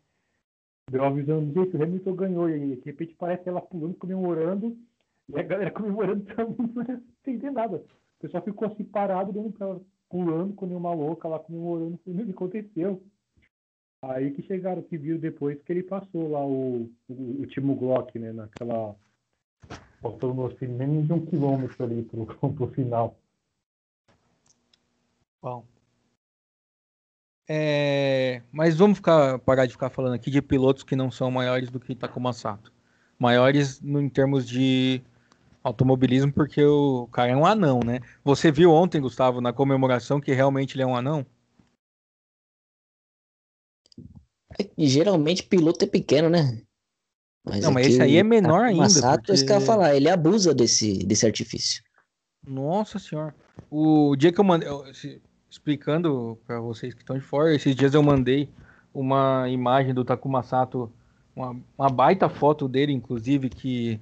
Deu 0.93 1.01
uma 1.01 1.15
visão 1.15 1.43
do 1.43 1.63
o 1.63 1.83
Hamilton 1.83 2.15
ganhou, 2.15 2.51
e 2.51 2.77
de 2.77 2.83
repente 2.85 3.17
parece 3.19 3.49
ela 3.49 3.63
pulando, 3.63 3.95
comemorando, 3.95 4.77
e 5.27 5.41
a 5.41 5.43
galera 5.43 5.71
comemorando 5.73 6.23
também, 6.35 6.55
não 6.59 7.03
entender 7.23 7.51
nada. 7.51 7.79
O 7.79 8.21
pessoal 8.21 8.45
ficou 8.45 8.69
assim 8.69 8.85
parado, 8.85 9.33
dando 9.33 9.51
pra 9.53 9.69
ela 9.69 9.81
pulando 10.11 10.53
com 10.53 10.67
nenhuma 10.67 10.93
louca 10.93 11.27
lá 11.27 11.39
comemorando 11.39 11.99
o 12.05 12.15
que 12.15 12.31
aconteceu. 12.31 13.03
Aí 14.03 14.33
que 14.33 14.43
chegaram, 14.43 14.83
que 14.83 14.99
viram 14.99 15.19
depois 15.19 15.63
que 15.63 15.73
ele 15.73 15.83
passou 15.83 16.31
lá 16.31 16.45
o, 16.45 16.91
o, 17.09 17.41
o 17.41 17.47
Timo 17.47 17.75
Glock, 17.75 18.19
né, 18.19 18.31
naquela. 18.31 18.95
Faltando 20.03 20.45
assim, 20.45 20.67
menos 20.67 21.07
de 21.07 21.13
um 21.15 21.25
quilômetro 21.25 21.85
ali 21.85 22.03
pro, 22.03 22.27
pro 22.53 22.67
final. 22.73 23.17
Bom. 25.41 25.65
É, 27.49 28.43
mas 28.53 28.77
vamos 28.77 28.99
ficar, 28.99 29.39
parar 29.41 29.67
de 29.67 29.73
ficar 29.73 29.91
falando 29.91 30.15
aqui 30.15 30.31
de 30.31 30.41
pilotos 30.41 30.83
que 30.83 30.97
não 30.97 31.11
são 31.11 31.31
maiores 31.31 31.71
do 31.71 31.81
que 31.81 31.95
Takuma 31.95 32.33
Sato. 32.33 32.73
Maiores 33.19 33.81
no, 33.81 34.01
em 34.01 34.09
termos 34.09 34.47
de 34.47 35.03
automobilismo 35.63 36.33
porque 36.33 36.65
o 36.65 37.07
cara 37.09 37.33
é 37.33 37.37
um 37.37 37.47
anão, 37.47 37.81
né? 37.85 38.01
Você 38.25 38.51
viu 38.51 38.71
ontem, 38.71 39.01
Gustavo, 39.01 39.41
na 39.41 39.53
comemoração 39.53 40.21
que 40.21 40.33
realmente 40.33 40.75
ele 40.75 40.83
é 40.83 40.87
um 40.87 40.97
anão? 40.97 41.27
E 44.77 44.87
geralmente 44.87 45.43
piloto 45.43 45.85
é 45.85 45.89
pequeno, 45.89 46.29
né? 46.29 46.63
Mas 47.45 47.65
não, 47.65 47.73
mas 47.73 47.87
esse 47.87 48.01
aí 48.01 48.17
é 48.17 48.23
menor 48.23 48.65
ainda. 48.65 48.89
Sato, 48.89 49.19
porque... 49.19 49.33
isso 49.33 49.45
que 49.45 49.53
eu 49.53 49.59
ia 49.59 49.67
falar, 49.67 49.97
ele 49.97 50.09
abusa 50.09 50.55
desse, 50.55 50.99
desse 51.05 51.27
artifício. 51.27 51.83
Nossa 52.47 52.99
senhora. 52.99 53.35
O 53.71 54.15
dia 54.17 54.33
que 54.33 54.41
eu 54.41 54.45
mandei. 54.45 54.69
Explicando 55.53 56.39
para 56.47 56.59
vocês 56.61 56.95
que 56.95 57.03
estão 57.03 57.19
de 57.19 57.23
fora, 57.23 57.55
esses 57.55 57.77
dias 57.77 57.93
eu 57.93 58.03
mandei 58.03 58.49
uma 58.93 59.47
imagem 59.51 59.93
do 59.93 60.03
Takuma 60.03 60.43
Sato, 60.43 60.91
uma, 61.37 61.55
uma 61.77 61.91
baita 61.91 62.27
foto 62.27 62.67
dele, 62.67 62.91
inclusive, 62.91 63.51
que 63.51 64.01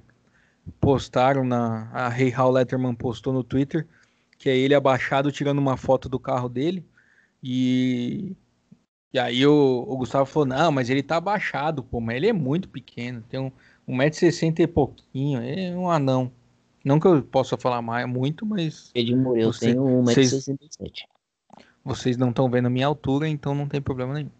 postaram 0.79 1.43
na. 1.43 1.91
A 1.91 2.07
Rei 2.07 2.33
Hal 2.33 2.51
Letterman 2.51 2.95
postou 2.95 3.33
no 3.33 3.43
Twitter, 3.43 3.85
que 4.37 4.49
é 4.49 4.55
ele 4.55 4.73
abaixado 4.73 5.29
tirando 5.29 5.59
uma 5.59 5.75
foto 5.75 6.07
do 6.07 6.17
carro 6.17 6.47
dele. 6.47 6.85
E. 7.43 8.33
E 9.13 9.19
aí 9.19 9.45
o, 9.45 9.85
o 9.89 9.97
Gustavo 9.97 10.25
falou, 10.25 10.47
não, 10.47 10.71
mas 10.71 10.89
ele 10.89 11.03
tá 11.03 11.17
abaixado, 11.17 11.83
pô, 11.83 11.99
mas 11.99 12.15
ele 12.15 12.29
é 12.29 12.33
muito 12.33 12.69
pequeno, 12.69 13.21
tem 13.27 13.41
um, 13.41 13.51
1,60m 13.85 14.59
e 14.61 14.67
pouquinho, 14.67 15.41
é 15.41 15.75
um 15.75 15.91
anão. 15.91 16.31
Não 16.81 16.97
que 16.97 17.07
eu 17.07 17.21
possa 17.21 17.57
falar 17.57 17.81
mais 17.81 18.07
muito, 18.07 18.45
mas. 18.45 18.89
Ed 18.95 19.13
Mureu 19.13 19.51
tem 19.51 19.75
1,67m. 19.75 21.10
Vocês 21.83 22.15
não 22.17 22.29
estão 22.29 22.49
vendo 22.49 22.67
a 22.67 22.69
minha 22.69 22.85
altura, 22.85 23.27
então 23.27 23.55
não 23.55 23.67
tem 23.67 23.81
problema 23.81 24.13
nenhum. 24.13 24.31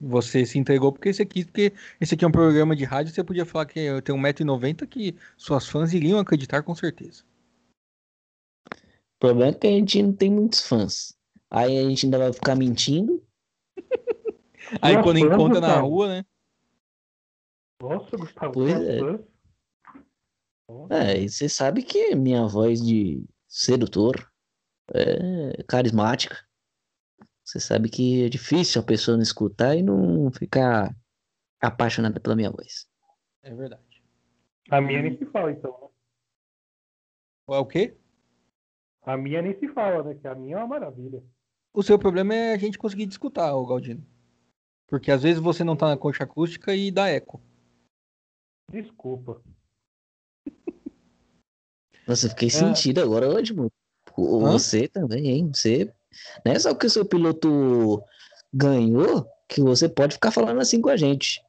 Você 0.00 0.44
se 0.44 0.58
entregou 0.58 0.92
porque 0.92 1.08
esse 1.08 1.22
aqui, 1.22 1.44
porque 1.44 1.72
esse 2.00 2.14
aqui 2.14 2.24
é 2.24 2.28
um 2.28 2.32
programa 2.32 2.74
de 2.74 2.84
rádio, 2.84 3.14
você 3.14 3.22
podia 3.22 3.46
falar 3.46 3.66
que 3.66 3.78
eu 3.78 4.02
tenho 4.02 4.18
1,90m 4.18 4.86
que 4.86 5.16
suas 5.36 5.68
fãs 5.68 5.92
iriam 5.92 6.18
acreditar 6.18 6.62
com 6.62 6.74
certeza. 6.74 7.22
O 8.66 9.20
problema 9.20 9.52
é 9.52 9.54
que 9.54 9.66
a 9.68 9.70
gente 9.70 10.02
não 10.02 10.12
tem 10.12 10.30
muitos 10.30 10.66
fãs. 10.66 11.16
Aí 11.48 11.78
a 11.78 11.88
gente 11.88 12.06
ainda 12.06 12.18
vai 12.18 12.32
ficar 12.32 12.56
mentindo. 12.56 13.24
Aí 14.82 15.00
quando 15.02 15.18
encontra 15.18 15.60
na 15.60 15.78
rua, 15.78 16.08
né? 16.08 16.24
Nossa, 17.80 18.16
Gustavo. 18.16 18.54
Pois 18.54 18.72
é. 18.72 18.98
É, 20.90 21.20
e 21.20 21.28
você 21.28 21.48
sabe 21.48 21.82
que 21.82 22.14
minha 22.14 22.46
voz 22.46 22.80
de 22.80 23.24
sedutor 23.46 24.31
é 24.94 25.62
carismática. 25.64 26.36
Você 27.44 27.60
sabe 27.60 27.88
que 27.88 28.24
é 28.24 28.28
difícil 28.28 28.80
a 28.80 28.84
pessoa 28.84 29.16
não 29.16 29.22
escutar 29.22 29.76
e 29.76 29.82
não 29.82 30.30
ficar 30.30 30.94
apaixonada 31.60 32.18
pela 32.20 32.36
minha 32.36 32.50
voz. 32.50 32.88
É 33.42 33.54
verdade. 33.54 34.02
A 34.70 34.80
minha 34.80 35.02
nem 35.02 35.16
se 35.16 35.26
fala, 35.26 35.50
então, 35.50 35.70
né? 35.82 35.88
É 37.56 37.58
o 37.58 37.66
quê? 37.66 37.96
A 39.02 39.16
minha 39.16 39.42
nem 39.42 39.58
se 39.58 39.68
fala, 39.68 40.02
né? 40.04 40.14
Que 40.14 40.28
a 40.28 40.34
minha 40.34 40.56
é 40.56 40.58
uma 40.58 40.66
maravilha. 40.66 41.22
O 41.74 41.82
seu 41.82 41.98
problema 41.98 42.34
é 42.34 42.54
a 42.54 42.58
gente 42.58 42.78
conseguir 42.78 43.08
escutar, 43.08 43.54
o 43.54 43.66
Galdino. 43.66 44.06
Porque 44.86 45.10
às 45.10 45.22
vezes 45.22 45.42
você 45.42 45.64
não 45.64 45.76
tá 45.76 45.88
na 45.88 45.96
concha 45.96 46.24
acústica 46.24 46.74
e 46.74 46.90
dá 46.90 47.08
eco. 47.08 47.42
Desculpa. 48.70 49.42
Nossa, 52.06 52.26
eu 52.26 52.30
fiquei 52.30 52.48
é... 52.48 52.50
sentido 52.50 53.00
agora 53.00 53.28
hoje, 53.28 53.54
mano. 53.54 53.72
Você 54.16 54.88
também, 54.88 55.28
hein? 55.28 55.50
Você 55.52 55.92
não 56.44 56.52
é 56.52 56.58
só 56.58 56.74
que 56.74 56.86
o 56.86 56.90
seu 56.90 57.04
piloto 57.04 58.02
ganhou 58.52 59.26
que 59.48 59.60
você 59.60 59.88
pode 59.88 60.14
ficar 60.14 60.30
falando 60.30 60.60
assim 60.60 60.80
com 60.80 60.88
a 60.88 60.96
gente. 60.96 61.42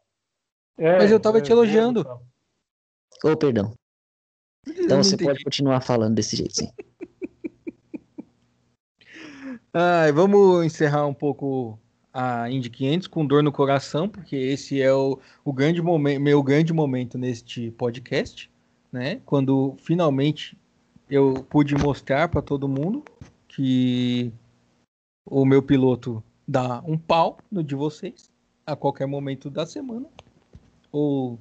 É, 0.78 0.98
Mas 0.98 1.12
eu 1.12 1.20
tava 1.20 1.38
é, 1.40 1.42
te 1.42 1.52
elogiando. 1.52 2.02
Ô, 3.24 3.32
oh, 3.32 3.38
perdão. 3.38 3.74
Então 4.68 5.04
você 5.04 5.16
entendi. 5.16 5.30
pode 5.30 5.44
continuar 5.44 5.82
falando 5.82 6.16
desse 6.16 6.36
jeito, 6.36 6.56
sim. 6.56 6.70
Ah, 9.76 10.06
vamos 10.14 10.64
encerrar 10.64 11.08
um 11.08 11.16
pouco 11.16 11.80
a 12.14 12.48
Indy 12.48 12.70
500 12.70 13.08
com 13.08 13.26
dor 13.26 13.42
no 13.42 13.52
coração, 13.52 14.08
porque 14.08 14.36
esse 14.36 14.80
é 14.80 14.94
o, 14.94 15.20
o 15.44 15.52
grande 15.52 15.82
momento, 15.82 16.22
meu 16.22 16.44
grande 16.44 16.72
momento 16.72 17.18
neste 17.18 17.72
podcast, 17.72 18.52
né? 18.92 19.20
Quando 19.26 19.76
finalmente 19.80 20.56
eu 21.10 21.46
pude 21.50 21.76
mostrar 21.76 22.28
para 22.30 22.42
todo 22.42 22.68
mundo 22.68 23.04
que 23.48 24.32
o 25.26 25.46
meu 25.46 25.62
piloto 25.62 26.24
dá 26.48 26.82
um 26.86 26.98
pau 26.98 27.38
no 27.52 27.64
de 27.64 27.76
vocês 27.76 28.30
a 28.66 28.76
qualquer 28.76 29.08
momento 29.08 29.50
da 29.50 29.66
semana 29.66 30.08
ou 30.92 31.40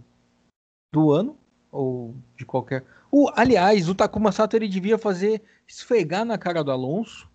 do 0.92 1.10
ano 1.10 1.36
ou 1.70 2.14
de 2.36 2.44
qualquer. 2.44 2.84
O, 3.10 3.30
aliás, 3.34 3.88
o 3.88 3.94
Takuma 3.94 4.32
Sato 4.32 4.56
ele 4.56 4.68
devia 4.68 4.98
fazer 4.98 5.42
esfregar 5.66 6.24
na 6.24 6.36
cara 6.36 6.62
do 6.62 6.70
Alonso 6.70 7.28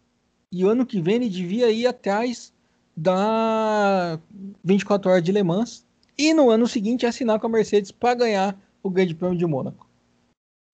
e 0.52 0.64
o 0.64 0.70
ano 0.70 0.86
que 0.86 1.02
vem 1.02 1.16
ele 1.16 1.30
devia 1.30 1.72
ir 1.72 1.88
atrás 1.88 2.54
da 2.96 4.20
24 4.64 5.12
horas 5.12 5.24
de 5.24 5.32
Le 5.32 5.44
Mans 5.44 5.86
e 6.18 6.34
no 6.34 6.50
ano 6.50 6.68
seguinte 6.68 7.06
assinar 7.06 7.40
com 7.40 7.48
a 7.48 7.50
Mercedes 7.50 7.92
para 7.92 8.16
ganhar 8.16 8.60
o 8.82 8.90
Grande 8.90 9.14
Prêmio 9.14 9.38
de 9.38 9.46
Mônaco. 9.46 9.87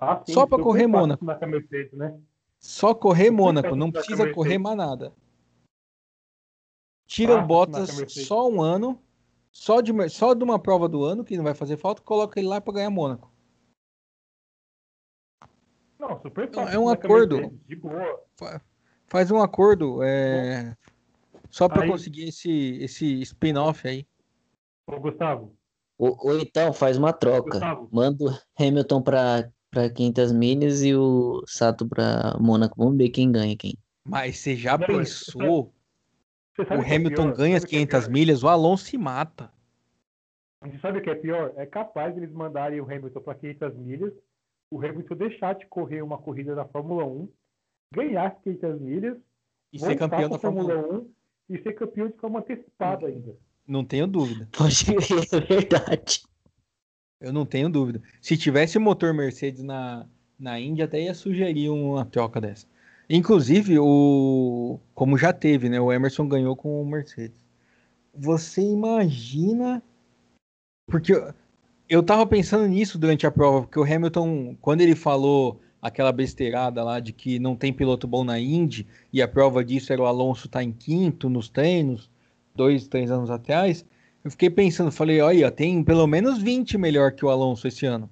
Ah, 0.04 0.24
sim, 0.26 0.34
Só 0.34 0.46
para 0.46 0.62
correr 0.62 0.88
Mônaco. 0.88 1.24
Mercedes, 1.24 1.94
né? 1.94 2.20
Só 2.60 2.94
correr 2.94 3.32
Mônaco, 3.32 3.76
não 3.76 3.92
precisa 3.92 4.32
correr 4.34 4.58
mais 4.58 4.78
nada. 4.78 5.14
Tira 7.06 7.36
ah, 7.36 7.44
o 7.44 7.46
Bottas 7.46 7.90
só 8.08 8.50
um 8.50 8.62
ano, 8.62 9.02
só 9.52 9.82
de, 9.82 9.92
só 10.10 10.34
de 10.34 10.44
uma 10.44 10.58
prova 10.58 10.88
do 10.88 11.04
ano, 11.04 11.24
que 11.24 11.38
não 11.38 11.44
vai 11.44 11.54
fazer 11.54 11.78
falta, 11.78 12.02
coloca 12.02 12.40
ele 12.40 12.48
lá 12.48 12.60
para 12.60 12.74
ganhar 12.74 12.90
Mônaco. 12.90 13.32
Não, 16.00 16.20
super 16.22 16.52
fácil. 16.52 16.76
É 16.76 16.80
um 16.80 16.90
acordo. 16.90 17.60
De 17.66 17.76
boa. 17.76 18.26
Faz 19.08 19.32
um 19.32 19.42
acordo. 19.42 20.02
É... 20.04 20.76
Só 21.50 21.70
para 21.70 21.88
conseguir 21.88 22.30
esse, 22.30 22.78
esse 22.82 23.22
spin-off 23.22 23.88
aí. 23.88 24.08
Ô, 24.88 25.00
Gustavo. 25.00 25.56
Ou, 25.98 26.18
ou, 26.20 26.40
então 26.40 26.74
faz 26.74 26.98
uma 26.98 27.14
troca. 27.14 27.52
Gustavo. 27.52 27.88
Manda 27.92 28.26
o 28.26 28.30
Hamilton 28.60 29.02
para 29.02 29.52
para 29.74 29.90
500 29.90 30.32
milhas 30.32 30.84
e 30.84 30.94
o 30.94 31.44
Sato 31.48 31.88
para 31.88 32.38
Mônaco. 32.40 32.76
Vamos 32.78 32.98
ver 32.98 33.10
quem 33.10 33.32
ganha 33.32 33.58
quem. 33.58 33.76
Mas 34.06 34.38
você 34.38 34.56
já 34.56 34.78
Não, 34.78 34.86
pensou? 34.86 35.74
Você 36.56 36.66
sabe, 36.66 36.82
o 36.82 36.86
é 36.86 36.96
Hamilton 36.96 37.30
é 37.30 37.34
ganha 37.34 37.58
as 37.58 37.66
500 37.66 38.08
é 38.08 38.10
milhas, 38.12 38.44
o 38.44 38.48
Alonso 38.48 38.86
se 38.86 38.98
mata. 38.98 39.52
Você 40.62 40.78
sabe 40.80 41.00
o 41.00 41.02
que 41.02 41.10
é 41.10 41.16
pior? 41.16 41.52
É 41.58 41.66
capaz 41.66 42.14
de 42.14 42.22
eles 42.22 42.32
mandarem 42.32 42.80
o 42.80 42.86
Hamilton 42.86 43.20
para 43.22 43.36
500 43.36 43.76
milhas, 43.76 44.14
o 44.70 44.78
Hamilton 44.78 45.16
deixar 45.16 45.56
de 45.56 45.66
correr 45.66 46.02
uma 46.02 46.18
corrida 46.18 46.56
da 46.56 46.66
Fórmula 46.66 47.06
1, 47.06 47.28
ganhar 47.92 48.28
as 48.28 48.40
500 48.44 48.80
milhas 48.80 49.18
e 49.74 49.80
ser 49.80 49.96
campeão 49.96 50.30
da 50.30 50.40
Fórmula 50.40 50.76
1 51.00 51.10
e 51.50 51.62
ser 51.62 51.74
campeão 51.74 52.08
de 52.08 52.18
forma 52.18 52.40
antecipada 52.40 53.08
ainda. 53.08 53.36
Não 53.68 53.84
tenho 53.84 54.06
dúvida. 54.06 54.48
Pode 54.56 54.86
ver, 54.86 54.98
é 55.34 55.40
verdade. 55.40 56.24
Eu 57.24 57.32
não 57.32 57.46
tenho 57.46 57.70
dúvida. 57.70 58.02
Se 58.20 58.36
tivesse 58.36 58.78
motor 58.78 59.14
Mercedes 59.14 59.64
na, 59.64 60.06
na 60.38 60.60
Índia, 60.60 60.84
até 60.84 61.02
ia 61.02 61.14
sugerir 61.14 61.70
uma 61.70 62.04
troca 62.04 62.42
dessa. 62.42 62.68
Inclusive, 63.10 63.80
o 63.80 64.78
como 64.94 65.18
já 65.18 65.32
teve, 65.32 65.70
né? 65.70 65.80
O 65.80 65.92
Emerson 65.92 66.28
ganhou 66.28 66.54
com 66.54 66.82
o 66.82 66.86
Mercedes. 66.86 67.40
Você 68.14 68.62
imagina. 68.62 69.82
Porque 70.86 71.14
eu 71.88 72.04
tava 72.04 72.28
pensando 72.28 72.68
nisso 72.68 72.98
durante 72.98 73.26
a 73.26 73.32
prova, 73.32 73.62
porque 73.62 73.80
o 73.80 73.84
Hamilton, 73.84 74.58
quando 74.60 74.82
ele 74.82 74.94
falou 74.94 75.62
aquela 75.82 76.12
besteirada 76.12 76.84
lá 76.84 77.00
de 77.00 77.14
que 77.14 77.40
não 77.40 77.56
tem 77.56 77.72
piloto 77.72 78.06
bom 78.06 78.26
na 78.26 78.38
Indy, 78.38 78.86
e 79.14 79.22
a 79.22 79.28
prova 79.30 79.64
disso 79.64 79.94
era 79.94 80.02
o 80.02 80.06
Alonso 80.06 80.48
estar 80.48 80.60
tá 80.60 80.64
em 80.64 80.74
quinto 80.74 81.30
nos 81.30 81.48
treinos, 81.48 82.10
dois, 82.54 82.86
três 82.86 83.10
anos 83.10 83.30
atrás, 83.30 83.86
eu 84.24 84.32
fiquei 84.32 84.50
pensando, 84.50 84.92
falei, 84.92 85.20
olha, 85.20 85.52
tem 85.52 85.84
pelo 85.84 86.08
menos 86.08 86.42
20 86.42 86.78
melhor 86.78 87.12
que 87.12 87.26
o 87.26 87.30
Alonso 87.30 87.68
esse 87.68 87.86
ano. 87.86 88.10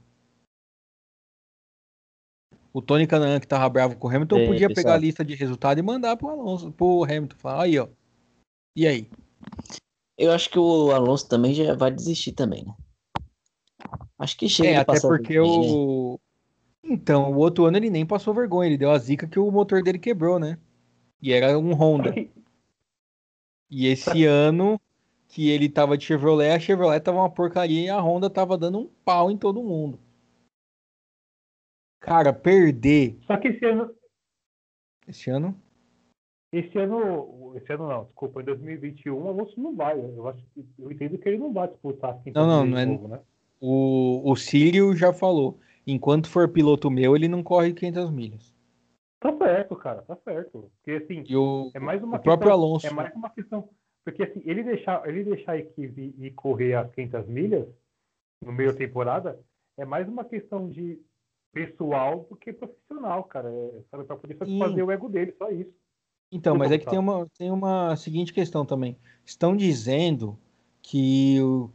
O 2.74 2.82
Tony 2.82 3.08
Canan, 3.08 3.40
que 3.40 3.48
tava 3.48 3.68
bravo 3.70 3.96
com 3.96 4.08
o 4.08 4.10
Hamilton, 4.10 4.38
é, 4.38 4.48
podia 4.48 4.68
pessoal. 4.68 4.84
pegar 4.84 4.94
a 4.96 4.98
lista 4.98 5.26
de 5.26 5.36
resultado 5.36 5.78
e 5.80 5.82
mandar 5.82 6.18
pro 6.18 6.30
Alonso, 6.30 6.72
pro 6.72 7.04
Hamilton, 7.04 7.36
falar, 7.38 7.64
aí, 7.64 7.80
ó. 7.80 7.88
E 8.76 8.88
aí? 8.88 9.10
Eu 10.18 10.32
acho 10.32 10.50
que 10.50 10.60
o 10.60 10.92
Alonso 10.92 11.28
também 11.28 11.54
já 11.54 11.76
vai 11.76 11.92
desistir 11.92 12.34
também, 12.34 12.66
né? 12.66 12.76
Acho 14.20 14.38
que 14.38 14.48
chega. 14.48 14.70
É, 14.70 14.76
até 14.78 15.00
porque 15.00 15.40
o. 15.40 16.20
Então, 16.84 17.32
o 17.32 17.38
outro 17.38 17.66
ano 17.66 17.78
ele 17.78 17.90
nem 17.90 18.06
passou 18.06 18.34
vergonha, 18.34 18.68
ele 18.68 18.78
deu 18.78 18.92
a 18.92 18.98
zica 18.98 19.28
que 19.28 19.40
o 19.40 19.52
motor 19.52 19.82
dele 19.82 20.00
quebrou, 20.00 20.40
né? 20.40 20.58
E 21.22 21.32
era 21.32 21.58
um 21.58 21.74
Honda. 21.74 22.14
E 23.70 23.88
esse 23.88 24.26
ano 24.26 24.80
que 25.32 25.50
ele 25.50 25.70
tava 25.70 25.98
de 25.98 26.06
Chevrolet, 26.06 26.52
a 26.52 26.60
Chevrolet 26.60 27.00
tava 27.00 27.20
uma 27.20 27.30
porcaria 27.30 27.86
e 27.86 27.90
a 27.90 28.00
Honda 28.00 28.30
tava 28.30 28.58
dando 28.58 28.80
um 28.80 28.90
pau 29.06 29.32
em 29.32 29.38
todo 29.38 29.64
mundo. 29.64 29.98
Cara, 32.02 32.34
perder. 32.34 33.18
Só 33.26 33.38
que 33.38 33.48
esse 33.48 33.66
ano. 33.66 33.96
Esse 35.08 35.30
ano? 35.30 35.56
Esse 36.52 36.78
ano. 36.78 37.54
Esse 37.56 37.72
ano 37.72 37.88
não, 37.88 38.04
desculpa, 38.04 38.42
em 38.42 38.46
2021 38.46 39.18
o 39.18 39.28
Alonso 39.30 39.58
não 39.62 39.74
vai. 39.74 39.98
Eu, 39.98 40.28
acho, 40.28 40.44
eu 40.78 40.92
entendo 40.92 41.18
que 41.18 41.30
ele 41.30 41.38
não 41.38 41.54
vai 41.54 41.70
disputar 41.70 42.16
assim. 42.16 42.32
Não, 42.36 42.46
não, 42.46 42.66
não 42.66 42.78
é. 42.78 42.86
Novo, 42.86 43.08
né? 43.08 43.20
O, 43.62 44.30
o 44.30 44.36
Círio 44.36 44.94
já 44.96 45.14
falou. 45.14 45.60
Enquanto 45.88 46.30
for 46.30 46.50
piloto 46.50 46.92
meu, 46.92 47.16
ele 47.16 47.30
não 47.30 47.42
corre 47.42 47.74
500 47.74 48.12
milhas. 48.12 48.54
Tá 49.20 49.36
certo, 49.38 49.76
cara, 49.78 50.02
tá 50.02 50.18
certo. 50.26 50.70
Porque 50.78 51.04
assim, 51.04 51.24
o, 51.34 51.72
é 51.74 51.80
mais 51.80 52.04
uma 52.04 52.18
o 52.18 52.20
questão, 52.20 52.24
próprio 52.24 52.52
Alonso. 52.52 52.88
É 52.88 52.92
mais 52.92 53.16
uma 53.16 53.30
questão. 53.30 53.70
Porque 54.04 54.24
assim, 54.24 54.42
ele 54.46 54.64
deixar, 54.64 55.08
ele 55.08 55.24
deixar 55.24 55.54
a 55.54 55.58
equipe 55.58 56.16
e 56.18 56.32
correr 56.32 56.74
as 56.76 56.92
500 56.92 57.28
milhas 57.28 57.68
no 58.44 58.52
meio 58.52 58.72
da 58.72 58.78
temporada 58.78 59.40
é 59.78 59.86
mais 59.86 60.08
uma 60.08 60.26
questão 60.26 60.68
de 60.68 61.00
pessoal 61.54 62.26
do 62.30 62.36
que 62.36 62.52
profissional, 62.52 63.24
cara. 63.26 63.50
É, 63.50 63.82
sabe, 63.92 64.04
pra 64.06 64.16
poder 64.16 64.36
fazer 64.36 64.84
o 64.84 64.92
ego 64.92 65.10
dele, 65.10 65.34
só 65.38 65.50
isso. 65.50 65.74
Então, 66.32 66.58
mas 66.58 66.72
é 66.72 66.78
que 66.78 66.86
tem 66.86 66.98
uma, 66.98 67.28
tem 67.38 67.52
uma 67.52 67.96
seguinte 67.98 68.34
questão 68.34 68.66
também. 68.66 68.98
Estão 69.26 69.56
dizendo 69.56 70.40
que 70.82 71.40
o, 71.42 71.70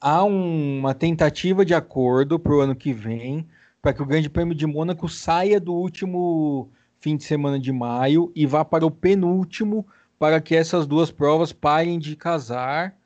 há 0.00 0.24
um, 0.24 0.78
uma 0.78 0.94
tentativa 0.94 1.64
de 1.64 1.74
acordo 1.74 2.38
para 2.38 2.54
o 2.54 2.60
ano 2.60 2.74
que 2.74 2.92
vem 2.92 3.46
para 3.86 3.92
que 3.92 4.02
o 4.02 4.06
Grande 4.06 4.28
Prêmio 4.28 4.52
de 4.52 4.66
Mônaco 4.66 5.08
saia 5.08 5.60
do 5.60 5.72
último 5.72 6.72
fim 6.98 7.16
de 7.16 7.22
semana 7.22 7.56
de 7.56 7.70
maio 7.70 8.32
e 8.34 8.44
vá 8.44 8.64
para 8.64 8.84
o 8.84 8.90
penúltimo 8.90 9.86
para 10.18 10.40
que 10.40 10.54
essas 10.54 10.86
duas 10.86 11.10
provas 11.10 11.52
parem 11.52 11.98
de 11.98 12.16
casar 12.16 12.96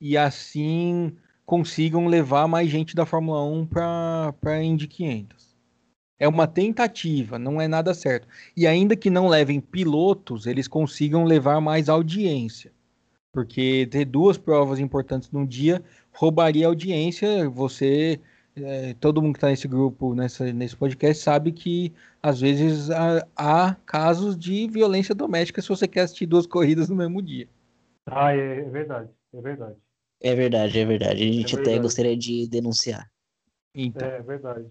e 0.00 0.16
assim 0.16 1.16
consigam 1.44 2.06
levar 2.06 2.46
mais 2.46 2.68
gente 2.68 2.94
da 2.94 3.06
Fórmula 3.06 3.42
1 3.42 3.66
para 3.66 4.34
a 4.44 4.62
Indy 4.62 4.86
500. 4.86 5.56
É 6.18 6.28
uma 6.28 6.46
tentativa, 6.46 7.38
não 7.38 7.60
é 7.60 7.68
nada 7.68 7.94
certo. 7.94 8.26
E 8.56 8.66
ainda 8.66 8.96
que 8.96 9.08
não 9.08 9.28
levem 9.28 9.60
pilotos, 9.60 10.46
eles 10.46 10.66
consigam 10.66 11.24
levar 11.24 11.60
mais 11.60 11.88
audiência. 11.88 12.72
Porque 13.32 13.86
ter 13.90 14.04
duas 14.04 14.36
provas 14.36 14.80
importantes 14.80 15.30
num 15.30 15.46
dia 15.46 15.82
roubaria 16.12 16.66
audiência. 16.66 17.48
Você 17.48 18.20
é, 18.64 18.94
todo 18.94 19.22
mundo 19.22 19.32
que 19.32 19.38
está 19.38 19.48
nesse 19.48 19.68
grupo, 19.68 20.14
nessa, 20.14 20.52
nesse 20.52 20.76
podcast, 20.76 21.22
sabe 21.22 21.52
que 21.52 21.92
às 22.22 22.40
vezes 22.40 22.90
há, 22.90 23.26
há, 23.36 23.76
casos 23.86 24.36
de 24.36 24.68
violência 24.68 25.14
doméstica 25.14 25.62
se 25.62 25.68
você 25.68 25.86
quer 25.86 26.02
assistir 26.02 26.26
duas 26.26 26.46
corridas 26.46 26.88
no 26.88 26.96
mesmo 26.96 27.22
dia. 27.22 27.48
Ah, 28.06 28.34
é, 28.34 28.60
é 28.60 28.64
verdade, 28.64 29.10
é 29.34 29.40
verdade. 29.40 29.76
É 30.20 30.34
verdade, 30.34 30.78
é 30.78 30.84
verdade. 30.84 31.22
A 31.22 31.32
gente 31.32 31.56
é 31.56 31.60
até 31.60 31.78
gostaria 31.78 32.16
de 32.16 32.48
denunciar. 32.48 33.08
Então, 33.74 34.08
é 34.08 34.22
verdade. 34.22 34.66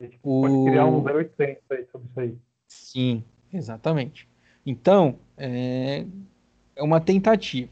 A 0.00 0.04
gente 0.04 0.18
o... 0.22 0.40
pode 0.42 0.64
criar 0.64 0.86
um 0.86 1.02
0800 1.04 1.62
aí 1.70 1.86
sobre 1.92 2.08
isso 2.08 2.20
aí. 2.20 2.38
Sim, 2.66 3.24
exatamente. 3.52 4.28
Então, 4.64 5.18
é, 5.36 6.04
é 6.74 6.82
uma 6.82 7.00
tentativa. 7.00 7.70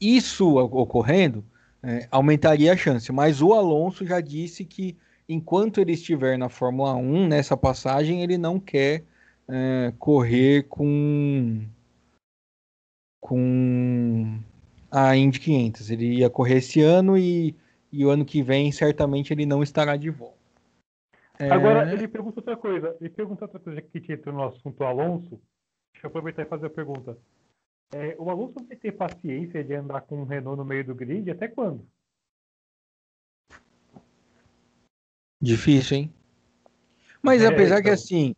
Isso 0.00 0.56
ocorrendo, 0.56 1.44
é, 1.82 2.06
aumentaria 2.10 2.72
a 2.72 2.76
chance. 2.76 3.10
Mas 3.12 3.42
o 3.42 3.52
Alonso 3.52 4.06
já 4.06 4.20
disse 4.20 4.64
que 4.64 4.96
enquanto 5.28 5.80
ele 5.80 5.92
estiver 5.92 6.38
na 6.38 6.48
Fórmula 6.48 6.94
1, 6.94 7.28
nessa 7.28 7.56
passagem, 7.56 8.22
ele 8.22 8.38
não 8.38 8.60
quer 8.60 9.04
é, 9.48 9.92
correr 9.98 10.64
com 10.68 11.62
com 13.20 14.40
a 14.90 15.16
Indy 15.16 15.38
500. 15.38 15.90
Ele 15.90 16.18
ia 16.18 16.28
correr 16.28 16.56
esse 16.56 16.82
ano 16.82 17.16
e, 17.16 17.54
e 17.90 18.04
o 18.04 18.10
ano 18.10 18.24
que 18.24 18.42
vem 18.42 18.70
certamente 18.72 19.32
ele 19.32 19.46
não 19.46 19.62
estará 19.62 19.96
de 19.96 20.10
volta. 20.10 20.36
É... 21.38 21.50
Agora, 21.50 21.92
ele 21.92 22.06
pergunta 22.08 22.40
outra 22.40 22.56
coisa. 22.56 22.96
Ele 23.00 23.10
pergunta 23.10 23.44
outra 23.44 23.60
coisa 23.60 23.80
que 23.80 24.12
entra 24.12 24.32
no 24.32 24.44
assunto 24.44 24.84
Alonso. 24.84 25.40
Deixa 25.92 26.06
eu 26.06 26.08
aproveitar 26.08 26.42
e 26.42 26.46
fazer 26.46 26.66
a 26.66 26.70
pergunta. 26.70 27.16
É, 27.94 28.16
o 28.18 28.30
Alonso 28.30 28.54
vai 28.66 28.76
ter 28.76 28.92
paciência 28.92 29.62
de 29.62 29.74
andar 29.74 30.00
com 30.02 30.22
um 30.22 30.24
Renault 30.24 30.56
no 30.56 30.64
meio 30.64 30.84
do 30.84 30.94
grid 30.94 31.30
até 31.30 31.46
quando? 31.48 31.86
Difícil, 35.40 35.96
hein? 35.98 36.14
Mas 37.22 37.42
é, 37.42 37.46
apesar 37.46 37.80
então... 37.80 37.82
que 37.82 37.90
assim, 37.90 38.34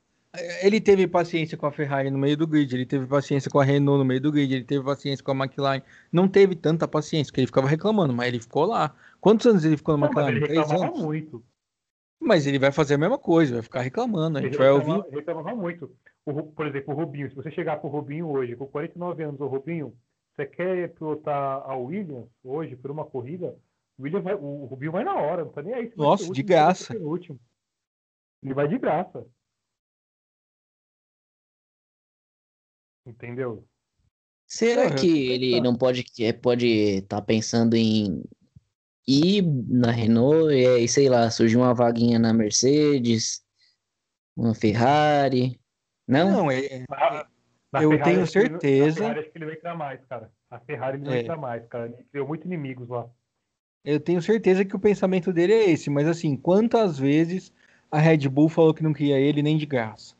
Ele 0.63 0.81
teve 0.81 1.07
paciência 1.07 1.57
com 1.57 1.67
a 1.67 1.71
Ferrari 1.73 2.11
no 2.11 2.19
meio 2.19 2.37
do 2.37 2.47
grid, 2.47 2.75
ele 2.75 2.87
teve 2.87 3.07
paciência 3.07 3.49
com 3.49 3.61
a 3.61 3.65
Renault 3.65 3.99
no 3.99 4.05
meio 4.05 4.21
do 4.21 4.33
grid, 4.33 4.53
ele 4.53 4.65
teve 4.65 4.85
paciência 4.85 5.25
com 5.25 5.31
a 5.31 5.45
McLaren. 5.45 5.83
Não 6.11 6.27
teve 6.29 6.57
tanta 6.57 6.89
paciência, 6.89 7.31
porque 7.31 7.41
ele 7.41 7.47
ficava 7.47 7.69
reclamando, 7.69 8.13
mas 8.13 8.29
ele 8.29 8.41
ficou 8.41 8.65
lá. 8.65 8.97
Quantos 9.21 9.47
anos 9.47 9.65
ele 9.65 9.77
ficou 9.77 9.97
na 9.97 10.07
McLaren? 10.07 10.33
Ele 10.33 10.41
Três 10.41 10.59
reclamava 10.59 10.87
anos. 10.87 11.01
muito. 11.01 11.45
Mas 12.25 12.47
ele 12.47 12.59
vai 12.59 12.73
fazer 12.73 12.95
a 12.95 12.99
mesma 12.99 13.19
coisa, 13.19 13.55
vai 13.55 13.63
ficar 13.63 13.81
reclamando. 13.83 14.39
A 14.39 14.41
gente 14.41 14.53
Ele 14.53 14.59
vai 14.59 14.71
ouvir. 14.71 15.11
reclamava 15.11 15.55
muito. 15.55 15.95
O 16.25 16.43
por 16.43 16.67
exemplo, 16.67 16.95
o 16.95 16.97
Rubinho. 16.97 17.29
Se 17.29 17.37
você 17.37 17.51
chegar 17.51 17.77
pro 17.77 17.91
Rubinho 17.91 18.29
hoje, 18.29 18.57
com 18.57 18.67
49 18.67 19.23
anos, 19.23 19.41
o 19.41 19.47
Rubinho, 19.47 19.95
você 20.35 20.47
quer 20.47 20.95
pilotar 20.95 21.63
a 21.69 21.77
Williams 21.77 22.29
hoje 22.43 22.77
por 22.77 22.91
uma 22.91 23.05
corrida? 23.05 23.57
O, 23.99 24.03
William 24.03 24.23
vai, 24.23 24.35
o 24.35 24.65
Rubinho 24.65 24.93
vai 24.93 25.05
na 25.05 25.15
hora, 25.15 25.45
não 25.45 25.53
tá 25.53 25.63
nem 25.63 25.75
aí. 25.75 25.93
Nossa, 25.97 26.25
de 26.25 26.29
último, 26.31 26.49
vai 26.49 26.57
graça. 26.57 26.99
último. 26.99 27.41
Ele 28.43 28.55
vai 28.55 28.69
de 28.69 28.79
graça. 28.79 29.27
Entendeu? 33.07 33.67
Será 34.47 34.95
que 34.95 35.29
ele 35.29 35.61
não 35.61 35.77
pode 35.77 36.05
é, 36.21 36.33
pode 36.33 36.67
estar 36.67 37.21
pensando 37.23 37.75
em 37.77 38.23
ir 39.07 39.43
na 39.69 39.91
Renault 39.91 40.53
e 40.53 40.67
aí, 40.67 40.89
sei 40.89 41.09
lá, 41.09 41.31
surgir 41.31 41.57
uma 41.57 41.75
vaguinha 41.75 42.19
na 42.19 42.33
Mercedes, 42.33 43.43
uma 44.37 44.55
Ferrari? 44.55 45.61
Não? 46.07 46.31
Não, 46.31 46.51
é, 46.51 46.85
Na- 46.89 47.27
na 47.73 47.83
Eu 47.83 47.91
Ferrari, 47.91 48.03
tenho 48.03 48.15
ele- 48.15 48.21
na 48.21 48.27
certeza- 48.27 48.97
Ferrari, 49.01 49.21
acho 49.21 49.31
que 49.31 49.39
ele 49.39 49.45
vai 49.47 49.55
entrar 49.55 49.75
mais, 49.77 50.01
cara. 50.09 50.31
A 50.51 50.61
Ferrari 50.61 50.97
ele 50.99 51.05
não 51.05 51.13
É. 51.13 51.21
entra 51.21 51.37
mais, 51.37 51.67
cara. 51.67 51.87
Ele 51.87 52.05
criou 52.11 52.27
muitos 52.29 52.47
inimigos 52.47 52.89
lá. 52.89 53.09
eu 53.87 54.01
tenho 54.01 54.23
certeza 54.23 54.65
que 54.65 54.75
o 54.75 54.79
pensamento 54.79 55.31
dele 55.31 55.53
é 55.53 55.69
esse, 55.71 55.91
mas 55.91 56.09
assim, 56.09 56.37
quantas 56.39 56.99
vezes 56.99 57.53
a 57.91 57.99
Red 57.99 58.27
Bull 58.31 58.49
falou 58.49 58.73
que 58.73 58.83
não 58.83 58.95
queria 58.95 59.21
ele 59.21 59.43
nem 59.43 59.59
de 59.59 59.67
graça? 59.67 60.15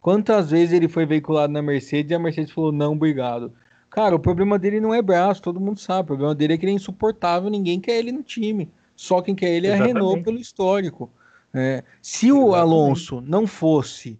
Quantas 0.00 0.50
vezes 0.50 0.72
ele 0.72 0.88
foi 0.88 1.04
veiculado 1.04 1.52
na 1.52 1.60
Mercedes 1.60 2.10
e 2.10 2.14
a 2.14 2.18
Mercedes 2.18 2.50
falou 2.52 2.72
não, 2.72 2.92
obrigado? 2.94 3.52
Cara, 3.94 4.16
o 4.16 4.18
problema 4.18 4.58
dele 4.58 4.80
não 4.80 4.92
é 4.92 5.00
braço, 5.00 5.40
todo 5.40 5.60
mundo 5.60 5.78
sabe. 5.78 6.02
O 6.02 6.06
problema 6.06 6.34
dele 6.34 6.54
é 6.54 6.58
que 6.58 6.64
ele 6.64 6.72
é 6.72 6.74
insuportável, 6.74 7.48
ninguém 7.48 7.78
quer 7.78 7.96
ele 7.96 8.10
no 8.10 8.24
time. 8.24 8.68
Só 8.96 9.22
quem 9.22 9.36
quer 9.36 9.50
ele 9.50 9.68
é 9.68 9.70
a 9.70 9.74
Exatamente. 9.74 9.94
Renault 9.94 10.24
pelo 10.24 10.38
histórico. 10.38 11.08
É, 11.54 11.84
se 12.02 12.32
o 12.32 12.48
Exatamente. 12.48 12.60
Alonso 12.60 13.20
não 13.20 13.46
fosse 13.46 14.18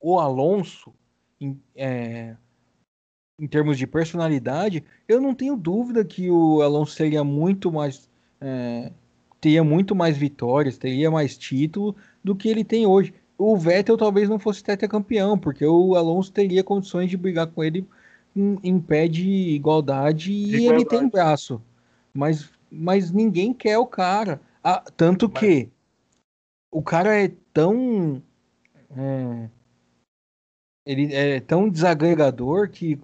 o 0.00 0.20
Alonso, 0.20 0.94
em, 1.40 1.60
é, 1.74 2.36
em 3.40 3.48
termos 3.48 3.76
de 3.76 3.88
personalidade, 3.88 4.84
eu 5.08 5.20
não 5.20 5.34
tenho 5.34 5.56
dúvida 5.56 6.04
que 6.04 6.30
o 6.30 6.62
Alonso 6.62 6.92
seria 6.92 7.24
muito 7.24 7.72
mais. 7.72 8.08
é, 8.40 8.92
teria 9.40 9.64
muito 9.64 9.96
mais 9.96 10.16
vitórias, 10.16 10.78
teria 10.78 11.10
mais 11.10 11.36
título 11.36 11.96
do 12.22 12.36
que 12.36 12.48
ele 12.48 12.62
tem 12.62 12.86
hoje. 12.86 13.12
O 13.36 13.56
Vettel 13.56 13.96
talvez 13.96 14.28
não 14.28 14.38
fosse 14.38 14.62
tetracampeão, 14.62 15.36
porque 15.36 15.66
o 15.66 15.96
Alonso 15.96 16.30
teria 16.30 16.62
condições 16.62 17.10
de 17.10 17.16
brigar 17.16 17.48
com 17.48 17.64
ele 17.64 17.84
em, 18.38 18.58
em 18.62 18.80
pé 18.80 19.08
de 19.08 19.28
igualdade 19.28 20.32
e 20.32 20.54
ele 20.54 20.64
Igualdade. 20.64 20.88
tem 20.88 21.08
braço. 21.08 21.60
Mas, 22.14 22.50
mas 22.70 23.10
ninguém 23.10 23.52
quer 23.52 23.78
o 23.78 23.86
cara. 23.86 24.40
Ah, 24.62 24.82
tanto 24.96 25.28
Mas- 25.28 25.40
que 25.40 25.68
o 26.70 26.82
cara 26.82 27.14
é 27.18 27.32
tão. 27.52 28.22
é, 28.96 29.48
ele 30.86 31.14
é 31.14 31.40
tão 31.40 31.68
desagregador 31.68 32.68
que 32.70 32.98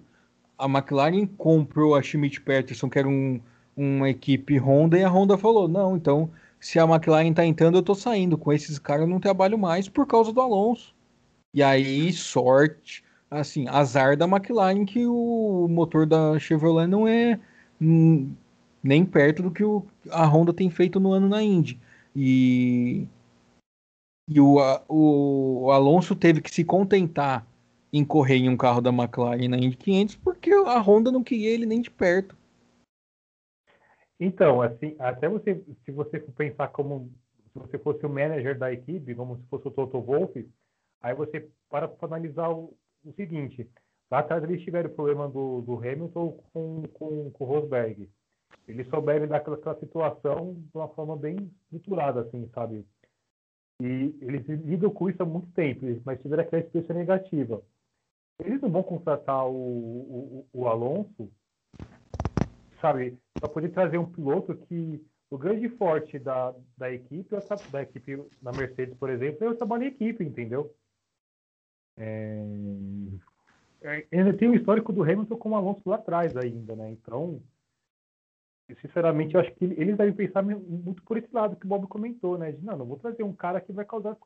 a 0.57 0.65
McLaren 0.65 1.25
comprou 1.27 1.95
a 1.95 2.01
Schmidt 2.01 2.41
Peterson, 2.41 2.89
que 2.89 2.97
era 2.99 3.07
um, 3.07 3.39
uma 3.75 4.09
equipe 4.09 4.57
Honda, 4.57 4.97
e 4.97 5.03
a 5.03 5.09
Honda 5.09 5.37
falou: 5.37 5.67
não, 5.67 5.95
então 5.95 6.29
se 6.59 6.79
a 6.79 6.83
McLaren 6.83 7.33
tá 7.33 7.45
entrando, 7.45 7.77
eu 7.77 7.83
tô 7.83 7.93
saindo. 7.93 8.37
Com 8.37 8.51
esses 8.51 8.79
caras 8.79 9.03
eu 9.03 9.07
não 9.07 9.19
trabalho 9.19 9.57
mais 9.57 9.87
por 9.87 10.07
causa 10.07 10.31
do 10.33 10.41
Alonso. 10.41 10.95
E 11.53 11.61
aí, 11.63 12.11
sorte, 12.11 13.03
assim, 13.39 13.67
azar 13.67 14.17
da 14.17 14.25
McLaren 14.25 14.85
que 14.85 15.05
o 15.05 15.67
motor 15.69 16.05
da 16.05 16.37
Chevrolet 16.39 16.87
não 16.87 17.07
é 17.07 17.39
hum, 17.81 18.33
nem 18.83 19.05
perto 19.05 19.43
do 19.43 19.51
que 19.51 19.63
o, 19.63 19.85
a 20.09 20.25
Honda 20.25 20.53
tem 20.53 20.69
feito 20.69 20.99
no 20.99 21.11
ano 21.11 21.27
na 21.29 21.41
Indy. 21.43 21.79
E, 22.15 23.07
e 24.27 24.39
o, 24.39 24.59
a- 24.59 24.83
o, 24.87 25.65
o 25.65 25.71
Alonso 25.71 26.15
teve 26.15 26.41
que 26.41 26.51
se 26.51 26.63
contentar 26.63 27.45
em 27.91 28.03
correr 28.03 28.35
em 28.37 28.49
um 28.49 28.57
carro 28.57 28.81
da 28.81 28.89
McLaren 28.91 29.47
na 29.47 29.57
Indy 29.57 29.77
500 29.77 30.15
porque 30.15 30.51
a 30.51 30.79
Honda 30.79 31.11
não 31.11 31.23
queria 31.23 31.49
ele 31.49 31.65
nem 31.65 31.81
de 31.81 31.89
perto. 31.91 32.35
Então, 34.19 34.61
assim, 34.61 34.95
até 34.99 35.27
você, 35.27 35.61
se 35.83 35.91
você 35.91 36.19
pensar 36.19 36.69
como 36.69 37.11
se 37.51 37.59
você 37.59 37.77
fosse 37.77 38.05
o 38.05 38.09
manager 38.09 38.57
da 38.57 38.71
equipe, 38.71 39.15
como 39.15 39.37
se 39.37 39.43
fosse 39.47 39.67
o 39.67 39.71
Toto 39.71 40.01
Wolff, 40.01 40.49
aí 41.01 41.13
você 41.13 41.49
para 41.69 41.87
para 41.87 42.07
analisar 42.07 42.49
o, 42.49 42.77
o 43.05 43.13
seguinte: 43.13 43.69
lá 44.09 44.19
atrás 44.19 44.43
eles 44.43 44.63
tiveram 44.63 44.89
o 44.89 44.93
problema 44.93 45.27
do, 45.27 45.61
do 45.61 45.77
Hamilton 45.77 46.31
com, 46.53 46.83
com, 46.93 47.31
com 47.31 47.43
o 47.43 47.47
Rosberg. 47.47 48.09
Eles 48.67 48.87
souberam 48.87 49.25
lidar 49.25 49.41
com 49.41 49.53
aquela 49.53 49.79
situação 49.79 50.53
de 50.53 50.77
uma 50.77 50.87
forma 50.89 51.15
bem 51.15 51.51
estruturada, 51.63 52.21
assim, 52.21 52.49
sabe? 52.53 52.85
E 53.81 54.15
eles 54.21 54.47
lidam 54.47 54.89
com 54.89 55.09
isso 55.09 55.21
há 55.21 55.25
muito 55.25 55.51
tempo, 55.51 55.85
mas 56.05 56.21
tiveram 56.21 56.43
aquela 56.43 56.61
experiência 56.61 56.95
negativa. 56.95 57.61
Eles 58.43 58.61
não 58.61 58.69
vão 58.69 58.83
contratar 58.83 59.47
o, 59.47 59.53
o, 59.53 60.47
o 60.53 60.67
Alonso 60.67 61.29
sabe, 62.85 63.17
para 63.33 63.49
poder 63.49 63.69
trazer 63.69 63.97
um 63.97 64.11
piloto 64.11 64.55
que 64.55 65.03
o 65.29 65.37
grande 65.37 65.67
forte 65.69 66.19
da, 66.19 66.53
da 66.77 66.91
equipe, 66.91 67.35
da 67.71 67.81
equipe 67.81 68.23
na 68.41 68.51
Mercedes, 68.51 68.95
por 68.97 69.09
exemplo, 69.09 69.43
é 69.43 69.49
o 69.49 69.55
trabalho 69.55 69.83
em 69.83 69.87
equipe, 69.87 70.23
entendeu? 70.23 70.71
É... 71.97 72.43
é, 73.81 74.05
Ainda 74.11 74.33
tem 74.33 74.49
o 74.49 74.55
histórico 74.55 74.91
do 74.91 75.03
Hamilton 75.03 75.37
com 75.37 75.49
o 75.51 75.55
Alonso 75.55 75.81
lá 75.85 75.95
atrás 75.95 76.35
ainda, 76.35 76.75
né? 76.75 76.91
Então, 76.91 77.41
sinceramente, 78.81 79.35
eu 79.35 79.41
acho 79.41 79.51
que 79.53 79.65
eles 79.65 79.95
devem 79.97 80.13
pensar 80.13 80.41
muito 80.43 81.03
por 81.03 81.17
esse 81.17 81.29
lado 81.31 81.55
que 81.55 81.65
o 81.65 81.69
Bob 81.69 81.87
comentou, 81.87 82.37
né? 82.37 82.51
De, 82.51 82.63
não, 82.63 82.77
não 82.77 82.85
vou 82.85 82.97
trazer 82.97 83.23
um 83.23 83.33
cara 83.33 83.61
que 83.61 83.71
vai 83.71 83.85
causar 83.85 84.17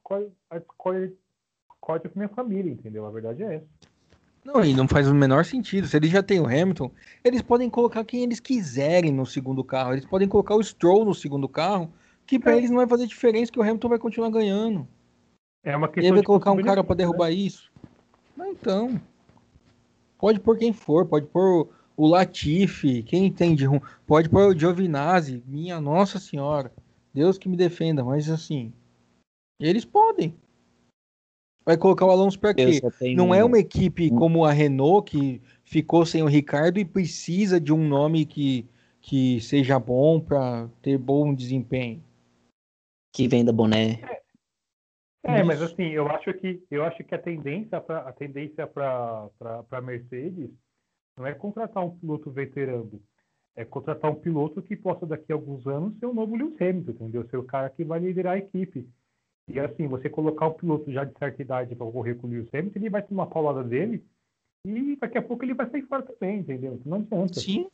a 0.49 0.57
discórdia 0.57 2.09
com 2.09 2.19
minha 2.19 2.29
família, 2.29 2.71
entendeu? 2.71 3.05
A 3.05 3.11
verdade 3.11 3.43
é 3.43 3.55
essa. 3.55 3.67
Não, 4.43 4.63
e 4.63 4.73
não 4.73 4.87
faz 4.87 5.07
o 5.07 5.13
menor 5.13 5.43
sentido. 5.43 5.85
Se 5.85 5.97
eles 5.97 6.09
já 6.09 6.23
têm 6.23 6.39
o 6.39 6.45
Hamilton, 6.45 6.89
eles 7.23 7.41
podem 7.41 7.69
colocar 7.69 8.03
quem 8.05 8.23
eles 8.23 8.39
quiserem 8.39 9.11
no 9.11 9.25
segundo 9.25 9.63
carro. 9.63 9.91
Eles 9.93 10.05
podem 10.05 10.27
colocar 10.27 10.55
o 10.55 10.63
Stroll 10.63 11.03
no 11.05 11.13
segundo 11.13 11.47
carro, 11.47 11.91
que 12.25 12.39
para 12.39 12.53
É. 12.53 12.57
eles 12.57 12.69
não 12.69 12.77
vai 12.77 12.87
fazer 12.87 13.05
diferença, 13.05 13.51
que 13.51 13.59
o 13.59 13.61
Hamilton 13.61 13.89
vai 13.89 13.99
continuar 13.99 14.29
ganhando. 14.29 14.87
É 15.63 15.75
uma 15.75 15.87
E 15.87 15.91
questão 15.91 16.05
aí 16.05 16.11
vai 16.11 16.21
de 16.21 16.25
colocar 16.25 16.51
um 16.51 16.61
cara 16.61 16.83
para 16.83 16.95
né? 16.95 16.97
derrubar 16.97 17.31
isso. 17.31 17.71
Mas 18.35 18.49
então. 18.49 18.99
Pode 20.17 20.39
pôr 20.39 20.57
quem 20.57 20.73
for, 20.73 21.05
pode 21.05 21.27
pôr 21.27 21.69
o 21.95 22.07
Latifi, 22.07 23.03
quem 23.03 23.25
entende 23.25 23.65
rum, 23.65 23.79
pode 24.07 24.29
pôr 24.29 24.47
o 24.47 24.57
Giovinazzi, 24.57 25.43
minha 25.45 25.79
Nossa 25.81 26.19
Senhora. 26.19 26.71
Deus 27.13 27.37
que 27.37 27.49
me 27.49 27.57
defenda, 27.57 28.03
mas 28.03 28.29
assim, 28.29 28.71
eles 29.59 29.83
podem. 29.83 30.33
Vai 31.65 31.77
colocar 31.77 32.05
o 32.05 32.11
Alonso 32.11 32.39
para 32.39 32.53
quê? 32.53 32.81
Não 33.15 33.33
é 33.33 33.43
uma 33.43 33.59
equipe 33.59 34.09
como 34.09 34.45
a 34.45 34.51
Renault 34.51 35.11
que 35.11 35.41
ficou 35.63 36.05
sem 36.05 36.23
o 36.23 36.27
Ricardo 36.27 36.79
e 36.79 36.85
precisa 36.85 37.59
de 37.59 37.71
um 37.71 37.87
nome 37.87 38.25
que, 38.25 38.65
que 39.01 39.39
seja 39.41 39.77
bom 39.77 40.19
para 40.19 40.67
ter 40.81 40.97
bom 40.97 41.33
desempenho. 41.33 42.01
que 43.13 43.27
venda 43.27 43.51
boné. 43.51 43.99
É, 44.01 44.21
mas 45.23 45.61
Isso. 45.61 45.73
assim, 45.73 45.89
eu 45.89 46.07
acho 46.07 46.33
que 46.33 46.63
eu 46.71 46.83
acho 46.83 47.03
que 47.03 47.13
a 47.13 47.19
tendência 47.19 47.81
para 47.81 47.99
a 47.99 48.11
tendência 48.13 48.65
para 48.65 49.81
Mercedes 49.83 50.49
não 51.17 51.27
é 51.27 51.33
contratar 51.33 51.83
um 51.83 51.97
piloto 51.97 52.31
veterano, 52.31 53.01
é 53.55 53.65
contratar 53.65 54.09
um 54.09 54.15
piloto 54.15 54.61
que 54.61 54.75
possa 54.75 55.05
daqui 55.05 55.31
a 55.31 55.35
alguns 55.35 55.67
anos 55.67 55.97
ser 55.99 56.05
o 56.05 56.13
novo 56.13 56.35
Lewis 56.35 56.55
Hamilton, 56.61 56.91
entendeu? 56.91 57.27
Ser 57.27 57.37
o 57.37 57.43
cara 57.43 57.69
que 57.69 57.83
vai 57.83 57.99
liderar 57.99 58.33
a 58.33 58.37
equipe. 58.37 58.87
E 59.49 59.59
assim, 59.59 59.87
você 59.87 60.09
colocar 60.09 60.47
um 60.47 60.53
piloto 60.53 60.91
já 60.91 61.03
de 61.03 61.17
certa 61.17 61.41
idade 61.41 61.75
para 61.75 61.91
correr 61.91 62.15
com 62.15 62.27
o 62.27 62.29
Lewis 62.29 62.47
Hamilton, 62.53 62.79
ele 62.79 62.89
vai 62.89 63.01
ter 63.01 63.13
uma 63.13 63.27
paulada 63.27 63.63
dele 63.63 64.05
e 64.65 64.95
daqui 64.95 65.17
a 65.17 65.21
pouco 65.21 65.43
ele 65.43 65.53
vai 65.53 65.69
sair 65.69 65.81
fora 65.83 66.03
também, 66.03 66.39
entendeu? 66.39 66.79
Então 66.85 66.99
Não 66.99 67.23
adianta. 67.23 67.39
Sim, 67.39 67.69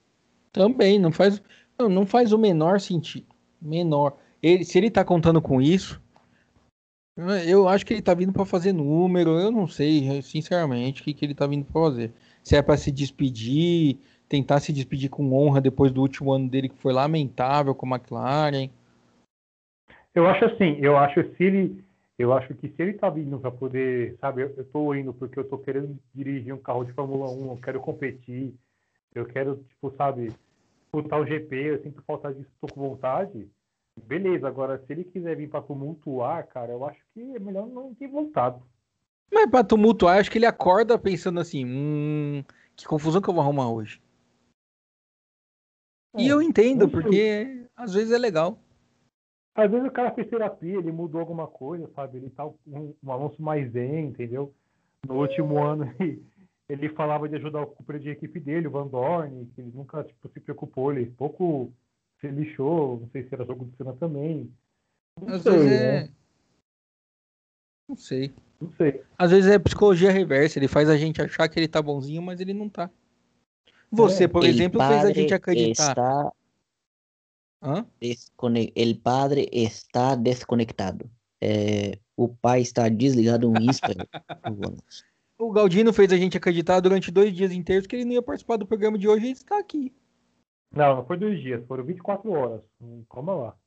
também 0.52 0.98
não 0.98 1.12
faz, 1.12 1.42
não, 1.78 1.90
não 1.90 2.06
faz 2.06 2.32
o 2.32 2.38
menor 2.38 2.80
sentido. 2.80 3.28
Menor. 3.62 4.18
Ele, 4.42 4.64
se 4.64 4.78
ele 4.78 4.90
tá 4.90 5.04
contando 5.04 5.42
com 5.42 5.62
isso, 5.62 6.02
eu 7.18 7.68
acho 7.68 7.86
que 7.86 7.94
ele 7.94 8.02
tá 8.02 8.14
vindo 8.14 8.34
para 8.34 8.46
fazer 8.46 8.74
número. 8.74 9.40
Eu 9.40 9.52
não 9.52 9.68
sei, 9.68 10.22
sinceramente, 10.22 11.02
o 11.02 11.04
que, 11.04 11.14
que 11.14 11.26
ele 11.26 11.36
tá 11.36 11.48
vindo 11.48 11.66
para 11.66 11.82
fazer. 11.82 12.12
Se 12.44 12.56
é 12.56 12.62
para 12.62 12.78
se 12.78 12.92
despedir, 12.92 13.98
tentar 14.28 14.60
se 14.60 14.74
despedir 14.74 15.10
com 15.10 15.34
honra 15.34 15.62
depois 15.62 15.92
do 15.92 16.02
último 16.02 16.32
ano 16.32 16.50
dele 16.50 16.70
que 16.70 16.78
foi 16.78 16.94
lamentável 16.94 17.74
com 17.74 17.86
a 17.86 17.98
McLaren. 17.98 18.70
Eu 20.14 20.28
acho 20.28 20.46
assim, 20.46 20.78
eu 20.80 20.98
acho 20.98 21.24
se 21.36 21.44
ele, 21.44 21.84
eu 22.18 22.34
acho 22.34 22.54
que 22.56 22.70
se 22.70 22.82
ele 22.82 22.94
tá 22.94 23.10
vindo 23.10 23.40
para 23.40 23.52
poder, 23.52 24.18
sabe, 24.20 24.44
eu, 24.44 24.54
eu 24.58 24.66
tô 24.66 24.94
indo 24.94 25.14
porque 25.14 25.38
eu 25.38 25.48
tô 25.48 25.58
querendo 25.58 25.98
dirigir 26.14 26.54
um 26.54 26.58
carro 26.58 26.86
de 26.86 26.94
Fórmula 26.94 27.30
1, 27.30 27.52
eu 27.52 27.60
quero 27.62 27.80
competir, 27.80 28.54
eu 29.14 29.26
quero, 29.26 29.58
tipo, 29.70 29.94
sabe, 29.98 30.34
disputar 30.84 31.20
o 31.20 31.26
GP, 31.26 31.56
eu 31.56 31.82
sinto 31.82 32.02
falta 32.04 32.34
disso, 32.34 32.50
tô 32.62 32.68
com 32.68 32.90
vontade. 32.90 33.50
Beleza, 34.04 34.48
agora 34.48 34.78
se 34.86 34.92
ele 34.92 35.06
quiser 35.06 35.36
vir 35.38 35.50
para 35.50 35.62
tumultuar, 35.62 36.46
cara, 36.48 36.74
eu 36.74 36.86
acho 36.86 37.00
que 37.14 37.22
é 37.36 37.40
melhor 37.40 37.68
não 37.68 37.96
ter 37.96 38.08
voltado. 38.08 38.62
Mas 39.32 39.50
pra 39.50 39.64
tumultuar, 39.64 40.20
acho 40.20 40.30
que 40.30 40.38
ele 40.38 40.46
acorda 40.46 41.00
pensando 41.00 41.40
assim, 41.40 41.66
hum, 41.66 42.44
que 42.76 42.86
confusão 42.86 43.22
que 43.22 43.30
eu 43.30 43.34
vou 43.34 43.42
arrumar 43.42 43.72
hoje. 43.72 44.02
e 46.18 46.28
É, 46.28 46.32
eu 46.32 46.42
entendo, 46.42 46.90
porque 46.90 47.68
às 47.76 47.94
vezes 47.94 48.12
é 48.12 48.18
legal. 48.18 48.60
Às 49.56 49.72
vezes 49.72 49.88
o 49.88 49.92
cara 49.92 50.14
fez 50.14 50.30
terapia, 50.30 50.78
ele 50.78 50.92
mudou 50.92 51.22
alguma 51.22 51.48
coisa, 51.48 51.90
sabe? 51.96 52.18
Ele 52.18 52.30
tá 52.30 52.46
um, 52.46 52.94
um 53.02 53.12
Alonso 53.12 53.42
mais 53.42 53.72
zen, 53.72 54.08
entendeu? 54.08 54.54
No 55.08 55.16
último 55.16 55.64
ano 55.64 55.86
ele, 56.00 56.22
ele 56.68 56.90
falava 56.90 57.30
de 57.30 57.36
ajudar 57.36 57.62
o 57.62 57.68
companheiro 57.68 58.04
de 58.04 58.10
equipe 58.12 58.40
dele, 58.40 58.68
o 58.68 58.72
Van 58.72 58.88
Dorn, 58.88 59.46
que 59.56 59.62
ele 59.62 59.72
nunca 59.74 60.04
tipo, 60.04 60.28
se 60.30 60.42
preocupou, 60.42 60.92
ele 60.92 61.06
pouco 61.12 61.72
se 62.30 62.36
lixou, 62.36 63.00
não 63.00 63.10
sei 63.10 63.24
se 63.24 63.34
era 63.34 63.46
jogo 63.46 63.66
do 63.66 63.76
Senna 63.76 63.94
também. 63.94 64.52
Não 65.22 65.36
Às 65.36 65.44
sei, 65.44 65.52
vezes 65.52 65.70
né? 65.70 65.98
é. 65.98 66.10
Não 67.88 67.96
sei. 67.96 68.34
Não 68.60 68.72
sei. 68.72 69.04
Às 69.18 69.32
vezes 69.32 69.52
é 69.52 69.60
psicologia 69.60 70.12
reversa, 70.12 70.60
ele 70.60 70.68
faz 70.68 70.90
a 70.90 70.98
gente 70.98 71.22
achar 71.22 71.48
que 71.48 71.60
ele 71.60 71.68
tá 71.68 71.82
bonzinho, 71.82 72.22
mas 72.22 72.40
ele 72.40 72.54
não 72.54 72.70
tá. 72.70 72.90
Você, 73.92 74.24
É, 74.26 74.28
por 74.28 74.44
El 74.44 74.50
exemplo, 74.50 74.82
fez 74.82 75.06
a 75.06 75.14
gente 75.14 75.34
acreditar. 75.34 75.92
Está 75.92 76.32
Hã? 77.62 77.86
descone... 78.00 78.72
El 78.76 78.96
padre 78.96 79.50
está 79.52 80.16
desconectado. 80.16 81.10
É, 81.42 82.00
o 82.16 82.28
pai 82.28 82.62
está 82.62 82.90
desligado 82.90 83.50
um 83.50 83.54
whisper. 83.54 83.96
O 85.38 85.52
Galdino 85.52 85.92
fez 85.92 86.14
a 86.14 86.18
gente 86.18 86.38
acreditar 86.38 86.80
durante 86.80 87.12
dois 87.12 87.36
dias 87.36 87.52
inteiros 87.52 87.86
que 87.86 87.94
ele 87.98 88.06
não 88.06 88.14
ia 88.14 88.22
participar 88.22 88.56
do 88.56 88.66
programa 88.66 88.98
de 88.98 89.06
hoje 89.06 89.26
e 89.26 89.28
ele 89.28 89.34
está 89.34 89.60
aqui. 89.60 89.94
Não, 90.76 90.98
não 90.98 91.06
foi 91.06 91.18
dois 91.18 91.42
dias, 91.42 91.66
foram 91.66 91.84
24 91.86 92.30
horas. 92.32 92.62
Hum, 92.82 93.04
Calma 93.10 93.34
lá. 93.34 93.58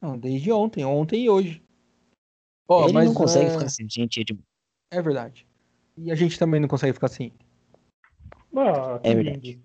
Não, 0.00 0.18
desde 0.18 0.50
ontem, 0.50 0.84
ontem 0.84 1.24
e 1.24 1.30
hoje. 1.30 1.62
Ó, 2.68 2.84
Ele 2.84 2.92
mas, 2.92 3.06
não 3.06 3.14
consegue 3.14 3.46
é, 3.46 3.50
ficar 3.50 3.68
sem 3.68 3.88
gente, 3.88 4.20
Edmundo. 4.20 4.44
É 4.90 5.00
verdade. 5.00 5.46
E 5.96 6.10
a 6.10 6.14
gente 6.14 6.38
também 6.38 6.60
não 6.60 6.68
consegue 6.68 6.92
ficar 6.92 7.06
assim. 7.06 7.30
Ah, 8.56 9.00
É 9.04 9.12
lindo. 9.12 9.22
verdade. 9.24 9.62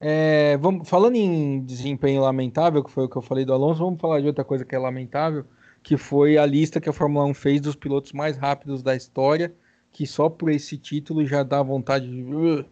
É, 0.00 0.56
vamos, 0.58 0.88
falando 0.88 1.14
em 1.16 1.64
desempenho 1.64 2.20
lamentável, 2.22 2.84
que 2.84 2.90
foi 2.90 3.04
o 3.04 3.08
que 3.08 3.16
eu 3.16 3.22
falei 3.22 3.44
do 3.44 3.52
Alonso, 3.54 3.84
vamos 3.84 4.00
falar 4.00 4.20
de 4.20 4.26
outra 4.26 4.44
coisa 4.44 4.64
que 4.64 4.74
é 4.74 4.78
lamentável, 4.78 5.46
que 5.82 5.96
foi 5.96 6.36
a 6.36 6.44
lista 6.44 6.80
que 6.80 6.88
a 6.88 6.92
Fórmula 6.92 7.24
1 7.26 7.34
fez 7.34 7.60
dos 7.60 7.74
pilotos 7.76 8.12
mais 8.12 8.36
rápidos 8.36 8.82
da 8.82 8.94
história, 8.94 9.54
que 9.92 10.06
só 10.06 10.28
por 10.28 10.50
esse 10.50 10.76
título 10.76 11.24
já 11.24 11.42
dá 11.42 11.62
vontade 11.62 12.08
de. 12.08 12.66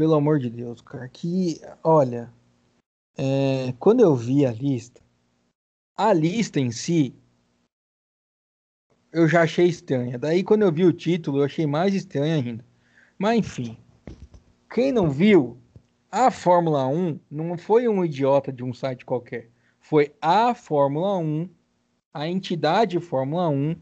Pelo 0.00 0.14
amor 0.14 0.38
de 0.38 0.48
Deus, 0.48 0.80
cara. 0.80 1.06
Que, 1.10 1.60
olha, 1.84 2.32
é, 3.18 3.74
quando 3.78 4.00
eu 4.00 4.16
vi 4.16 4.46
a 4.46 4.50
lista, 4.50 4.98
a 5.94 6.10
lista 6.10 6.58
em 6.58 6.72
si, 6.72 7.14
eu 9.12 9.28
já 9.28 9.42
achei 9.42 9.66
estranha. 9.66 10.18
Daí, 10.18 10.42
quando 10.42 10.62
eu 10.62 10.72
vi 10.72 10.86
o 10.86 10.92
título, 10.94 11.40
eu 11.40 11.44
achei 11.44 11.66
mais 11.66 11.94
estranho 11.94 12.34
ainda. 12.34 12.64
Mas, 13.18 13.40
enfim, 13.40 13.76
quem 14.72 14.90
não 14.90 15.10
viu, 15.10 15.58
a 16.10 16.30
Fórmula 16.30 16.86
1 16.86 17.20
não 17.30 17.58
foi 17.58 17.86
um 17.86 18.02
idiota 18.02 18.50
de 18.50 18.64
um 18.64 18.72
site 18.72 19.04
qualquer. 19.04 19.50
Foi 19.80 20.14
a 20.18 20.54
Fórmula 20.54 21.18
1, 21.18 21.46
a 22.14 22.26
entidade 22.26 22.98
Fórmula 23.00 23.50
1, 23.50 23.76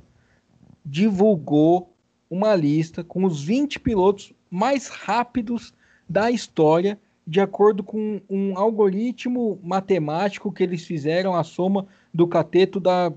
divulgou 0.84 1.94
uma 2.28 2.56
lista 2.56 3.04
com 3.04 3.24
os 3.24 3.40
20 3.40 3.78
pilotos 3.78 4.32
mais 4.50 4.88
rápidos 4.88 5.77
da 6.08 6.30
história, 6.30 6.98
de 7.26 7.40
acordo 7.40 7.82
com 7.82 8.20
um 8.28 8.56
algoritmo 8.56 9.60
matemático 9.62 10.50
que 10.50 10.62
eles 10.62 10.84
fizeram, 10.84 11.34
a 11.34 11.44
soma 11.44 11.86
do 12.12 12.26
cateto 12.26 12.80
da 12.80 13.12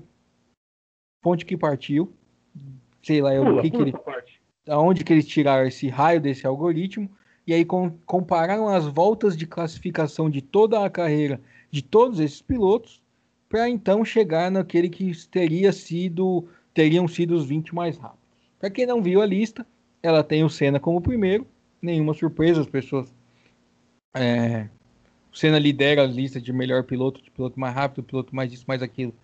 fonte 1.22 1.46
que 1.46 1.56
partiu. 1.56 2.12
Sei 3.02 3.20
lá, 3.20 3.34
eu, 3.34 3.44
Pula, 3.44 3.62
que, 3.62 3.70
que 3.70 3.76
ele, 3.76 3.94
aonde 4.68 5.02
que 5.02 5.12
eles 5.12 5.26
tiraram 5.26 5.66
esse 5.66 5.88
raio 5.88 6.20
desse 6.20 6.46
algoritmo 6.46 7.10
e 7.46 7.52
aí 7.52 7.64
com- 7.64 7.90
compararam 8.06 8.68
as 8.68 8.86
voltas 8.86 9.36
de 9.36 9.46
classificação 9.46 10.30
de 10.30 10.40
toda 10.40 10.84
a 10.84 10.90
carreira 10.90 11.40
de 11.70 11.82
todos 11.82 12.20
esses 12.20 12.40
pilotos 12.42 13.02
para 13.48 13.68
então 13.68 14.04
chegar 14.04 14.50
naquele 14.50 14.88
que 14.88 15.12
teria 15.28 15.72
sido 15.72 16.46
teriam 16.72 17.08
sido 17.08 17.34
os 17.34 17.44
20 17.44 17.74
mais 17.74 17.96
rápidos. 17.96 18.22
Para 18.58 18.70
quem 18.70 18.86
não 18.86 19.02
viu 19.02 19.20
a 19.20 19.26
lista, 19.26 19.66
ela 20.02 20.22
tem 20.22 20.44
o 20.44 20.48
Senna 20.48 20.78
como 20.78 21.00
primeiro, 21.00 21.46
nenhuma 21.82 22.14
surpresa, 22.14 22.60
as 22.62 22.66
pessoas 22.66 23.12
é, 24.14 24.68
o 25.32 25.36
Senna 25.36 25.58
lidera 25.58 26.02
a 26.04 26.06
lista 26.06 26.40
de 26.40 26.52
melhor 26.52 26.84
piloto, 26.84 27.22
de 27.22 27.30
piloto 27.30 27.58
mais 27.60 27.74
rápido, 27.74 28.04
piloto 28.04 28.34
mais 28.34 28.52
isso, 28.52 28.64
mais 28.68 28.82
aquilo, 28.82 29.14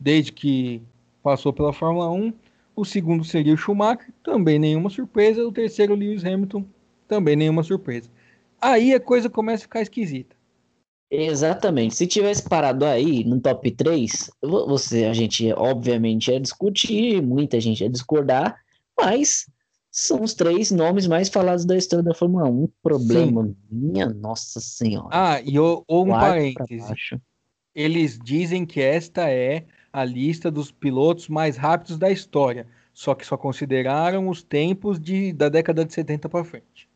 desde 0.00 0.32
que 0.32 0.82
passou 1.22 1.52
pela 1.52 1.72
Fórmula 1.72 2.10
1. 2.10 2.32
O 2.76 2.84
segundo 2.84 3.24
seria 3.24 3.54
o 3.54 3.56
Schumacher, 3.56 4.12
também 4.24 4.58
nenhuma 4.58 4.90
surpresa. 4.90 5.46
O 5.46 5.52
terceiro, 5.52 5.94
Lewis 5.94 6.24
Hamilton, 6.24 6.64
também 7.08 7.36
nenhuma 7.36 7.62
surpresa. 7.62 8.10
Aí 8.60 8.94
a 8.94 9.00
coisa 9.00 9.30
começa 9.30 9.62
a 9.64 9.66
ficar 9.68 9.82
esquisita. 9.82 10.36
Exatamente. 11.10 11.94
Se 11.94 12.06
tivesse 12.06 12.42
parado 12.48 12.84
aí 12.84 13.24
no 13.24 13.40
top 13.40 13.70
3, 13.70 14.30
vo- 14.42 14.66
você, 14.66 15.04
a 15.04 15.12
gente 15.12 15.52
obviamente 15.52 16.30
ia 16.30 16.40
discutir, 16.40 17.22
muita 17.22 17.60
gente 17.60 17.82
ia 17.82 17.90
discordar, 17.90 18.60
mas 18.98 19.46
são 19.94 20.24
os 20.24 20.34
três 20.34 20.72
nomes 20.72 21.06
mais 21.06 21.28
falados 21.28 21.64
da 21.64 21.76
história 21.76 22.02
da 22.02 22.12
Fórmula 22.12 22.50
1. 22.50 22.68
Problema, 22.82 23.54
minha 23.70 24.08
nossa 24.08 24.60
senhora. 24.60 25.08
Ah, 25.12 25.40
e 25.40 25.56
o- 25.56 25.84
ou 25.86 26.04
um 26.04 26.10
parêntese. 26.10 26.92
Eles 27.72 28.18
dizem 28.18 28.66
que 28.66 28.80
esta 28.80 29.30
é 29.30 29.66
a 29.92 30.04
lista 30.04 30.50
dos 30.50 30.72
pilotos 30.72 31.28
mais 31.28 31.56
rápidos 31.56 31.96
da 31.96 32.10
história, 32.10 32.66
só 32.92 33.14
que 33.14 33.24
só 33.24 33.36
consideraram 33.36 34.28
os 34.28 34.42
tempos 34.42 34.98
de, 34.98 35.32
da 35.32 35.48
década 35.48 35.84
de 35.84 35.94
70 35.94 36.28
para 36.28 36.44
frente. 36.44 36.88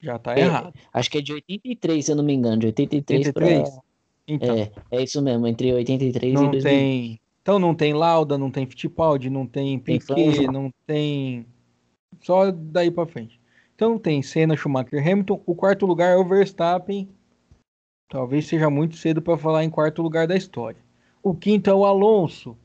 Já 0.00 0.18
tá 0.18 0.34
É, 0.34 0.40
errado. 0.40 0.72
Acho 0.90 1.10
que 1.10 1.18
é 1.18 1.20
de 1.20 1.34
83, 1.34 2.04
se 2.06 2.12
eu 2.12 2.16
não 2.16 2.24
me 2.24 2.32
engano, 2.32 2.56
de 2.58 2.66
83, 2.66 3.26
83? 3.26 3.68
pra... 3.68 3.82
Então, 4.26 4.56
É, 4.56 4.72
é 4.90 5.02
isso 5.02 5.20
mesmo, 5.20 5.46
entre 5.46 5.70
83 5.70 6.32
e 6.32 6.34
não 6.34 6.50
2000. 6.50 6.62
tem. 6.62 7.20
Então 7.42 7.58
não 7.58 7.74
tem 7.74 7.92
Lauda, 7.92 8.38
não 8.38 8.50
tem 8.50 8.66
Fittipaldi, 8.66 9.28
não 9.28 9.46
tem 9.46 9.78
Piquet, 9.78 10.46
não 10.48 10.72
tem. 10.86 11.46
Só 12.20 12.50
daí 12.50 12.90
pra 12.90 13.06
frente. 13.06 13.40
Então 13.74 13.98
tem 13.98 14.22
Senna, 14.22 14.56
Schumacher, 14.56 15.00
Hamilton. 15.00 15.42
O 15.46 15.54
quarto 15.54 15.86
lugar 15.86 16.12
é 16.12 16.16
o 16.16 16.24
Verstappen. 16.24 17.08
Talvez 18.08 18.46
seja 18.46 18.68
muito 18.68 18.96
cedo 18.96 19.22
para 19.22 19.38
falar 19.38 19.64
em 19.64 19.70
quarto 19.70 20.02
lugar 20.02 20.26
da 20.26 20.36
história. 20.36 20.80
O 21.22 21.34
quinto 21.34 21.70
é 21.70 21.74
o 21.74 21.84
Alonso. 21.84 22.56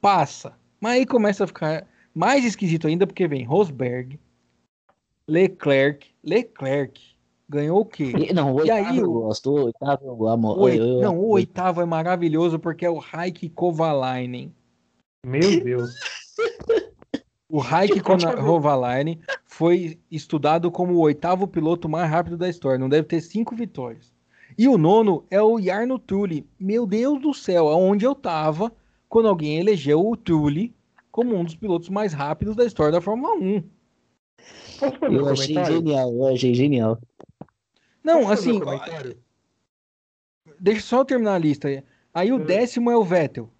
Passa. 0.00 0.56
Mas 0.80 0.92
aí 1.00 1.06
começa 1.06 1.44
a 1.44 1.46
ficar 1.46 1.86
mais 2.14 2.44
esquisito 2.44 2.86
ainda 2.86 3.06
porque 3.06 3.26
vem 3.26 3.44
Rosberg, 3.44 4.18
Leclerc. 5.28 6.08
Leclerc 6.24 7.00
ganhou 7.48 7.80
o 7.80 7.84
quê? 7.84 8.12
Não, 8.32 8.54
o 8.54 8.58
E 8.58 8.70
oitavo 8.70 8.88
aí, 8.88 8.98
eu 8.98 9.12
gosto, 9.12 9.50
o 9.50 9.64
oitavo 9.64 10.06
eu 10.06 10.26
amo. 10.28 10.48
O 10.48 10.60
oit- 10.62 10.80
Não, 11.02 11.18
o 11.18 11.28
oitavo 11.30 11.80
é 11.80 11.84
maravilhoso 11.84 12.58
porque 12.58 12.84
é 12.86 12.90
o 12.90 12.98
Raik 12.98 13.48
Kovalainen. 13.50 14.54
Meu 15.26 15.62
Deus. 15.62 15.90
O 17.50 17.58
ótimo. 17.58 18.44
Kovalainen 18.44 19.20
foi 19.44 19.98
estudado 20.10 20.70
como 20.70 20.94
o 20.94 21.00
oitavo 21.00 21.48
piloto 21.48 21.88
mais 21.88 22.08
rápido 22.08 22.36
da 22.36 22.48
história. 22.48 22.78
Não 22.78 22.88
deve 22.88 23.08
ter 23.08 23.20
cinco 23.20 23.56
vitórias. 23.56 24.12
E 24.56 24.68
o 24.68 24.78
nono 24.78 25.24
é 25.30 25.42
o 25.42 25.60
Jarno 25.60 25.98
Trulli. 25.98 26.46
Meu 26.58 26.86
Deus 26.86 27.20
do 27.20 27.34
céu, 27.34 27.68
aonde 27.68 28.04
eu 28.04 28.14
tava 28.14 28.72
quando 29.08 29.28
alguém 29.28 29.58
elegeu 29.58 30.06
o 30.06 30.16
Trulli 30.16 30.74
como 31.10 31.34
um 31.34 31.44
dos 31.44 31.56
pilotos 31.56 31.88
mais 31.88 32.12
rápidos 32.12 32.54
da 32.54 32.64
história 32.64 32.92
da 32.92 33.00
Fórmula 33.00 33.34
1. 33.34 33.62
Posso 34.78 34.98
fazer 34.98 35.16
um 35.16 35.18
Eu 35.20 35.28
achei 35.28 35.64
genial, 35.64 36.12
eu 36.14 36.26
achei 36.28 36.54
genial. 36.54 36.98
Não, 38.02 38.20
Posso 38.20 38.28
um 38.28 38.32
assim, 38.32 38.60
deixa 40.58 40.82
só 40.82 40.98
eu 41.00 41.04
terminar 41.04 41.34
a 41.34 41.38
lista. 41.38 41.84
Aí 42.14 42.32
o 42.32 42.36
Hum. 42.36 42.44
décimo 42.44 42.90
é 42.90 42.96
o 42.96 43.04
Vettel. 43.04 43.50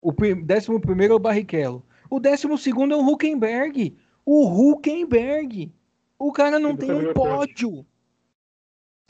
O 0.00 0.12
décimo 0.12 0.80
primeiro 0.80 1.12
é 1.12 1.16
o 1.16 1.20
Barrichello. 1.20 1.84
O 2.10 2.18
décimo 2.18 2.56
segundo 2.56 2.94
é 2.94 2.96
o 2.96 3.06
Huckenberg. 3.06 3.96
O 4.24 4.46
Huckenberg. 4.46 5.72
O 6.18 6.32
cara 6.32 6.58
não 6.58 6.70
Ele 6.70 6.78
tem 6.78 6.92
um 6.92 7.10
é 7.10 7.12
pódio. 7.12 7.86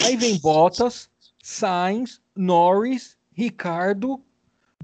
Aí 0.02 0.16
vem 0.16 0.38
Bottas, 0.38 1.10
Sainz, 1.42 2.20
Norris, 2.36 3.16
Ricardo, 3.32 4.22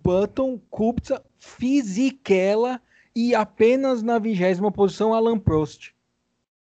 Button, 0.03 0.59
Kubica, 0.71 1.23
Fisichella 1.39 2.81
e 3.15 3.35
apenas 3.35 4.03
na 4.03 4.19
vigésima 4.19 4.73
posição 4.73 5.15
Alan 5.15 5.39
Prost. 5.39 5.93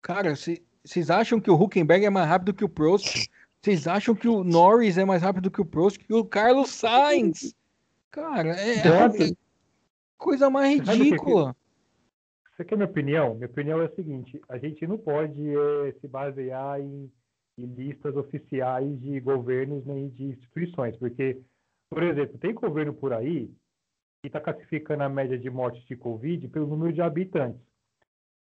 Cara, 0.01 0.35
vocês 0.35 1.09
acham 1.09 1.39
que 1.39 1.49
o 1.49 1.55
Huckenberg 1.55 2.05
é 2.05 2.09
mais 2.09 2.27
rápido 2.27 2.53
que 2.53 2.65
o 2.65 2.69
Prost? 2.69 3.27
Vocês 3.61 3.87
acham 3.87 4.13
que 4.13 4.27
o 4.27 4.43
Norris 4.43 4.97
é 4.97 5.05
mais 5.05 5.21
rápido 5.21 5.49
que 5.49 5.61
o 5.61 5.65
Prost? 5.65 5.97
Que 5.97 6.13
o 6.13 6.25
Carlos 6.25 6.69
Sainz? 6.69 7.55
Cara, 8.11 8.55
é 8.59 8.75
é 8.75 9.35
coisa 10.24 10.49
mais 10.49 10.80
que 10.80 10.86
que- 10.86 10.91
ridícula. 11.03 11.55
Você 12.55 12.63
quer 12.65 12.76
minha 12.76 12.88
opinião? 12.89 13.34
Minha 13.36 13.47
opinião 13.47 13.82
é 13.82 13.86
a 13.86 13.95
seguinte: 13.95 14.39
a 14.47 14.57
gente 14.57 14.86
não 14.86 14.97
pode 14.97 15.41
eh, 15.49 15.91
se 15.99 16.07
basear 16.07 16.80
em, 16.80 17.11
em 17.57 17.65
listas 17.65 18.15
oficiais 18.15 18.99
de 19.01 19.19
governos 19.19 19.86
nem 19.86 20.09
de 20.09 20.26
instituições, 20.26 20.95
porque, 20.97 21.41
por 21.89 22.03
exemplo, 22.03 22.38
tem 22.38 22.53
governo 22.53 22.93
por 22.93 23.11
aí 23.11 23.51
e 24.24 24.28
está 24.28 24.39
classificando 24.39 25.03
a 25.03 25.09
média 25.09 25.38
de 25.38 25.49
mortes 25.49 25.84
de 25.86 25.95
Covid 25.95 26.47
pelo 26.49 26.67
número 26.67 26.93
de 26.93 27.01
habitantes. 27.01 27.61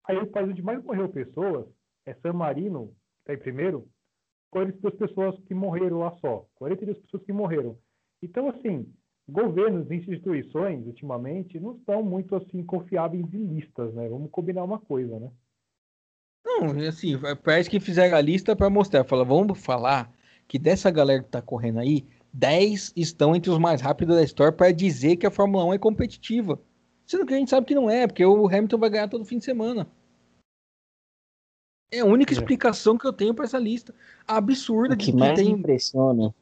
Aí 0.05 0.16
o 0.18 0.26
país 0.26 0.49
onde 0.51 0.62
mais 0.62 0.83
morreu 0.85 1.09
pessoas 1.09 1.66
é 2.05 2.14
San 2.14 2.33
Marino, 2.35 2.89
que 2.89 3.33
está 3.33 3.35
em 3.35 3.39
primeiro, 3.39 3.89
42 4.51 4.95
pessoas 4.97 5.39
que 5.45 5.55
morreram 5.55 6.01
lá 6.01 6.12
só. 6.20 6.47
42 6.57 6.99
pessoas 6.99 7.22
que 7.24 7.33
morreram. 7.33 7.78
Então, 8.20 8.49
assim, 8.51 8.93
governos 9.29 9.91
e 9.91 9.95
instituições, 9.95 10.87
ultimamente, 10.87 11.61
não 11.61 11.77
estão 11.77 12.03
muito, 12.03 12.35
assim, 12.35 12.64
confiáveis 12.64 13.33
em 13.33 13.47
listas, 13.47 13.95
né? 13.95 14.09
Vamos 14.09 14.31
combinar 14.31 14.64
uma 14.64 14.79
coisa, 14.79 15.18
né? 15.18 15.31
Não, 16.45 16.89
assim, 16.89 17.14
parece 17.43 17.70
que 17.70 17.79
fizeram 17.79 18.16
a 18.16 18.20
lista 18.20 18.57
para 18.57 18.68
mostrar. 18.68 19.05
Fala, 19.05 19.25
vamos 19.25 19.59
falar 19.59 20.12
que 20.49 20.59
dessa 20.59 20.91
galera 20.91 21.23
que 21.23 21.31
tá 21.31 21.41
correndo 21.41 21.79
aí, 21.79 22.05
10 22.33 22.93
estão 22.97 23.35
entre 23.37 23.51
os 23.51 23.59
mais 23.59 23.81
rápidos 23.81 24.16
da 24.16 24.23
história 24.23 24.53
para 24.53 24.73
dizer 24.73 25.16
que 25.16 25.27
a 25.27 25.31
Fórmula 25.31 25.64
1 25.66 25.75
é 25.75 25.79
competitiva. 25.79 26.61
Sendo 27.07 27.27
que 27.27 27.35
a 27.35 27.37
gente 27.37 27.51
sabe 27.51 27.66
que 27.66 27.75
não 27.75 27.89
é, 27.89 28.07
porque 28.07 28.25
o 28.25 28.47
Hamilton 28.47 28.79
vai 28.79 28.91
ganhar 28.91 29.09
todo 29.09 29.25
fim 29.25 29.39
de 29.39 29.45
semana. 29.45 29.87
É 31.93 32.01
a 32.01 32.07
única 32.07 32.33
é. 32.33 32.35
explicação 32.37 32.97
que 32.97 33.07
eu 33.07 33.12
tenho 33.12 33.35
para 33.35 33.45
essa 33.45 33.59
lista. 33.59 33.95
Absurda 34.27 34.95
o 34.95 34.97
que 34.97 35.07
de 35.07 35.12
que 35.12 35.18
mais 35.18 35.39
tem... 35.39 35.51
impressiona 35.51 36.35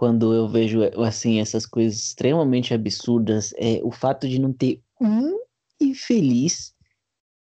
quando 0.00 0.32
eu 0.32 0.48
vejo 0.48 0.80
assim 1.04 1.40
essas 1.40 1.66
coisas 1.66 1.98
extremamente 1.98 2.72
absurdas 2.72 3.52
é 3.58 3.82
o 3.84 3.90
fato 3.90 4.26
de 4.26 4.38
não 4.38 4.50
ter 4.50 4.82
um 4.98 5.38
infeliz 5.78 6.74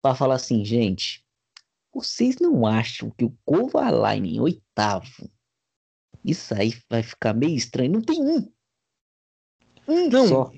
para 0.01 0.14
falar 0.14 0.36
assim, 0.36 0.64
gente, 0.64 1.24
vocês 1.92 2.38
não 2.38 2.64
acham 2.64 3.11
que 3.11 3.24
o 3.24 3.36
Kovalainen 3.44 4.36
em 4.36 4.40
oitavo 4.40 5.28
isso 6.24 6.55
aí 6.55 6.72
vai 6.88 7.03
ficar 7.03 7.34
meio 7.34 7.57
estranho? 7.57 7.94
Não 7.94 8.01
tem 8.01 8.22
um. 8.22 8.49
Um 9.88 10.09
não, 10.09 10.28
só. 10.28 10.53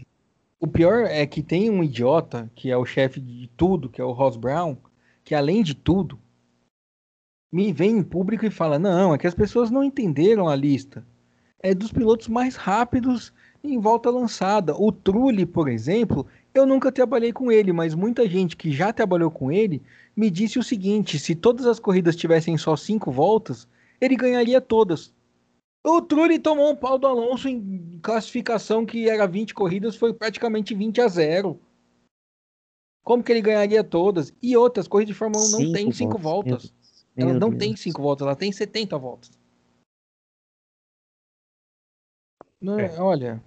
O 0.61 0.67
pior 0.67 1.07
é 1.07 1.27
que 1.27 1.43
tem 1.43 1.71
um 1.71 1.83
idiota, 1.83 2.53
que 2.55 2.71
é 2.71 2.77
o 2.77 2.85
chefe 2.85 3.19
de 3.19 3.49
tudo, 3.57 3.89
que 3.89 4.01
é 4.01 4.05
o 4.05 4.13
Ross 4.13 4.37
Brown, 4.37 4.77
que 5.25 5.35
além 5.35 5.63
de 5.63 5.75
tudo, 5.75 6.21
me 7.51 7.73
vem 7.73 7.97
em 7.97 8.03
público 8.03 8.45
e 8.45 8.51
fala: 8.51 8.79
não, 8.79 9.15
é 9.15 9.19
que 9.19 9.27
as 9.27 9.35
pessoas 9.35 9.71
não 9.71 9.83
entenderam 9.83 10.49
a 10.49 10.55
lista. 10.55 11.03
É 11.61 11.75
dos 11.75 11.93
pilotos 11.93 12.29
mais 12.29 12.57
rápidos 12.57 13.33
em 13.63 13.79
volta 13.79 14.11
lançada. 14.11 14.75
O 14.77 14.93
Trulli, 14.93 15.45
por 15.45 15.69
exemplo, 15.69 16.27
eu 16.55 16.67
nunca 16.67 16.93
trabalhei 16.93 17.33
com 17.33 17.51
ele, 17.51 17.73
mas 17.73 17.95
muita 17.95 18.29
gente 18.29 18.57
que 18.57 18.71
já 18.71 18.93
trabalhou 18.93 19.31
com 19.31 19.51
ele 19.51 19.83
me 20.17 20.31
disse 20.31 20.59
o 20.59 20.63
seguinte: 20.63 21.19
se 21.19 21.35
todas 21.35 21.67
as 21.67 21.79
corridas 21.79 22.17
tivessem 22.17 22.57
só 22.57 22.77
cinco 22.77 23.11
voltas, 23.11 23.69
ele 24.01 24.17
ganharia 24.17 24.61
todas. 24.61 25.13
O 25.85 26.03
Trulli 26.03 26.39
tomou 26.39 26.71
um 26.71 26.77
pau 26.77 26.99
do 26.99 27.07
Alonso 27.07 27.49
em 27.49 27.99
classificação 28.03 28.85
que 28.85 29.09
era 29.09 29.27
20 29.27 29.55
corridas, 29.55 29.97
foi 29.97 30.13
praticamente 30.13 30.75
20 30.75 31.01
a 31.01 31.09
0. 31.09 31.59
Como 33.05 33.23
que 33.23 33.33
ele 33.33 33.41
ganharia 33.41 33.83
todas? 33.83 34.35
E 34.43 34.57
outras, 34.57 34.87
corridas 34.87 35.15
de 35.15 35.19
Fórmula 35.19 35.47
1 35.47 35.51
não 35.51 35.59
cinco 35.59 35.73
tem 35.73 35.93
cinco 35.93 36.19
voltas. 36.19 36.51
voltas. 36.51 36.73
Ela 37.17 37.33
não 37.33 37.51
Deus. 37.51 37.59
tem 37.59 37.77
cinco 37.77 38.03
voltas, 38.03 38.27
ela 38.27 38.37
tem 38.37 38.53
70 38.53 38.99
voltas. 38.99 39.38
Não, 42.61 42.79
é. 42.79 43.01
Olha, 43.01 43.43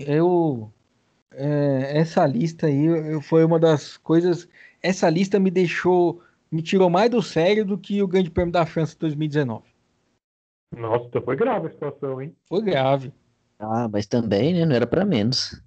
eu. 0.00 0.72
É, 1.32 1.98
essa 1.98 2.26
lista 2.26 2.66
aí 2.66 3.20
foi 3.22 3.44
uma 3.44 3.58
das 3.58 3.96
coisas. 3.96 4.48
Essa 4.82 5.08
lista 5.10 5.38
me 5.38 5.50
deixou. 5.50 6.22
Me 6.50 6.62
tirou 6.62 6.88
mais 6.88 7.10
do 7.10 7.20
sério 7.20 7.64
do 7.64 7.76
que 7.76 8.02
o 8.02 8.08
Grande 8.08 8.30
Prêmio 8.30 8.52
da 8.52 8.64
França 8.64 8.96
2019. 8.98 9.64
Nossa, 10.74 11.04
então 11.06 11.22
foi 11.22 11.36
grave 11.36 11.66
a 11.66 11.70
situação, 11.70 12.22
hein? 12.22 12.34
Foi 12.48 12.62
grave. 12.62 13.12
Ah, 13.58 13.88
mas 13.88 14.06
também, 14.06 14.54
né? 14.54 14.64
Não 14.64 14.74
era 14.74 14.86
para 14.86 15.04
menos. 15.04 15.60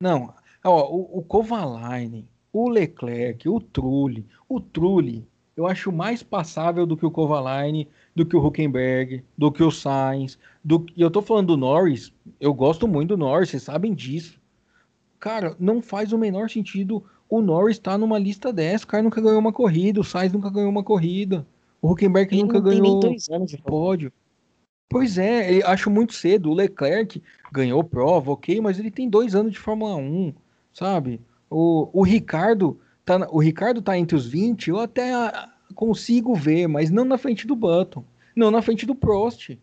Não, 0.00 0.34
ó, 0.64 0.88
o, 0.88 1.18
o 1.18 1.22
Kovalainen, 1.22 2.28
o 2.52 2.68
Leclerc, 2.68 3.48
o 3.48 3.60
Trulli. 3.60 4.28
O 4.48 4.60
Trulli, 4.60 5.26
eu 5.56 5.66
acho 5.66 5.90
mais 5.90 6.22
passável 6.22 6.86
do 6.86 6.96
que 6.96 7.06
o 7.06 7.10
Kovalainen, 7.10 7.88
do 8.14 8.24
que 8.24 8.36
o 8.36 8.46
Huckenberg, 8.46 9.24
do 9.36 9.50
que 9.50 9.62
o 9.62 9.70
Sainz. 9.70 10.38
Do... 10.62 10.86
E 10.96 11.02
eu 11.02 11.10
tô 11.10 11.20
falando 11.20 11.48
do 11.48 11.56
Norris, 11.56 12.12
eu 12.40 12.54
gosto 12.54 12.86
muito 12.86 13.10
do 13.10 13.16
Norris, 13.16 13.50
vocês 13.50 13.62
sabem 13.62 13.92
disso. 13.92 14.40
Cara, 15.18 15.56
não 15.58 15.82
faz 15.82 16.12
o 16.12 16.18
menor 16.18 16.50
sentido 16.50 17.02
o 17.28 17.40
Norris 17.40 17.76
estar 17.76 17.92
tá 17.92 17.98
numa 17.98 18.18
lista 18.18 18.52
dessa. 18.52 18.84
O 18.84 18.88
cara 18.88 19.02
nunca 19.02 19.20
ganhou 19.20 19.38
uma 19.38 19.52
corrida, 19.52 20.00
o 20.00 20.04
Sainz 20.04 20.32
nunca 20.32 20.50
ganhou 20.50 20.70
uma 20.70 20.84
corrida. 20.84 21.46
O 21.80 21.90
Huckenberg 21.90 22.34
Ele 22.34 22.42
nunca 22.42 22.60
ganhou 22.60 23.00
pódio. 23.64 24.12
Pois 24.88 25.18
é, 25.18 25.60
acho 25.64 25.90
muito 25.90 26.14
cedo. 26.14 26.50
O 26.50 26.54
Leclerc 26.54 27.22
ganhou 27.52 27.82
prova, 27.82 28.30
ok, 28.30 28.60
mas 28.60 28.78
ele 28.78 28.90
tem 28.90 29.08
dois 29.08 29.34
anos 29.34 29.52
de 29.52 29.58
Fórmula 29.58 29.96
1, 29.96 30.32
sabe? 30.72 31.20
O, 31.50 31.88
o 31.92 32.02
Ricardo 32.02 32.78
tá, 33.04 33.26
o 33.30 33.38
Ricardo 33.38 33.82
tá 33.82 33.98
entre 33.98 34.16
os 34.16 34.26
20, 34.26 34.68
eu 34.68 34.78
até 34.78 35.12
consigo 35.74 36.34
ver, 36.34 36.66
mas 36.66 36.90
não 36.90 37.04
na 37.04 37.18
frente 37.18 37.46
do 37.46 37.56
Button, 37.56 38.04
não 38.34 38.50
na 38.50 38.62
frente 38.62 38.86
do 38.86 38.94
Prost. 38.94 39.58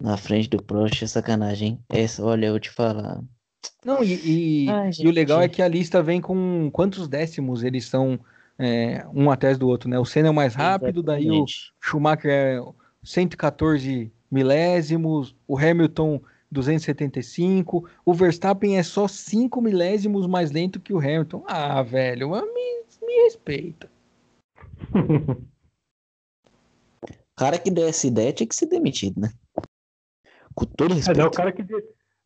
Na 0.00 0.16
frente 0.16 0.48
do 0.48 0.62
Prost 0.62 1.02
é 1.02 1.06
sacanagem. 1.06 1.78
Essa, 1.88 2.24
olha, 2.24 2.46
eu 2.46 2.52
vou 2.52 2.60
te 2.60 2.70
falar. 2.70 3.20
Não, 3.84 4.02
e, 4.02 4.66
e, 4.66 4.70
Ai, 4.70 4.90
e 4.98 5.08
o 5.08 5.10
legal 5.10 5.42
é 5.42 5.48
que 5.48 5.60
a 5.60 5.68
lista 5.68 6.02
vem 6.02 6.20
com 6.20 6.70
quantos 6.72 7.08
décimos 7.08 7.64
eles 7.64 7.86
são 7.86 8.18
é, 8.58 9.04
um 9.12 9.30
atrás 9.30 9.58
do 9.58 9.68
outro, 9.68 9.88
né? 9.88 9.98
O 9.98 10.04
Senna 10.04 10.28
é 10.28 10.30
o 10.30 10.34
mais 10.34 10.54
rápido, 10.54 11.00
Exatamente. 11.00 11.28
daí 11.28 11.40
o 11.40 11.44
Schumacher 11.80 12.30
é 12.30 12.60
114 13.02 14.12
milésimos, 14.30 15.34
o 15.46 15.58
Hamilton 15.58 16.20
275, 16.50 17.88
o 18.04 18.14
Verstappen 18.14 18.78
é 18.78 18.82
só 18.82 19.06
5 19.06 19.60
milésimos 19.60 20.26
mais 20.26 20.50
lento 20.50 20.80
que 20.80 20.92
o 20.92 20.98
Hamilton. 20.98 21.44
Ah, 21.46 21.82
velho, 21.82 22.30
me, 22.30 22.84
me 23.02 23.24
respeita. 23.24 23.90
o 24.94 25.46
cara 27.36 27.58
que 27.58 27.70
deu 27.70 27.86
essa 27.86 28.06
ideia 28.06 28.32
tinha 28.32 28.46
que 28.46 28.56
ser 28.56 28.66
demitido, 28.66 29.20
né? 29.20 29.32
Com 30.54 30.64
todo 30.64 30.94
respeito. 30.94 31.20
É, 31.20 31.22
não, 31.22 31.28
o 31.28 31.32
cara 31.32 31.52
que. 31.52 31.62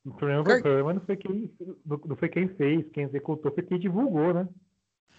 O 0.05 0.13
problema, 0.13 0.45
cara... 0.45 0.59
o 0.59 0.63
problema 0.63 0.95
não, 0.95 1.01
foi 1.01 1.17
quem, 1.17 1.53
não 1.87 2.17
foi 2.17 2.29
quem 2.29 2.49
fez, 2.49 2.89
quem 2.93 3.05
executou, 3.05 3.53
foi 3.53 3.63
quem 3.63 3.79
divulgou, 3.79 4.35
né? 4.35 4.49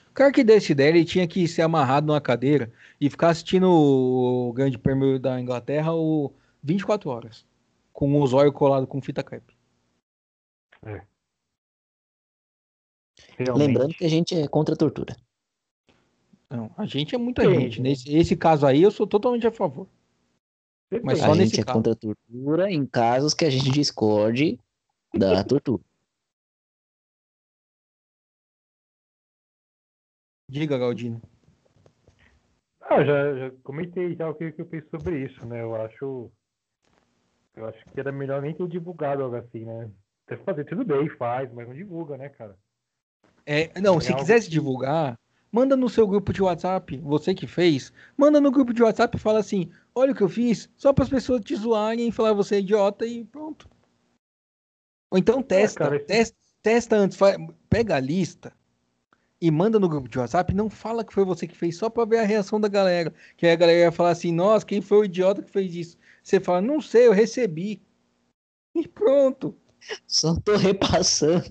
O 0.10 0.14
cara 0.14 0.32
que 0.32 0.44
deu 0.44 0.58
essa 0.58 0.72
ideia, 0.72 0.90
ele 0.90 1.06
tinha 1.06 1.28
que 1.28 1.48
ser 1.48 1.64
amarrado 1.64 2.06
numa 2.06 2.22
cadeira 2.22 2.72
e 3.02 3.10
ficar 3.10 3.30
assistindo 3.30 3.68
o 3.70 4.54
Grande 4.54 4.78
Prêmio 4.78 5.18
da 5.20 5.40
Inglaterra 5.40 5.94
o 5.94 6.32
24 6.62 7.10
horas 7.10 7.46
com 7.94 8.20
o 8.20 8.28
zóio 8.28 8.52
colado 8.52 8.88
com 8.88 9.02
fita 9.02 9.24
crepe. 9.24 9.56
É. 10.82 11.06
Lembrando 13.56 13.94
que 13.94 14.04
a 14.04 14.10
gente 14.10 14.36
é 14.36 14.48
contra 14.48 14.74
a 14.76 14.78
tortura. 14.78 15.16
Não, 16.50 16.70
a 16.78 16.86
gente 16.86 17.16
é 17.16 17.18
muita 17.18 17.44
Sim. 17.44 17.60
gente. 17.62 17.82
Nesse 17.82 18.14
esse 18.16 18.36
caso 18.36 18.66
aí, 18.66 18.82
eu 18.82 18.92
sou 18.92 19.08
totalmente 19.08 19.48
a 19.48 19.52
favor. 19.52 19.88
Mas 21.04 21.20
só 21.20 21.32
a 21.32 21.36
nesse 21.36 21.56
gente 21.56 21.62
é 21.62 21.64
caso. 21.64 21.72
é 21.72 21.74
contra 21.74 21.94
a 21.94 21.96
tortura 21.96 22.72
em 22.72 22.86
casos 22.86 23.34
que 23.34 23.46
a 23.46 23.50
gente 23.50 23.72
discorde 23.72 24.60
da 25.14 25.44
tortura. 25.44 25.84
Diga, 30.50 30.78
Galdino. 30.78 31.20
Ah, 32.82 33.04
já, 33.04 33.36
já 33.36 33.52
comentei 33.64 34.16
já 34.16 34.30
o 34.30 34.36
que, 34.36 34.52
que 34.52 34.62
eu 34.62 34.68
penso 34.68 34.88
sobre 34.92 35.26
isso, 35.26 35.44
né? 35.48 35.62
Eu 35.62 35.76
acho 35.76 36.32
eu 37.56 37.68
acho 37.68 37.86
que 37.86 38.00
era 38.00 38.12
melhor 38.12 38.42
nem 38.42 38.54
ter 38.54 38.68
divulgado 38.68 39.24
algo 39.24 39.36
assim, 39.36 39.66
né? 39.66 39.90
Deve 40.28 40.44
fazer 40.44 40.66
tudo 40.66 40.84
bem, 40.84 41.10
faz, 41.10 41.52
mas 41.54 41.68
não 41.68 41.76
divulga, 41.76 42.18
né, 42.18 42.30
cara? 42.30 42.58
É, 43.46 43.80
não, 43.80 43.98
é 43.98 44.02
se 44.02 44.14
quisesse 44.16 44.48
que... 44.48 44.52
divulgar, 44.52 45.20
manda 45.52 45.76
no 45.76 45.90
seu 45.90 46.08
grupo 46.08 46.32
de 46.34 46.42
WhatsApp, 46.42 46.98
você 46.98 47.36
que 47.36 47.46
fez, 47.46 47.92
manda 48.18 48.40
no 48.40 48.52
grupo 48.52 48.74
de 48.74 48.82
WhatsApp 48.82 49.16
e 49.16 49.20
fala 49.20 49.40
assim: 49.40 49.70
olha 49.94 50.14
o 50.14 50.16
que 50.16 50.24
eu 50.24 50.30
fiz, 50.30 50.70
só 50.76 50.94
para 50.94 51.04
as 51.04 51.10
pessoas 51.10 51.42
te 51.42 51.56
zoarem 51.56 52.08
e 52.08 52.12
falar 52.12 52.34
você 52.34 52.56
é 52.56 52.60
idiota 52.60 53.06
e 53.06 53.26
pronto. 53.26 53.70
Ou 55.12 55.18
então 55.18 55.40
é, 55.40 55.44
testa, 55.44 55.84
é, 55.84 55.88
cara, 55.88 56.06
testa, 56.06 56.38
testa 56.62 56.96
antes, 56.96 57.18
faz, 57.18 57.38
pega 57.70 57.96
a 57.96 58.00
lista 58.00 58.54
e 59.44 59.52
manda 59.52 59.78
no 59.78 59.90
grupo 59.90 60.08
de 60.08 60.18
WhatsApp, 60.18 60.56
não 60.56 60.70
fala 60.70 61.04
que 61.04 61.14
foi 61.14 61.26
você 61.26 61.46
que 61.46 61.58
fez, 61.58 61.76
só 61.76 61.90
para 61.90 62.06
ver 62.06 62.20
a 62.20 62.24
reação 62.24 62.62
da 62.62 62.70
galera. 62.70 63.14
Que 63.36 63.46
aí 63.46 63.52
a 63.52 63.58
galera 63.58 63.80
ia 63.80 63.92
falar 63.92 64.12
assim: 64.12 64.32
nossa, 64.32 64.66
quem 64.66 64.82
foi 64.82 65.00
o 65.00 65.04
idiota 65.04 65.44
que 65.44 65.52
fez 65.52 65.76
isso? 65.76 65.98
Você 66.24 66.40
fala, 66.40 66.62
não 66.62 66.80
sei, 66.80 67.08
eu 67.08 67.12
recebi. 67.12 67.82
E 68.74 68.88
pronto. 68.88 69.54
Só 70.08 70.34
tô 70.40 70.56
repassando. 70.56 71.44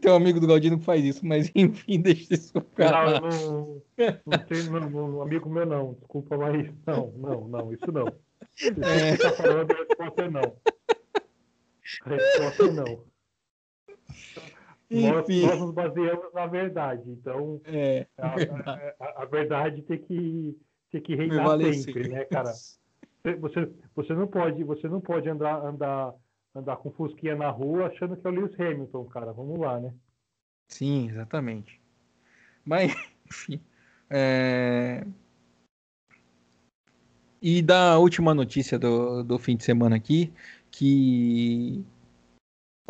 Tem 0.00 0.12
um 0.12 0.14
amigo 0.14 0.38
do 0.38 0.46
Galdino 0.46 0.78
que 0.78 0.84
faz 0.84 1.04
isso, 1.04 1.26
mas 1.26 1.50
enfim, 1.56 2.00
deixa 2.00 2.32
isso 2.32 2.60
pra 2.60 3.20
Não, 3.20 3.20
não, 3.20 3.82
não 4.24 4.38
tem 4.46 4.62
não, 4.70 5.20
amigo 5.20 5.50
meu 5.50 5.66
não, 5.66 5.94
desculpa, 5.94 6.38
mas 6.38 6.72
não, 6.86 7.12
não, 7.16 7.48
não, 7.48 7.72
isso 7.72 7.90
não. 7.90 8.06
Isso 8.56 8.68
é. 8.84 9.16
que 9.16 9.16
você 9.16 9.30
tá 9.30 9.32
falando, 9.32 9.72
a 9.72 9.76
resposta 9.76 10.22
é 10.22 10.30
não. 10.30 10.56
A 12.04 12.10
resposta 12.10 12.62
é 12.62 12.70
não. 12.70 13.09
Nós, 14.90 15.28
nós, 15.28 15.60
nos 15.60 15.74
baseamos 15.74 16.32
na 16.34 16.46
verdade. 16.46 17.10
Então, 17.10 17.60
é, 17.64 18.06
a, 18.18 18.28
verdade. 18.28 18.94
A, 18.98 19.22
a, 19.22 19.24
verdade 19.24 19.82
tem 19.82 19.98
que, 19.98 20.58
tem 20.90 21.00
que 21.00 21.14
reinar 21.14 21.58
sempre, 21.74 22.08
né, 22.08 22.24
cara? 22.24 22.52
Você, 23.40 23.70
você 23.94 24.14
não 24.14 24.26
pode, 24.26 24.64
você 24.64 24.88
não 24.88 25.00
pode 25.00 25.28
andar, 25.28 25.64
andar, 25.64 26.14
andar 26.54 26.76
com 26.78 26.90
fusquinha 26.90 27.36
na 27.36 27.50
rua 27.50 27.86
achando 27.86 28.16
que 28.16 28.26
é 28.26 28.30
o 28.30 28.32
Lewis 28.32 28.58
Hamilton, 28.58 29.04
cara. 29.04 29.32
Vamos 29.32 29.58
lá, 29.60 29.78
né? 29.78 29.94
Sim, 30.68 31.08
exatamente. 31.08 31.80
Mas, 32.64 32.92
enfim. 33.26 33.60
É... 34.08 35.06
E 37.42 37.62
da 37.62 37.98
última 37.98 38.34
notícia 38.34 38.78
do, 38.78 39.22
do 39.22 39.38
fim 39.38 39.56
de 39.56 39.64
semana 39.64 39.96
aqui, 39.96 40.32
que 40.70 41.84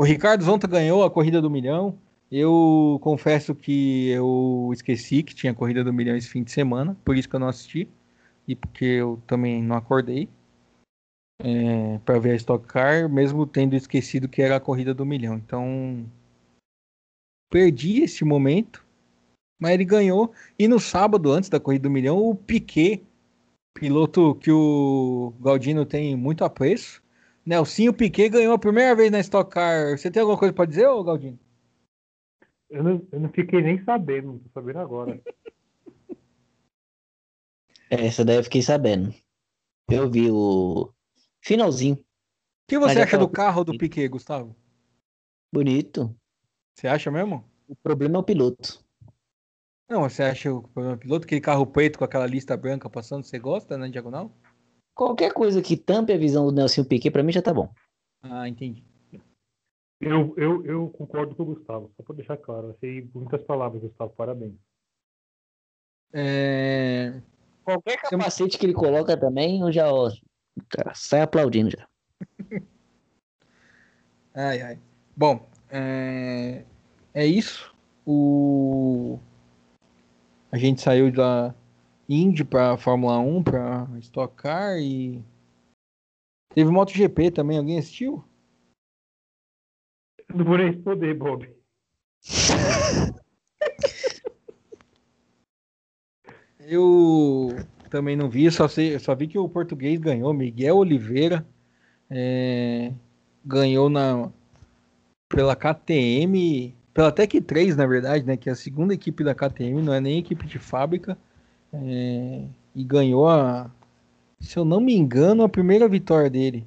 o 0.01 0.03
Ricardo 0.03 0.43
Zonta 0.43 0.67
ganhou 0.67 1.05
a 1.05 1.11
corrida 1.11 1.43
do 1.43 1.51
milhão. 1.51 1.99
Eu 2.33 2.99
confesso 3.03 3.55
que 3.55 4.09
eu 4.09 4.71
esqueci 4.73 5.23
que 5.23 5.35
tinha 5.35 5.53
corrida 5.53 5.85
do 5.85 5.93
milhão 5.93 6.17
esse 6.17 6.27
fim 6.27 6.43
de 6.43 6.51
semana, 6.51 6.97
por 7.05 7.19
isso 7.19 7.29
que 7.29 7.37
eu 7.37 7.41
não 7.41 7.49
assisti 7.49 7.87
e 8.49 8.57
porque 8.57 8.87
eu 8.87 9.21
também 9.27 9.63
não 9.63 9.77
acordei 9.77 10.27
é, 11.39 11.99
para 11.99 12.19
ver 12.19 12.31
a 12.31 12.37
Stock 12.37 12.67
Car, 12.67 13.11
mesmo 13.11 13.47
tendo 13.47 13.77
esquecido 13.77 14.27
que 14.27 14.41
era 14.41 14.57
a 14.57 14.61
corrida 14.61 14.95
do 14.95 15.05
milhão. 15.05 15.35
Então 15.35 16.07
perdi 17.51 18.01
esse 18.03 18.25
momento, 18.25 18.83
mas 19.61 19.73
ele 19.73 19.85
ganhou. 19.85 20.33
E 20.59 20.67
no 20.67 20.81
sábado, 20.81 21.31
antes 21.31 21.51
da 21.51 21.61
corrida 21.61 21.83
do 21.83 21.91
milhão, 21.91 22.17
o 22.17 22.35
Piquet, 22.35 23.05
piloto 23.75 24.35
que 24.37 24.51
o 24.51 25.35
Galdino 25.43 25.85
tem 25.85 26.17
muito 26.17 26.43
apreço, 26.43 27.03
Nelsinho 27.45 27.93
Piquet 27.93 28.29
ganhou 28.29 28.55
a 28.55 28.59
primeira 28.59 28.95
vez 28.95 29.11
na 29.11 29.21
Stock 29.21 29.51
Car. 29.51 29.97
Você 29.97 30.11
tem 30.11 30.21
alguma 30.21 30.39
coisa 30.39 30.53
para 30.53 30.67
dizer, 30.67 30.87
ô 30.87 31.03
Galdino? 31.03 31.39
Eu 32.69 32.85
não, 32.85 33.07
eu 33.11 33.21
não 33.21 33.29
fiquei 33.31 33.61
nem 33.61 33.83
sabendo, 33.85 34.39
tô 34.39 34.49
sabendo 34.51 34.79
agora. 34.79 35.21
Essa 37.91 38.25
daí 38.25 38.37
eu 38.37 38.45
fiquei 38.45 38.63
sabendo. 38.63 39.13
Eu 39.91 40.09
vi 40.09 40.31
o 40.31 40.93
finalzinho. 41.41 41.97
O 41.97 42.05
que 42.69 42.79
você 42.79 43.01
acha 43.01 43.19
do 43.19 43.29
carro 43.29 43.65
do 43.65 43.77
Piquet, 43.77 44.07
Gustavo? 44.07 44.55
Bonito. 45.53 46.15
Você 46.73 46.87
acha 46.87 47.11
mesmo? 47.11 47.45
O 47.67 47.75
problema 47.75 48.17
é 48.17 48.21
o 48.21 48.23
piloto. 48.23 48.85
Não, 49.89 50.03
você 50.03 50.23
acha 50.23 50.55
o 50.55 50.63
problema 50.63 50.95
é 50.95 50.97
o 50.97 50.99
piloto? 50.99 51.25
Aquele 51.27 51.41
carro 51.41 51.67
preto 51.67 51.99
com 51.99 52.05
aquela 52.05 52.27
lista 52.27 52.57
branca 52.57 52.89
passando, 52.89 53.25
você 53.25 53.41
gosta 53.41 53.77
na 53.77 53.87
né, 53.87 53.91
diagonal? 53.91 54.33
Qualquer 55.01 55.33
coisa 55.33 55.63
que 55.63 55.79
tampe 55.79 56.13
a 56.13 56.19
visão 56.19 56.45
do 56.45 56.53
Nelson 56.53 56.85
Piquet, 56.85 57.11
pra 57.11 57.23
mim 57.23 57.33
já 57.33 57.41
tá 57.41 57.55
bom. 57.55 57.73
Ah, 58.23 58.47
entendi. 58.47 58.85
Eu, 59.99 60.35
eu, 60.37 60.63
eu 60.67 60.91
concordo 60.91 61.35
com 61.35 61.43
o 61.43 61.47
Gustavo, 61.47 61.91
só 61.97 62.03
pra 62.03 62.15
deixar 62.15 62.37
claro. 62.37 62.69
Achei 62.77 63.09
muitas 63.15 63.43
palavras, 63.45 63.81
Gustavo, 63.81 64.13
parabéns. 64.15 64.53
É... 66.13 67.19
Qualquer 67.65 67.97
capacete 67.97 68.59
que 68.59 68.67
ele 68.67 68.75
coloca 68.75 69.17
também, 69.17 69.63
eu 69.63 69.73
já 69.73 69.91
ó, 69.91 70.13
cara, 70.69 70.93
sai 70.95 71.23
aplaudindo 71.23 71.71
já. 71.71 71.89
ai, 74.35 74.61
ai. 74.61 74.79
Bom, 75.17 75.49
é, 75.71 76.63
é 77.15 77.25
isso. 77.25 77.75
O... 78.05 79.19
A 80.53 80.59
gente 80.59 80.83
saiu 80.83 81.11
da 81.11 81.55
Indy 82.13 82.45
para 82.45 82.77
Fórmula 82.77 83.21
1, 83.21 83.45
para 83.45 83.89
Stock 84.01 84.35
Car 84.35 84.77
e 84.81 85.23
teve 86.53 86.69
MotoGP 86.69 87.31
também. 87.31 87.57
Alguém 87.57 87.79
assistiu? 87.79 88.25
Não 90.35 90.45
vou 90.45 90.59
nem 90.59 90.73
responder, 90.73 91.15
Bob. 91.15 91.49
Eu 96.59 97.57
também 97.89 98.17
não 98.17 98.29
vi, 98.29 98.51
só, 98.51 98.67
sei, 98.67 98.99
só 98.99 99.15
vi 99.15 99.29
que 99.29 99.39
o 99.39 99.49
português 99.49 100.01
ganhou. 100.01 100.35
Miguel 100.35 100.79
Oliveira 100.79 101.47
é, 102.11 102.93
ganhou 103.45 103.89
na 103.89 104.33
pela 105.29 105.55
KTM, 105.55 106.75
pela 106.93 107.13
Tech 107.13 107.41
3, 107.41 107.77
na 107.77 107.87
verdade, 107.87 108.25
né? 108.27 108.37
Que 108.37 108.49
é 108.49 108.53
a 108.53 108.57
segunda 108.57 108.93
equipe 108.93 109.23
da 109.23 109.33
KTM, 109.35 109.81
não 109.81 109.95
é 109.95 110.01
nem 110.01 110.19
equipe 110.19 110.45
de 110.47 110.59
fábrica. 110.59 111.17
É, 111.73 112.45
e 112.75 112.85
ganhou 112.85 113.29
a, 113.29 113.71
se 114.41 114.59
eu 114.59 114.65
não 114.65 114.81
me 114.81 114.95
engano, 114.95 115.43
a 115.43 115.49
primeira 115.49 115.89
vitória 115.89 116.31
dele 116.31 116.67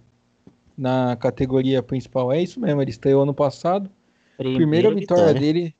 na 0.77 1.15
categoria 1.15 1.81
principal. 1.81 2.31
É 2.31 2.41
isso 2.41 2.59
mesmo, 2.59 2.81
ele 2.81 2.91
estreou 2.91 3.23
ano 3.23 3.33
passado. 3.33 3.89
Primeira, 4.37 4.59
primeira 4.59 4.89
vitória, 4.95 5.23
vitória 5.25 5.41
dele 5.41 5.75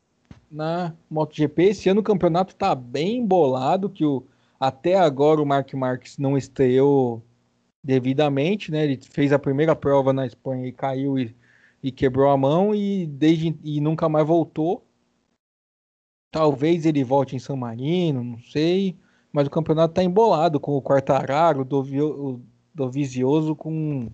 na 0.49 0.93
MotoGP. 1.09 1.63
Esse 1.63 1.89
ano 1.89 2.01
o 2.01 2.03
campeonato 2.03 2.55
tá 2.55 2.76
bem 2.76 3.26
bolado, 3.26 3.89
que 3.89 4.05
o, 4.05 4.24
até 4.59 4.95
agora 4.95 5.41
o 5.41 5.45
Mark 5.45 5.74
Marques 5.74 6.17
não 6.17 6.38
estreou 6.38 7.21
devidamente, 7.84 8.71
né? 8.71 8.86
Ele 8.86 8.99
fez 9.01 9.34
a 9.34 9.39
primeira 9.39 9.76
prova 9.76 10.13
na 10.13 10.26
Espanha 10.26 10.67
e 10.67 10.71
caiu 10.71 11.17
e, 11.17 11.36
e 11.82 11.91
quebrou 11.91 12.30
a 12.30 12.38
mão 12.38 12.74
e 12.74 13.05
desde 13.07 13.57
e 13.63 13.82
nunca 13.82 14.07
mais 14.07 14.26
voltou. 14.26 14.86
Talvez 16.32 16.86
ele 16.86 17.03
volte 17.03 17.36
em 17.36 17.39
San 17.39 17.55
Marino, 17.55 18.24
não 18.24 18.39
sei. 18.39 18.95
Mas 19.34 19.48
o 19.48 19.50
campeonato 19.50 19.96
tá 19.96 20.04
embolado 20.04 20.60
com 20.60 20.78
o 20.78 20.82
Quartararo, 20.82 21.62
o 21.62 22.42
Dovizioso 22.74 23.56
com 23.56 24.10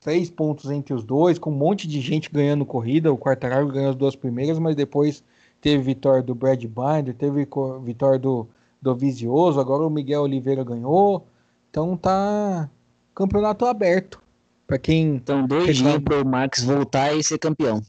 três 0.00 0.30
pontos 0.30 0.70
entre 0.70 0.94
os 0.94 1.04
dois, 1.04 1.38
com 1.38 1.50
um 1.50 1.56
monte 1.56 1.88
de 1.88 2.00
gente 2.00 2.30
ganhando 2.30 2.64
corrida. 2.64 3.12
O 3.12 3.18
Quartararo 3.18 3.66
ganhou 3.66 3.90
as 3.90 3.96
duas 3.96 4.14
primeiras, 4.14 4.58
mas 4.58 4.76
depois 4.76 5.24
teve 5.60 5.82
vitória 5.82 6.22
do 6.22 6.34
Brad 6.34 6.62
Binder, 6.64 7.14
teve 7.14 7.48
vitória 7.82 8.18
do, 8.18 8.48
do 8.80 8.94
Vizioso, 8.94 9.60
agora 9.60 9.84
o 9.84 9.90
Miguel 9.90 10.22
Oliveira 10.22 10.62
ganhou. 10.62 11.26
Então 11.68 11.96
tá 11.96 12.70
campeonato 13.14 13.64
aberto. 13.66 14.22
Para 14.66 14.78
quem. 14.78 15.16
Estão 15.16 15.46
doidinho 15.46 16.00
pro 16.00 16.24
Max 16.24 16.62
voltar 16.62 17.14
e 17.14 17.22
ser 17.22 17.38
campeão. 17.38 17.82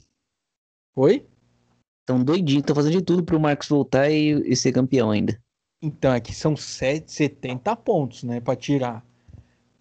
Oi? 0.95 1.25
Estão 2.01 2.23
doidinho, 2.23 2.59
estão 2.59 2.75
fazendo 2.75 2.97
de 2.97 3.01
tudo 3.01 3.23
pro 3.23 3.39
Max 3.39 3.67
voltar 3.67 4.09
e, 4.09 4.31
e 4.45 4.55
ser 4.55 4.71
campeão 4.71 5.09
ainda. 5.09 5.41
Então, 5.85 6.13
aqui 6.13 6.31
é 6.31 6.33
são 6.33 6.55
7, 6.55 7.11
70 7.11 7.75
pontos, 7.75 8.23
né, 8.23 8.39
para 8.39 8.55
tirar. 8.55 9.05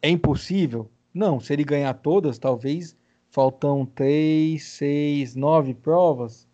É 0.02 0.08
impossível? 0.08 0.90
Não, 1.14 1.38
se 1.38 1.52
ele 1.52 1.62
ganhar 1.62 1.94
todas, 1.94 2.40
talvez 2.40 2.96
faltam 3.30 3.86
3, 3.86 4.60
6, 4.60 5.36
9 5.36 5.74
provas. 5.74 6.48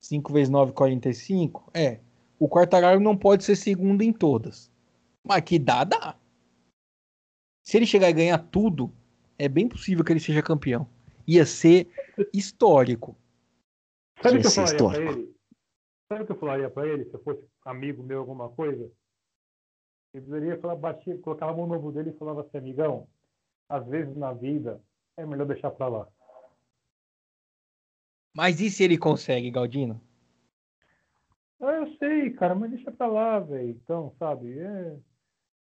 5 0.00 0.32
vezes 0.32 0.48
9, 0.48 0.72
45. 0.72 1.70
É. 1.74 2.00
O 2.38 2.48
Quartararo 2.48 2.98
não 2.98 3.14
pode 3.14 3.44
ser 3.44 3.56
segundo 3.56 4.00
em 4.00 4.10
todas. 4.10 4.72
Mas 5.22 5.42
que 5.42 5.58
dá, 5.58 5.84
dá. 5.84 6.16
Se 7.62 7.76
ele 7.76 7.84
chegar 7.84 8.08
e 8.08 8.14
ganhar 8.14 8.38
tudo, 8.38 8.90
é 9.38 9.50
bem 9.50 9.68
possível 9.68 10.02
que 10.02 10.14
ele 10.14 10.20
seja 10.20 10.42
campeão. 10.42 10.88
Ia 11.26 11.44
ser 11.44 11.90
histórico. 12.32 13.14
Sabe 14.22 14.38
o 14.38 14.40
que 14.40 14.46
eu 14.46 14.50
falaria 14.50 14.78
pra 14.78 14.96
ele? 14.96 15.34
Sabe 16.08 16.22
o 16.22 16.26
que 16.26 16.32
eu 16.32 16.36
falaria 16.36 16.70
pra 16.70 16.86
ele 16.86 17.04
se 17.04 17.14
eu 17.14 17.22
fosse 17.22 17.53
amigo 17.64 18.02
meu, 18.02 18.20
alguma 18.20 18.48
coisa? 18.50 18.90
Eu 20.12 20.22
poderia 20.22 20.58
falar, 20.60 20.76
batia, 20.76 21.18
colocava 21.18 21.52
a 21.52 21.56
mão 21.56 21.66
no 21.66 21.74
ombro 21.74 21.92
dele 21.92 22.10
e 22.10 22.18
falava 22.18 22.42
assim, 22.42 22.58
amigão, 22.58 23.08
às 23.68 23.86
vezes 23.86 24.16
na 24.16 24.32
vida 24.32 24.80
é 25.16 25.26
melhor 25.26 25.46
deixar 25.46 25.70
pra 25.70 25.88
lá. 25.88 26.08
Mas 28.36 28.60
e 28.60 28.70
se 28.70 28.84
ele 28.84 28.98
consegue, 28.98 29.50
Galdino? 29.50 30.00
Ah, 31.60 31.72
eu 31.72 31.96
sei, 31.96 32.30
cara, 32.32 32.54
mas 32.54 32.70
deixa 32.70 32.90
pra 32.92 33.06
lá, 33.06 33.38
velho. 33.38 33.70
Então, 33.70 34.12
sabe? 34.18 34.58
É... 34.58 34.96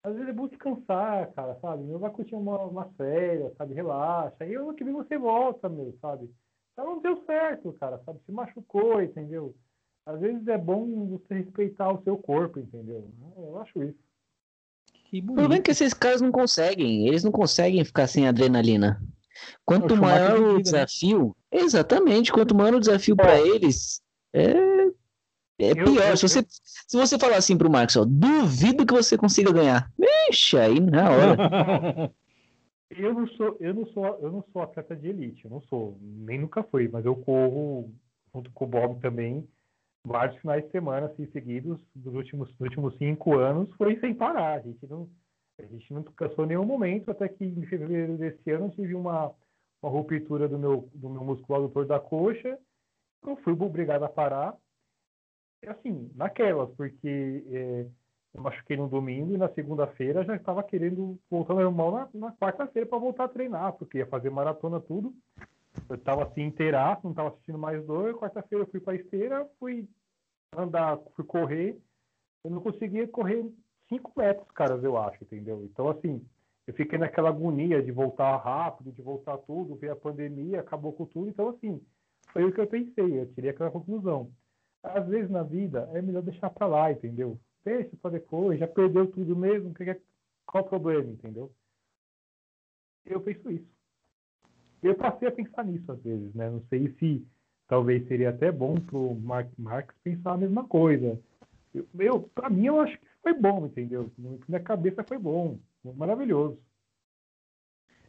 Às 0.02 0.14
vezes 0.14 0.28
é 0.28 0.32
bom 0.32 0.46
descansar, 0.46 1.32
cara, 1.32 1.58
sabe? 1.60 1.82
Meu 1.82 1.98
vai 1.98 2.10
curtir 2.10 2.34
uma, 2.34 2.62
uma 2.64 2.88
férias, 2.92 3.52
sabe? 3.56 3.74
Relaxa. 3.74 4.36
Aí 4.40 4.54
ano 4.54 4.74
que 4.74 4.84
vem 4.84 4.92
você 4.92 5.18
volta, 5.18 5.68
meu, 5.68 5.96
sabe? 6.00 6.32
Então 6.72 6.84
não 6.84 7.00
deu 7.00 7.24
certo, 7.24 7.72
cara, 7.74 8.00
sabe? 8.04 8.20
Se 8.24 8.30
machucou, 8.30 9.02
entendeu? 9.02 9.54
Às 10.06 10.20
vezes 10.20 10.46
é 10.46 10.56
bom 10.56 11.08
você 11.08 11.34
respeitar 11.34 11.92
o 11.92 12.00
seu 12.04 12.16
corpo, 12.16 12.60
entendeu? 12.60 13.10
Eu 13.36 13.58
acho 13.60 13.82
isso. 13.82 13.98
Que 15.10 15.20
bonito. 15.20 15.32
O 15.32 15.34
problema 15.34 15.60
é 15.60 15.62
que 15.62 15.72
esses 15.72 15.92
caras 15.92 16.20
não 16.20 16.30
conseguem. 16.30 17.08
Eles 17.08 17.24
não 17.24 17.32
conseguem 17.32 17.84
ficar 17.84 18.06
sem 18.06 18.28
adrenalina. 18.28 19.02
Quanto 19.64 19.94
é 19.94 19.96
maior 19.96 20.38
o 20.38 20.56
né? 20.56 20.62
desafio, 20.62 21.36
né? 21.52 21.60
exatamente, 21.60 22.32
quanto 22.32 22.54
maior 22.54 22.74
o 22.74 22.80
desafio 22.80 23.14
é. 23.14 23.16
para 23.16 23.40
eles, 23.40 24.00
é, 24.32 24.52
é 25.58 25.70
eu, 25.72 25.84
pior. 25.84 26.10
Eu, 26.10 26.16
se, 26.16 26.28
você, 26.28 26.38
eu... 26.38 26.46
se 26.48 26.96
você 26.96 27.18
falar 27.18 27.36
assim 27.36 27.58
pro 27.58 27.68
Marcos, 27.68 27.96
ó, 27.96 28.04
duvido 28.06 28.86
que 28.86 28.94
você 28.94 29.18
consiga 29.18 29.52
ganhar. 29.52 29.92
Vixe, 29.98 30.56
aí 30.56 30.80
na 30.80 31.10
hora. 31.10 32.12
eu 32.96 33.12
não 33.12 33.26
sou, 33.26 33.56
eu 33.60 33.74
não 33.74 33.86
sou, 33.88 34.06
eu 34.22 34.32
não 34.32 34.44
sou 34.52 34.62
atleta 34.62 34.96
de 34.96 35.08
elite, 35.08 35.44
eu 35.44 35.50
não 35.50 35.60
sou, 35.62 35.98
nem 36.00 36.38
nunca 36.38 36.62
fui, 36.62 36.88
mas 36.88 37.04
eu 37.04 37.16
corro 37.16 37.92
junto 38.32 38.50
com 38.52 38.64
o 38.64 38.68
Bob 38.68 39.00
também 39.00 39.46
vários 40.06 40.38
finais 40.40 40.64
de 40.64 40.70
semana 40.70 41.06
assim, 41.06 41.26
seguidos 41.32 41.80
dos 41.94 42.14
últimos, 42.14 42.48
dos 42.52 42.60
últimos 42.60 42.96
cinco 42.96 43.36
anos 43.36 43.68
foi 43.76 43.98
sem 43.98 44.14
parar. 44.14 44.54
A 44.54 44.60
gente 44.60 44.86
não, 44.86 45.08
a 45.58 45.62
gente 45.64 45.92
não 45.92 46.02
cansou 46.04 46.44
em 46.44 46.48
nenhum 46.48 46.64
momento, 46.64 47.10
até 47.10 47.28
que 47.28 47.44
em 47.44 47.66
fevereiro 47.66 48.16
desse 48.16 48.50
ano 48.50 48.70
tive 48.70 48.94
uma, 48.94 49.32
uma 49.82 49.90
ruptura 49.90 50.48
do 50.48 50.58
meu, 50.58 50.88
do 50.94 51.10
meu 51.10 51.24
músculo 51.24 51.58
adutor 51.58 51.86
da 51.86 51.98
coxa 51.98 52.56
Eu 53.26 53.36
fui 53.38 53.52
obrigado 53.52 54.04
a 54.04 54.08
parar. 54.08 54.54
Assim, 55.66 56.08
naquelas, 56.14 56.70
porque 56.76 57.44
é, 57.48 57.86
eu 58.32 58.42
machuquei 58.42 58.76
no 58.76 58.88
domingo 58.88 59.34
e 59.34 59.38
na 59.38 59.48
segunda-feira 59.48 60.24
já 60.24 60.36
estava 60.36 60.62
querendo 60.62 61.18
voltar 61.28 61.54
normal 61.54 61.90
na, 61.90 62.08
na 62.14 62.32
quarta-feira 62.32 62.88
para 62.88 62.98
voltar 62.98 63.24
a 63.24 63.28
treinar, 63.28 63.72
porque 63.72 63.98
ia 63.98 64.06
fazer 64.06 64.30
maratona 64.30 64.78
tudo. 64.78 65.12
Eu 65.88 65.96
estava 65.96 66.24
assim 66.24 66.42
inteiraço, 66.42 67.02
não 67.04 67.10
estava 67.10 67.30
assistindo 67.30 67.58
mais 67.58 67.84
dor. 67.84 68.14
Quarta-feira 68.14 68.64
eu 68.64 68.70
fui 68.70 68.80
para 68.80 68.94
esteira, 68.94 69.48
fui 69.58 69.88
andar, 70.52 70.98
fui 71.14 71.24
correr. 71.24 71.78
Eu 72.44 72.50
não 72.50 72.60
conseguia 72.60 73.06
correr 73.08 73.44
5 73.88 74.12
metros, 74.16 74.50
caras, 74.52 74.82
eu 74.82 74.96
acho, 74.96 75.22
entendeu? 75.24 75.64
Então, 75.64 75.88
assim, 75.88 76.24
eu 76.66 76.74
fiquei 76.74 76.98
naquela 76.98 77.28
agonia 77.28 77.82
de 77.82 77.92
voltar 77.92 78.36
rápido, 78.36 78.92
de 78.92 79.02
voltar 79.02 79.38
tudo, 79.38 79.76
ver 79.76 79.90
a 79.90 79.96
pandemia, 79.96 80.60
acabou 80.60 80.92
com 80.92 81.06
tudo. 81.06 81.28
Então, 81.28 81.48
assim, 81.48 81.80
foi 82.32 82.44
o 82.44 82.52
que 82.52 82.60
eu 82.60 82.66
pensei, 82.66 83.20
eu 83.20 83.32
tirei 83.32 83.50
aquela 83.50 83.70
conclusão. 83.70 84.32
Às 84.82 85.06
vezes 85.06 85.30
na 85.30 85.42
vida 85.42 85.88
é 85.94 86.02
melhor 86.02 86.22
deixar 86.22 86.50
para 86.50 86.66
lá, 86.66 86.92
entendeu? 86.92 87.38
Deixa 87.64 87.96
para 87.96 88.12
depois, 88.12 88.58
já 88.58 88.68
perdeu 88.68 89.10
tudo 89.10 89.34
mesmo, 89.36 89.74
qual 90.44 90.64
o 90.64 90.68
problema, 90.68 91.10
entendeu? 91.10 91.52
Eu 93.04 93.20
penso 93.20 93.50
isso. 93.50 93.68
Eu 94.82 94.94
passei 94.94 95.26
a 95.28 95.32
pensar 95.32 95.64
nisso 95.64 95.90
às 95.90 96.00
vezes, 96.02 96.32
né? 96.34 96.50
Não 96.50 96.62
sei 96.68 96.92
se 96.94 97.26
talvez 97.68 98.06
seria 98.06 98.30
até 98.30 98.50
bom 98.50 98.76
pro 98.76 99.14
Mark 99.14 99.48
Marx 99.58 99.94
pensar 100.02 100.32
a 100.32 100.38
mesma 100.38 100.64
coisa. 100.64 101.18
Eu, 101.74 101.86
eu 101.98 102.20
para 102.34 102.48
mim, 102.48 102.66
eu 102.66 102.80
acho 102.80 102.98
que 102.98 103.06
foi 103.22 103.34
bom, 103.34 103.66
entendeu? 103.66 104.10
Na 104.18 104.30
minha 104.48 104.60
cabeça 104.60 105.04
foi 105.04 105.18
bom, 105.18 105.58
maravilhoso. 105.96 106.58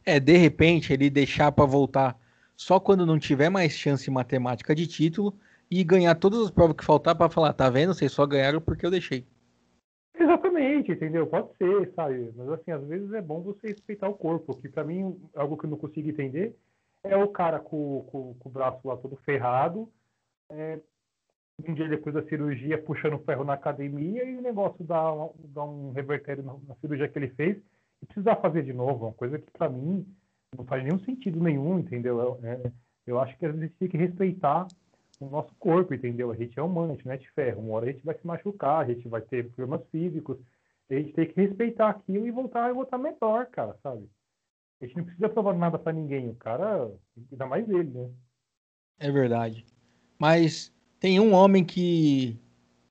É, 0.04 0.18
de 0.18 0.36
repente, 0.36 0.92
ele 0.92 1.10
deixar 1.10 1.52
para 1.52 1.66
voltar 1.66 2.18
só 2.56 2.80
quando 2.80 3.04
não 3.04 3.18
tiver 3.18 3.50
mais 3.50 3.72
chance 3.72 4.10
matemática 4.10 4.74
de 4.74 4.86
título 4.86 5.34
e 5.70 5.84
ganhar 5.84 6.14
todas 6.14 6.40
as 6.40 6.50
provas 6.50 6.76
que 6.76 6.84
faltar 6.84 7.14
para 7.14 7.28
falar, 7.28 7.52
tá 7.52 7.68
vendo? 7.68 7.94
Vocês 7.94 8.10
só 8.10 8.26
ganharam 8.26 8.60
porque 8.60 8.86
eu 8.86 8.90
deixei. 8.90 9.26
Exatamente, 10.18 10.92
entendeu? 10.92 11.26
Pode 11.26 11.48
ser, 11.56 11.92
sabe? 11.94 12.32
Mas 12.34 12.48
assim, 12.48 12.70
às 12.70 12.84
vezes 12.84 13.12
é 13.12 13.20
bom 13.20 13.40
você 13.42 13.68
respeitar 13.68 14.08
o 14.08 14.14
corpo, 14.14 14.56
que 14.56 14.68
para 14.68 14.82
mim, 14.82 15.16
algo 15.34 15.56
que 15.56 15.66
eu 15.66 15.70
não 15.70 15.76
consigo 15.76 16.08
entender 16.08 16.56
é 17.04 17.16
o 17.16 17.28
cara 17.28 17.58
com, 17.58 18.04
com, 18.10 18.34
com 18.34 18.48
o 18.48 18.52
braço 18.52 18.86
lá 18.86 18.96
todo 18.96 19.16
ferrado, 19.18 19.90
é, 20.50 20.78
um 21.66 21.74
dia 21.74 21.88
depois 21.88 22.14
da 22.14 22.22
cirurgia 22.24 22.80
puxando 22.80 23.18
ferro 23.24 23.44
na 23.44 23.54
academia 23.54 24.24
e 24.24 24.36
o 24.36 24.42
negócio 24.42 24.84
dá, 24.84 25.10
dá 25.38 25.64
um 25.64 25.92
revertério 25.92 26.42
na, 26.42 26.54
na, 26.66 26.74
cirurgia 26.76 27.08
que 27.08 27.18
ele 27.18 27.30
fez 27.30 27.56
e 28.02 28.06
precisar 28.06 28.36
fazer 28.36 28.62
de 28.62 28.72
novo, 28.72 29.06
uma 29.06 29.12
coisa 29.12 29.38
que 29.38 29.50
para 29.50 29.68
mim 29.68 30.06
não 30.56 30.64
faz 30.64 30.84
nenhum 30.84 31.00
sentido 31.00 31.42
nenhum, 31.42 31.78
entendeu? 31.78 32.38
É, 32.42 32.70
eu 33.06 33.18
acho 33.20 33.36
que 33.36 33.46
a 33.46 33.52
gente 33.52 33.74
tem 33.74 33.88
que 33.88 33.96
respeitar 33.96 34.66
o 35.20 35.26
nosso 35.26 35.54
corpo, 35.58 35.92
entendeu? 35.94 36.30
A 36.30 36.36
gente 36.36 36.58
é 36.58 36.62
humano, 36.62 36.92
a 36.92 36.94
gente 36.94 37.06
não 37.06 37.12
é 37.12 37.16
de 37.16 37.30
ferro. 37.32 37.60
Uma 37.60 37.74
hora 37.74 37.86
a 37.86 37.92
gente 37.92 38.04
vai 38.04 38.16
se 38.16 38.26
machucar, 38.26 38.80
a 38.80 38.84
gente 38.84 39.08
vai 39.08 39.20
ter 39.20 39.50
problemas 39.50 39.86
físicos. 39.88 40.38
A 40.90 40.94
gente 40.94 41.12
tem 41.12 41.26
que 41.26 41.40
respeitar 41.40 41.90
aquilo 41.90 42.26
e 42.26 42.30
voltar 42.30 42.70
e 42.70 42.72
voltar 42.72 42.98
melhor, 42.98 43.46
cara, 43.46 43.76
sabe? 43.82 44.08
A 44.80 44.86
gente 44.86 44.96
não 44.96 45.04
precisa 45.04 45.28
provar 45.28 45.54
nada 45.54 45.78
para 45.78 45.92
ninguém. 45.92 46.28
O 46.30 46.34
cara, 46.34 46.90
ainda 47.30 47.46
mais 47.46 47.68
ele, 47.68 47.90
né? 47.90 48.10
É 48.98 49.10
verdade. 49.10 49.64
Mas 50.18 50.72
tem 51.00 51.20
um 51.20 51.32
homem 51.32 51.64
que 51.64 52.38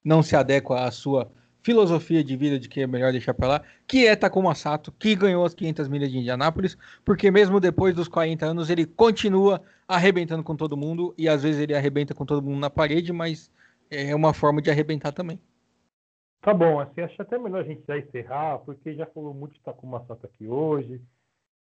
não 0.04 0.22
se 0.22 0.36
adequa 0.36 0.86
à 0.86 0.92
sua 0.92 1.32
filosofia 1.62 2.24
de 2.24 2.38
vida 2.38 2.58
de 2.58 2.70
que 2.70 2.80
é 2.82 2.88
melhor 2.88 3.12
deixar 3.12 3.34
para 3.34 3.48
lá, 3.48 3.64
que 3.86 4.08
é 4.08 4.16
Takuma 4.16 4.56
Sato, 4.56 4.90
que 4.90 5.14
ganhou 5.16 5.44
as 5.44 5.54
500 5.54 5.90
milhas 5.90 6.10
de 6.10 6.18
Indianápolis, 6.18 6.78
porque 7.04 7.30
mesmo 7.30 7.60
depois 7.60 7.94
dos 7.94 8.08
40 8.08 8.46
anos 8.46 8.70
ele 8.70 8.86
continua 8.86 9.62
arrebentando 9.86 10.44
com 10.44 10.56
todo 10.56 10.78
mundo 10.78 11.14
e 11.18 11.28
às 11.28 11.44
vezes 11.44 11.60
ele 11.60 11.76
arrebenta 11.76 12.14
com 12.14 12.26
todo 12.26 12.42
mundo 12.42 12.60
na 12.60 12.70
parede, 12.70 13.12
mas 13.12 13.52
é 13.92 14.16
uma 14.16 14.34
forma 14.34 14.62
de 14.62 14.70
arrebentar 14.72 15.12
também. 15.12 15.42
Tá 16.40 16.54
bom, 16.54 16.80
assim, 16.80 17.02
acho 17.02 17.22
até 17.22 17.38
melhor 17.38 17.60
a 17.60 17.68
gente 17.68 17.84
já 17.86 17.98
encerrar, 17.98 18.60
porque 18.60 18.96
já 18.96 19.06
falou 19.08 19.34
muito 19.34 19.56
de 19.56 19.60
Takuma 19.60 20.06
Sato 20.06 20.26
aqui 20.26 20.48
hoje, 20.48 21.02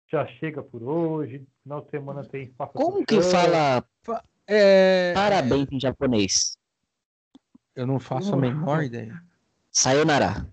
já 0.08 0.26
chega 0.26 0.62
por 0.62 0.82
hoje, 0.82 1.46
final 1.62 1.80
de 1.82 1.90
semana 1.90 2.24
tem... 2.24 2.52
Como 2.72 3.04
que 3.04 3.20
fala 3.20 3.84
é... 4.46 5.12
parabéns 5.12 5.68
em 5.70 5.80
japonês? 5.80 6.58
Eu 7.74 7.86
não 7.86 7.98
faço 7.98 8.32
a 8.34 8.36
menor 8.36 8.82
ideia. 8.82 9.20
Sayonara. 9.70 10.50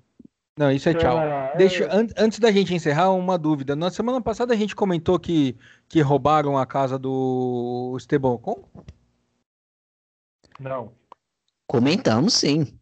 Não, 0.57 0.71
isso 0.71 0.89
é 0.89 0.93
tchau. 0.93 1.17
É... 1.17 1.55
Deixa, 1.55 1.85
an 1.85 2.07
antes 2.17 2.39
da 2.39 2.51
gente 2.51 2.73
encerrar, 2.73 3.11
uma 3.11 3.37
dúvida. 3.37 3.75
Na 3.75 3.89
semana 3.89 4.21
passada 4.21 4.53
a 4.53 4.57
gente 4.57 4.75
comentou 4.75 5.19
que, 5.19 5.57
que 5.87 6.01
roubaram 6.01 6.57
a 6.57 6.65
casa 6.65 6.99
do 6.99 7.95
Esteban 7.97 8.33
Ocon? 8.33 8.67
Não. 10.59 10.93
Comentamos 11.65 12.33
sim. 12.33 12.77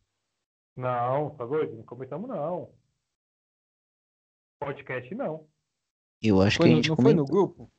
Não, 0.75 1.29
tá 1.31 1.45
doido? 1.45 1.75
Não 1.75 1.83
comentamos 1.83 2.27
não. 2.27 2.69
Podcast 4.59 5.13
não. 5.13 5.47
Eu 6.21 6.41
acho 6.41 6.57
foi 6.57 6.67
que 6.67 6.73
a 6.73 6.75
gente 6.75 6.89
Não 6.89 6.95
comentou. 6.95 7.25
foi 7.25 7.35
no 7.35 7.47
grupo? 7.47 7.71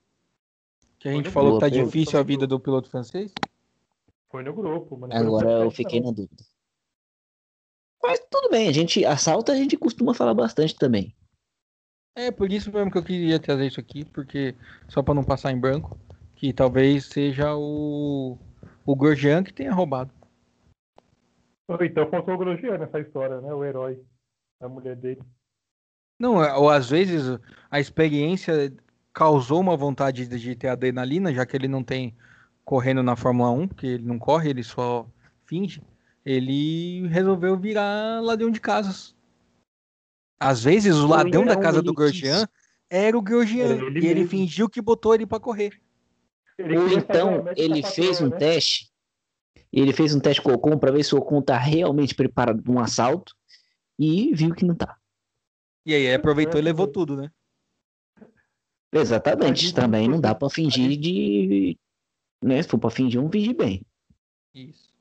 Que 0.99 1.09
a 1.09 1.13
gente 1.13 1.31
falou 1.31 1.55
que 1.55 1.61
tá 1.61 1.69
difícil 1.69 2.19
a 2.19 2.23
vida 2.23 2.47
do 2.47 2.59
piloto 2.61 2.89
francês? 2.89 3.33
Foi 4.31 4.43
no 4.43 4.53
grupo. 4.53 4.99
Agora 5.11 5.51
eu 5.65 5.71
fiquei 5.71 6.01
na 6.01 6.11
dúvida. 6.11 6.45
Mas 8.03 8.21
tudo 8.31 8.51
bem, 8.51 8.69
a 8.69 8.73
gente 8.73 9.05
assalta, 9.05 9.53
a 9.53 9.57
gente 9.57 9.77
costuma 9.77 10.13
falar 10.13 10.35
bastante 10.35 10.77
também. 10.77 11.15
É, 12.17 12.31
por 12.31 12.51
isso 12.51 12.73
mesmo 12.73 12.91
que 12.91 12.99
eu 12.99 13.05
queria 13.05 13.39
trazer 13.39 13.67
isso 13.67 13.81
aqui, 13.81 14.05
porque 14.05 14.55
só 14.89 15.03
para 15.03 15.15
não 15.15 15.25
passar 15.25 15.53
em 15.53 15.59
branco, 15.59 15.99
que 16.35 16.53
talvez 16.53 17.07
seja 17.07 17.55
o 17.57 18.37
o 18.85 18.97
Gorgian 18.97 19.45
que 19.45 19.53
tenha 19.53 19.73
roubado. 19.73 20.13
Então 21.81 22.11
faltou 22.11 22.35
o 22.35 22.39
Grosjean 22.39 22.79
nessa 22.79 23.01
história, 23.01 23.41
né? 23.41 23.55
O 23.55 23.65
herói, 23.65 23.99
a 24.61 24.69
mulher 24.69 24.97
dele. 24.97 25.23
Não, 26.23 26.43
é, 26.43 26.55
ou 26.55 26.71
às 26.71 26.89
vezes 26.89 27.39
a 27.71 27.81
experiência 27.81 28.73
causou 29.13 29.61
uma 29.61 29.77
vontade 29.77 30.27
de 30.27 30.55
ter 30.55 30.69
adrenalina, 30.69 31.35
já 31.35 31.45
que 31.45 31.57
ele 31.57 31.69
não 31.69 31.83
tem 31.83 32.17
correndo 32.65 33.03
na 33.03 33.17
Fórmula 33.17 33.51
1, 33.51 33.69
porque 33.69 33.87
ele 33.87 34.05
não 34.05 34.19
corre, 34.19 34.51
ele 34.51 34.63
só 34.63 35.07
finge 35.45 35.83
ele 36.25 37.07
resolveu 37.09 37.59
virar 37.59 38.21
ladrão 38.23 38.51
de 38.51 38.61
casas. 38.61 39.15
Às 40.41 40.65
vezes 40.65 40.97
o 40.97 41.07
ladrão 41.07 41.45
da 41.45 41.57
casa 41.57 41.83
do 41.83 41.93
Gorgian 41.93 42.49
era 42.91 43.17
o 43.17 43.23
Gorgian 43.23 43.77
ele 43.77 44.01
e 44.01 44.07
ele 44.07 44.21
mesmo. 44.21 44.31
fingiu 44.31 44.69
que 44.69 44.81
botou 44.81 45.15
ele 45.15 45.27
para 45.27 45.41
correr. 45.41 45.81
Ele 46.59 46.79
Ou 46.79 46.89
então 46.89 47.45
ele 47.57 47.83
fez 47.83 48.21
um 48.21 48.29
né? 48.29 48.37
teste, 48.37 48.91
ele 49.73 49.93
fez 49.93 50.15
um 50.15 50.21
teste 50.21 50.43
com 50.43 50.51
o 50.51 50.55
Ocon 50.55 50.79
para 50.79 50.93
ver 50.93 51.03
se 51.05 51.15
o 51.15 51.19
Ocon 51.19 51.41
tá 51.43 51.57
realmente 51.57 52.15
preparado 52.15 52.63
para 52.63 52.73
um 52.73 52.81
assalto 52.81 53.35
e 53.99 54.33
viu 54.35 54.55
que 54.55 54.65
não 54.65 54.75
tá. 54.75 54.97
E 55.85 55.95
aí 55.95 56.15
aproveitou 56.15 56.61
e 56.61 56.63
levou 56.63 56.87
tudo, 56.87 57.17
né? 57.17 57.31
Exatamente. 58.93 59.75
Também 59.75 60.09
não 60.09 60.21
dá 60.21 60.35
para 60.35 60.51
fingir 60.51 60.99
de, 60.99 61.79
né? 62.43 62.63
Se 62.63 62.69
for 62.69 62.79
para 62.79 62.91
fingir, 62.91 63.21
um 63.21 63.31
fingir 63.31 63.57
bem. 63.57 63.83
Isso. 64.55 64.93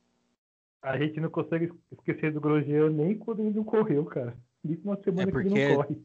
A 0.81 0.97
gente 0.97 1.19
não 1.19 1.29
consegue 1.29 1.71
esquecer 1.91 2.33
do 2.33 2.41
Grosjean 2.41 2.89
nem 2.89 3.17
quando 3.17 3.41
ele 3.41 3.55
não 3.55 3.63
correu, 3.63 4.05
cara. 4.05 4.35
Isso 4.63 4.81
uma 4.83 4.97
semana 5.03 5.29
é 5.29 5.31
porque... 5.31 5.49
que 5.49 5.55
ele 5.55 5.69
não 5.69 5.83
corre. 5.83 6.01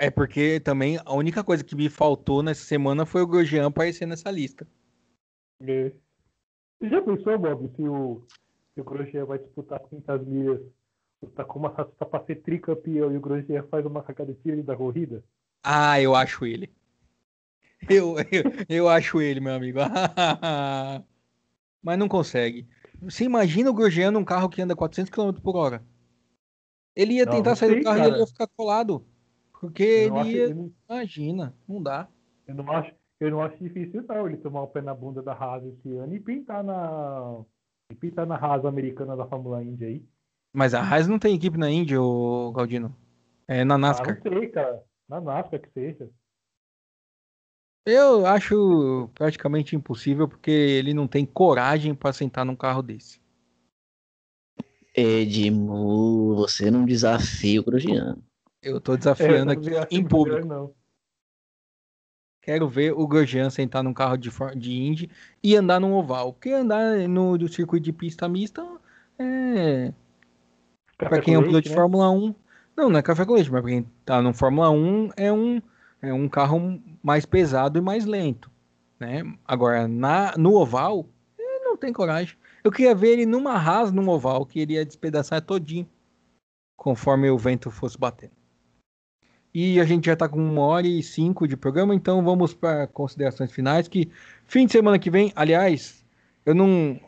É 0.00 0.10
porque 0.10 0.60
também 0.60 0.98
a 1.04 1.12
única 1.12 1.42
coisa 1.42 1.64
que 1.64 1.74
me 1.74 1.88
faltou 1.88 2.42
nessa 2.42 2.64
semana 2.64 3.04
foi 3.04 3.22
o 3.22 3.26
Grosjean 3.26 3.66
aparecer 3.66 4.06
nessa 4.06 4.30
lista. 4.30 4.66
É. 5.60 5.92
Você 6.78 6.88
já 6.88 7.02
pensou, 7.02 7.36
Bob, 7.36 7.68
se 7.74 7.82
o, 7.82 8.22
se 8.74 8.80
o 8.80 8.84
Grosjean 8.84 9.24
vai 9.24 9.38
disputar 9.38 9.80
500 9.80 10.26
milhas, 10.28 10.60
o 11.20 11.26
Takuma 11.26 11.74
Sato 11.74 11.92
tá 11.96 12.06
pra 12.06 12.24
ser 12.24 12.36
tricampeão 12.36 13.12
e 13.12 13.16
o 13.16 13.20
Grosjean 13.20 13.64
faz 13.64 13.84
uma 13.84 14.02
cagada 14.02 14.32
de 14.32 14.40
tiro 14.40 14.62
da 14.62 14.76
corrida? 14.76 15.24
Ah, 15.62 16.00
eu 16.00 16.14
acho 16.14 16.46
ele. 16.46 16.72
Eu, 17.88 18.16
eu, 18.30 18.44
eu 18.68 18.88
acho 18.88 19.20
ele, 19.20 19.40
meu 19.40 19.54
amigo. 19.54 19.78
Mas 21.82 21.98
não 21.98 22.08
consegue. 22.08 22.68
Você 23.00 23.24
imagina 23.24 23.70
o 23.70 23.74
Grosjean 23.74 24.10
num 24.10 24.24
carro 24.24 24.48
que 24.48 24.60
anda 24.60 24.74
400 24.74 25.10
km 25.10 25.40
por 25.40 25.56
hora. 25.56 25.84
Ele 26.94 27.14
ia 27.14 27.24
não, 27.24 27.32
tentar 27.32 27.54
sair 27.54 27.70
sei, 27.70 27.78
do 27.78 27.84
carro 27.84 27.98
cara. 27.98 28.08
e 28.08 28.12
ele 28.12 28.20
ia 28.20 28.26
ficar 28.26 28.48
colado. 28.56 29.06
Porque 29.60 29.82
ele 29.82 30.30
ia... 30.30 30.44
Ele... 30.46 30.72
Imagina, 30.88 31.54
não 31.68 31.82
dá. 31.82 32.08
Eu 32.46 32.54
não, 32.56 32.72
acho, 32.72 32.92
eu 33.20 33.30
não 33.30 33.42
acho 33.42 33.56
difícil, 33.62 34.04
não, 34.08 34.26
ele 34.26 34.38
tomar 34.38 34.62
o 34.62 34.68
pé 34.68 34.80
na 34.80 34.94
bunda 34.94 35.22
da 35.22 35.32
Haas 35.32 35.64
esse 35.64 35.94
ano 35.94 36.14
e 36.14 36.20
pintar 36.20 36.64
na. 36.64 37.44
E 37.90 37.94
pintar 37.94 38.26
na 38.26 38.36
Haas 38.36 38.64
americana 38.64 39.16
da 39.16 39.26
Fórmula 39.26 39.62
Indy 39.62 39.84
aí. 39.84 40.04
Mas 40.52 40.74
a 40.74 40.80
Haas 40.80 41.06
não 41.06 41.18
tem 41.18 41.34
equipe 41.34 41.58
na 41.58 41.70
Indy, 41.70 41.96
ô 41.96 42.52
Galdino. 42.52 42.94
É 43.46 43.64
na 43.64 43.78
NASCAR. 43.78 44.20
Ah, 44.20 44.30
não 44.30 44.38
sei, 44.38 44.48
cara. 44.48 44.82
Na 45.08 45.20
NASCAR 45.20 45.60
que 45.60 45.70
seja. 45.70 46.10
Eu 47.86 48.26
acho 48.26 49.08
praticamente 49.14 49.74
impossível 49.74 50.28
porque 50.28 50.50
ele 50.50 50.92
não 50.92 51.08
tem 51.08 51.24
coragem 51.24 51.94
para 51.94 52.12
sentar 52.12 52.44
num 52.44 52.56
carro 52.56 52.82
desse. 52.82 53.18
Edmo, 54.94 56.34
você 56.34 56.70
não 56.70 56.84
desafia 56.84 57.60
o 57.60 57.64
Grosjean. 57.64 58.18
Eu 58.60 58.80
tô 58.80 58.96
desafiando 58.96 59.52
é, 59.52 59.78
aqui 59.78 59.96
em 59.96 60.04
público. 60.06 60.74
quero 62.42 62.68
ver 62.68 62.92
o 62.92 63.06
Grosjean 63.06 63.48
sentar 63.48 63.82
num 63.82 63.94
carro 63.94 64.18
de, 64.18 64.30
de 64.56 64.72
Indy 64.72 65.10
e 65.42 65.56
andar 65.56 65.80
num 65.80 65.94
oval. 65.94 66.32
Porque 66.32 66.50
andar 66.50 67.08
no 67.08 67.38
do 67.38 67.48
circuito 67.48 67.84
de 67.84 67.92
pista 67.92 68.28
mista 68.28 68.66
é. 69.18 69.94
Para 70.98 71.20
quem 71.20 71.34
é 71.34 71.38
um 71.38 71.42
piloto 71.42 71.62
de 71.62 71.70
né? 71.70 71.74
Fórmula 71.74 72.10
1. 72.10 72.34
Não, 72.76 72.90
não 72.90 72.98
é 72.98 73.02
café 73.02 73.24
com 73.24 73.32
leite, 73.32 73.50
mas 73.50 73.62
pra 73.62 73.70
quem 73.70 73.86
tá 74.04 74.20
no 74.20 74.34
Fórmula 74.34 74.70
1 74.70 75.10
é 75.16 75.32
um, 75.32 75.62
é 76.02 76.12
um 76.12 76.28
carro 76.28 76.80
mais 77.02 77.24
pesado 77.24 77.78
e 77.78 77.82
mais 77.82 78.04
lento. 78.04 78.50
Né? 78.98 79.22
Agora, 79.46 79.88
na, 79.88 80.34
no 80.36 80.54
oval, 80.54 81.06
não 81.68 81.76
tem 81.76 81.92
coragem. 81.92 82.36
Eu 82.64 82.72
queria 82.72 82.94
ver 82.94 83.12
ele 83.12 83.26
numa 83.26 83.54
Haas, 83.54 83.92
num 83.92 84.08
oval, 84.08 84.44
que 84.44 84.60
iria 84.60 84.84
despedaçar 84.84 85.40
todinho, 85.42 85.88
conforme 86.76 87.30
o 87.30 87.38
vento 87.38 87.70
fosse 87.70 87.96
batendo. 87.96 88.32
E 89.54 89.80
a 89.80 89.84
gente 89.84 90.06
já 90.06 90.12
está 90.12 90.28
com 90.28 90.38
uma 90.38 90.62
hora 90.62 90.86
e 90.86 91.02
cinco 91.02 91.48
de 91.48 91.56
programa, 91.56 91.94
então 91.94 92.22
vamos 92.22 92.52
para 92.52 92.86
considerações 92.86 93.50
finais. 93.50 93.88
Que 93.88 94.10
fim 94.44 94.66
de 94.66 94.72
semana 94.72 94.98
que 94.98 95.10
vem, 95.10 95.32
aliás, 95.34 96.04
eu 96.44 96.54
não. 96.54 97.00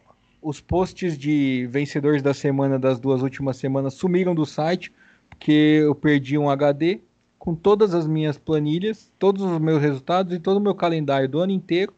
Os 0.42 0.60
posts 0.60 1.18
de 1.18 1.66
vencedores 1.70 2.22
da 2.22 2.32
semana 2.32 2.78
das 2.78 2.98
duas 2.98 3.22
últimas 3.22 3.56
semanas 3.56 3.94
sumiram 3.94 4.34
do 4.34 4.46
site, 4.46 4.92
porque 5.28 5.80
eu 5.82 5.94
perdi 5.94 6.38
um 6.38 6.48
HD 6.48 7.00
com 7.38 7.54
todas 7.54 7.94
as 7.94 8.06
minhas 8.06 8.36
planilhas, 8.36 9.12
todos 9.18 9.42
os 9.42 9.58
meus 9.58 9.80
resultados 9.80 10.34
e 10.34 10.38
todo 10.38 10.58
o 10.58 10.60
meu 10.60 10.74
calendário 10.74 11.28
do 11.28 11.40
ano 11.40 11.52
inteiro. 11.52 11.92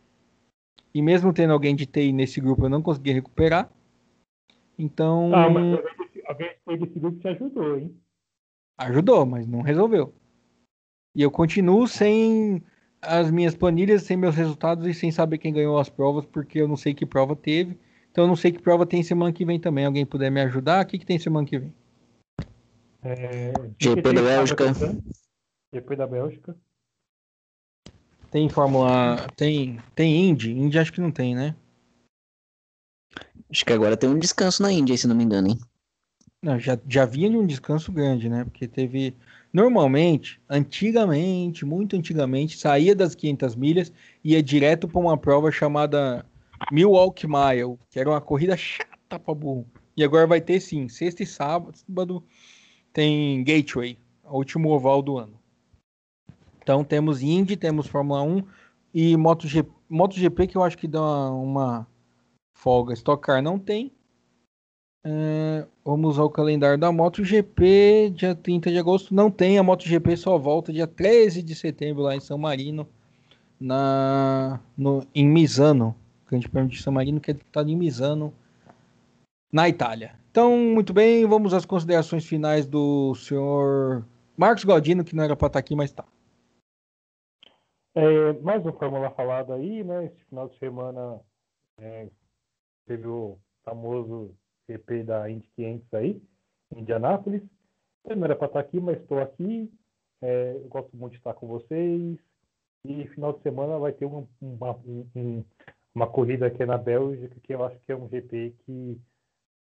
E 0.95 1.01
mesmo 1.01 1.33
tendo 1.33 1.53
alguém 1.53 1.75
de 1.75 1.87
TI 1.87 2.13
nesse 2.13 2.41
grupo, 2.41 2.65
eu 2.65 2.71
não 2.71 2.83
consegui 2.83 3.13
recuperar. 3.13 3.71
Então. 4.79 5.35
Ah, 5.35 5.49
mas 5.49 5.81
alguém 6.27 6.79
desse 6.79 6.99
grupo 6.99 7.19
te 7.19 7.29
ajudou, 7.29 7.79
hein? 7.79 7.97
Ajudou, 8.79 9.25
mas 9.25 9.47
não 9.47 9.63
resolveu. 9.63 10.13
E 11.15 11.23
eu 11.23 11.31
continuo 11.31 11.87
sem 11.87 12.63
as 13.01 13.31
minhas 13.31 13.55
planilhas, 13.55 14.03
sem 14.03 14.17
meus 14.17 14.35
resultados 14.35 14.87
e 14.87 14.95
sem 14.95 15.11
saber 15.11 15.39
quem 15.39 15.53
ganhou 15.53 15.79
as 15.79 15.89
provas, 15.89 16.25
porque 16.25 16.61
eu 16.61 16.69
não 16.69 16.77
sei 16.77 16.95
que 16.95 17.05
prova 17.05 17.35
teve. 17.35 17.79
Então 18.13 18.25
eu 18.25 18.29
não 18.29 18.37
sei 18.37 18.53
que 18.53 18.61
prova 18.61 18.85
tem 18.85 19.03
semana 19.03 19.33
que 19.33 19.45
vem 19.45 19.59
também. 19.59 19.87
Alguém 19.87 20.05
puder 20.05 20.31
me 20.31 20.43
ajudar? 20.43 20.85
O 20.85 20.87
que, 20.87 20.99
que 20.99 21.07
tem 21.07 21.19
semana 21.19 21.47
que 21.47 21.59
vem? 21.59 21.75
É, 23.03 23.53
GP 23.81 24.13
da 24.13 24.23
Bélgica. 24.23 24.65
GP 25.75 25.97
da 25.97 26.07
Bélgica. 26.07 26.57
Tem 28.31 28.49
Fórmula. 28.51 29.27
Tem, 29.35 29.81
tem 29.95 30.29
Indy? 30.29 30.53
Indy 30.53 30.79
acho 30.79 30.93
que 30.93 31.01
não 31.01 31.11
tem, 31.11 31.35
né? 31.35 31.57
Acho 33.51 33.65
que 33.65 33.73
agora 33.73 33.97
tem 33.97 34.09
um 34.09 34.19
descanso 34.19 34.63
na 34.63 34.71
Indy, 34.71 34.97
se 34.97 35.09
não 35.09 35.17
me 35.17 35.25
engano, 35.25 35.49
hein? 35.49 35.59
Não, 36.43 36.59
já, 36.59 36.79
já 36.87 37.07
vinha 37.07 37.31
de 37.31 37.37
um 37.37 37.47
descanso 37.47 37.91
grande, 37.91 38.29
né? 38.29 38.45
Porque 38.45 38.69
teve. 38.69 39.15
Normalmente, 39.53 40.41
antigamente, 40.49 41.65
muito 41.65 41.97
antigamente, 41.97 42.59
saía 42.59 42.95
das 42.95 43.15
500 43.15 43.55
milhas 43.55 43.93
e 44.25 44.33
ia 44.33 44.43
direto 44.43 44.89
para 44.89 45.01
uma 45.01 45.17
prova 45.17 45.51
chamada 45.53 46.25
Milwaukee 46.71 47.27
Mile, 47.27 47.79
que 47.91 47.99
era 47.99 48.11
uma 48.11 48.21
corrida 48.21 48.57
chata 48.57 49.19
para 49.19 49.35
burro. 49.35 49.67
E 49.97 50.05
agora 50.05 50.27
vai 50.27 50.41
ter 50.41 50.61
sim, 50.61 50.89
sexta 50.89 51.23
e 51.23 51.27
sábado, 51.27 51.77
sábado 51.77 52.25
tem 52.93 53.43
Gateway, 53.45 53.99
o 54.25 54.37
último 54.37 54.71
oval 54.71 55.03
do 55.03 55.19
ano. 55.19 55.39
Então 56.63 56.85
temos 56.85 57.23
Indy, 57.23 57.57
temos 57.57 57.87
Fórmula 57.87 58.23
1 58.23 58.43
e 58.95 59.17
MotoGP, 59.17 59.71
MotoGP 59.89 60.47
que 60.47 60.57
eu 60.57 60.63
acho 60.63 60.79
que 60.79 60.87
dá 60.87 61.31
uma 61.31 61.87
folga. 62.55 62.95
Stock 62.95 63.23
Car 63.23 63.43
não 63.43 63.59
tem. 63.59 63.93
É, 65.05 65.67
vamos 65.85 66.19
ao 66.19 66.31
calendário 66.31 66.79
da 66.79 66.93
MotoGP, 66.93 68.13
dia 68.15 68.35
30 68.35 68.71
de 68.71 68.79
agosto. 68.79 69.15
Não 69.15 69.31
tem, 69.31 69.59
a 69.59 69.63
MotoGP 69.63 70.17
só 70.17 70.39
volta 70.39 70.73
dia 70.73 70.87
13 70.87 71.43
de 71.43 71.55
setembro 71.55 72.03
lá 72.03 72.15
em 72.15 72.21
São 72.21 72.39
Marino, 72.39 72.89
na, 73.59 74.61
no, 74.77 75.05
em 75.15 75.27
Misano. 75.27 75.97
Grande 76.33 76.49
Prêmio 76.49 76.71
de 76.71 76.81
São 76.81 76.95
Marino, 76.95 77.21
que 77.21 77.33
está 77.33 77.63
em 77.63 77.77
Misano, 77.77 78.33
na 79.53 79.69
Itália. 79.69 80.15
Então, 80.31 80.57
muito 80.57 80.91
bem, 80.91 81.27
vamos 81.27 81.53
às 81.53 81.67
considerações 81.67 82.25
finais 82.25 82.67
do 82.67 83.15
senhor 83.15 84.03
Marcos 84.35 84.65
Galdino, 84.65 85.05
que 85.05 85.15
não 85.15 85.25
era 85.25 85.37
para 85.37 85.49
estar 85.49 85.59
tá 85.59 85.59
aqui, 85.59 85.77
mas 85.77 85.91
está. 85.91 86.07
É, 87.95 88.33
mais 88.41 88.65
um 88.65 88.73
Fórmula 88.73 89.11
falado 89.11 89.53
aí, 89.53 89.85
né? 89.85 90.07
Esse 90.07 90.25
final 90.25 90.49
de 90.49 90.59
semana 90.59 91.21
é, 91.79 92.09
teve 92.87 93.07
o 93.07 93.37
famoso 93.63 94.35
GP 94.67 95.03
da 95.03 95.31
Indy 95.31 95.47
500 95.55 95.93
aí, 95.93 96.23
em 96.75 96.81
Indianápolis. 96.81 97.43
Eu 98.07 98.17
não 98.17 98.25
era 98.25 98.35
para 98.35 98.47
estar 98.47 98.61
aqui, 98.61 98.81
mas 98.81 98.99
estou 98.99 99.21
aqui. 99.21 99.71
É, 100.23 100.55
gosto 100.71 100.97
muito 100.97 101.13
de 101.13 101.19
estar 101.19 101.35
com 101.35 101.47
vocês. 101.47 102.19
E 102.87 103.07
final 103.09 103.35
de 103.35 103.43
semana 103.43 103.79
vai 103.79 103.93
ter 103.93 104.07
uma, 104.07 104.27
uma, 104.41 104.71
um, 105.15 105.45
uma 105.95 106.07
corrida 106.07 106.47
aqui 106.47 106.65
na 106.65 106.79
Bélgica, 106.79 107.39
que 107.43 107.55
eu 107.55 107.65
acho 107.65 107.79
que 107.81 107.93
é 107.93 107.97
um 107.97 108.09
GP 108.09 108.55
que 108.65 109.01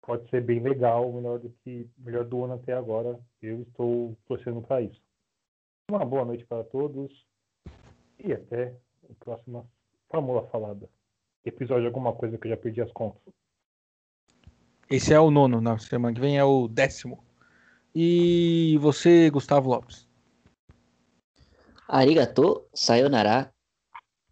pode 0.01 0.29
ser 0.29 0.41
bem 0.43 0.59
legal, 0.59 1.11
melhor 1.11 1.39
do 1.39 1.49
que 1.63 1.89
melhor 1.97 2.25
do 2.25 2.43
ano 2.43 2.53
até 2.53 2.73
agora. 2.73 3.19
Eu 3.41 3.61
estou 3.61 4.17
torcendo 4.27 4.61
para 4.61 4.81
isso. 4.81 5.01
Uma 5.89 6.05
boa 6.05 6.25
noite 6.25 6.45
para 6.45 6.63
todos 6.63 7.25
e 8.19 8.33
até 8.33 8.75
a 9.09 9.13
próxima 9.23 9.65
Fórmula 10.09 10.47
Falada. 10.49 10.89
Episódio 11.45 11.87
alguma 11.87 12.13
coisa 12.13 12.37
que 12.37 12.47
eu 12.47 12.51
já 12.51 12.57
perdi 12.57 12.81
as 12.81 12.91
contas. 12.91 13.21
Esse 14.89 15.13
é 15.13 15.19
o 15.19 15.31
nono, 15.31 15.61
na 15.61 15.77
semana 15.77 16.13
que 16.13 16.21
vem 16.21 16.37
é 16.37 16.43
o 16.43 16.67
décimo. 16.67 17.23
E 17.93 18.77
você, 18.79 19.29
Gustavo 19.29 19.69
Lopes? 19.69 20.07
Arigato, 21.87 22.67
sayonara, 22.73 23.53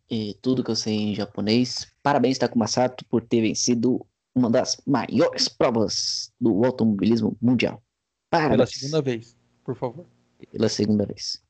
e 0.10 0.34
tudo 0.42 0.64
que 0.64 0.72
eu 0.72 0.76
sei 0.76 0.94
em 0.94 1.16
japonês. 1.16 1.92
Parabéns, 2.02 2.38
Takuma 2.38 2.68
Sato, 2.68 3.06
por 3.06 3.22
ter 3.22 3.42
vencido 3.42 4.06
uma 4.34 4.50
das 4.50 4.82
maiores 4.86 5.48
provas 5.48 6.32
do 6.40 6.64
automobilismo 6.64 7.36
mundial. 7.42 7.82
Parabéns. 8.30 8.58
Pela 8.58 8.68
segunda 8.68 9.02
vez, 9.02 9.38
por 9.64 9.76
favor. 9.76 10.06
Pela 10.52 10.70
segunda 10.70 11.06
vez. 11.06 11.44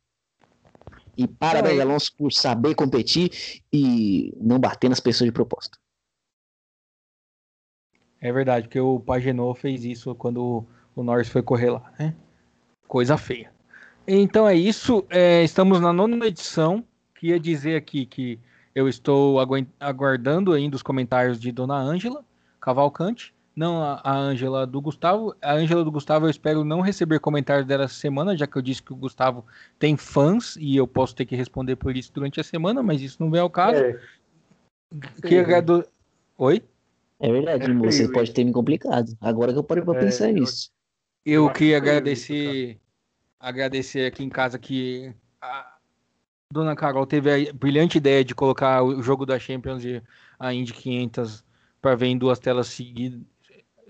E 1.18 1.28
parabéns, 1.28 1.80
Alonso, 1.80 2.16
por 2.16 2.32
saber 2.32 2.76
competir 2.76 3.62
e 3.74 4.34
não 4.40 4.60
bater 4.60 4.90
nas 4.90 5.00
pessoas 5.00 5.28
de 5.28 5.32
propósito. 5.32 5.80
É 8.20 8.32
verdade, 8.32 8.68
porque 8.68 8.80
o 8.80 9.00
Pagenot 9.00 9.60
fez 9.60 9.84
isso 9.84 10.14
quando 10.16 10.66
o 10.96 11.04
Norris 11.04 11.28
foi 11.28 11.42
correr 11.42 11.72
lá, 11.72 11.94
né? 12.00 12.16
Coisa 12.88 13.18
feia. 13.18 13.52
Então 14.08 14.48
é 14.48 14.56
isso. 14.56 15.06
É, 15.10 15.44
estamos 15.44 15.82
na 15.82 15.92
nona 15.92 16.26
edição. 16.26 16.84
Queria 17.18 17.40
dizer 17.40 17.76
aqui 17.76 18.06
que 18.06 18.40
eu 18.74 18.88
estou 18.88 19.40
aguardando 19.80 20.54
ainda 20.54 20.76
os 20.76 20.84
comentários 20.84 21.40
de 21.40 21.52
Dona 21.52 21.76
Ângela 21.76 22.24
Cavalcante 22.60 23.34
não 23.58 23.82
a 23.82 24.16
Ângela 24.16 24.68
do 24.68 24.80
Gustavo. 24.80 25.36
A 25.42 25.54
Ângela 25.54 25.84
do 25.84 25.92
Gustavo 25.92 26.28
eu 26.28 26.30
espero 26.30 26.64
não 26.64 26.80
receber 26.80 27.20
comentários 27.20 27.66
dela 27.66 27.86
essa 27.86 27.96
semana, 27.96 28.38
já 28.38 28.46
que 28.46 28.56
eu 28.56 28.62
disse 28.62 28.84
que 28.84 28.94
o 28.94 28.96
Gustavo 28.96 29.44
tem 29.80 29.98
fãs 29.98 30.56
e 30.58 30.78
eu 30.78 30.88
posso 30.88 31.16
ter 31.16 31.26
que 31.26 31.36
responder 31.36 31.76
por 31.76 31.98
isso 31.98 32.14
durante 32.14 32.40
a 32.40 32.44
semana, 32.44 32.84
mas 32.84 33.02
isso 33.02 33.18
não 33.20 33.32
vem 33.32 33.42
ao 33.42 33.50
caso. 33.50 33.82
É. 33.82 34.00
Que 35.28 35.40
agrado... 35.40 35.84
Oi? 36.38 36.62
É 37.20 37.32
verdade, 37.32 37.72
é 37.72 37.74
você 37.74 38.08
pode 38.12 38.32
ter 38.32 38.44
me 38.44 38.52
complicado. 38.52 39.18
Agora 39.20 39.52
que 39.52 39.58
eu 39.58 39.64
parei 39.64 39.84
para 39.84 39.98
é, 39.98 40.04
pensar 40.04 40.32
nisso. 40.32 40.70
Eu, 41.26 41.46
eu 41.46 41.52
queria 41.52 41.78
agradecer 41.78 42.80
agradecer 43.40 44.06
aqui 44.06 44.24
em 44.24 44.30
casa 44.30 44.60
que 44.60 45.12
a 45.42 45.77
Dona 46.52 46.76
Carol 46.76 47.06
teve 47.06 47.50
a 47.50 47.54
brilhante 47.54 47.98
ideia 47.98 48.24
de 48.24 48.34
colocar 48.34 48.82
o 48.82 49.02
jogo 49.02 49.26
da 49.26 49.38
Champions 49.38 49.84
e 49.84 50.02
a 50.40 50.54
Indy 50.54 50.72
500 50.72 51.44
para 51.82 51.96
ver 51.96 52.08
em 52.08 52.18
duas 52.18 52.40
telas 52.40 52.68
seguidas, 52.68 53.20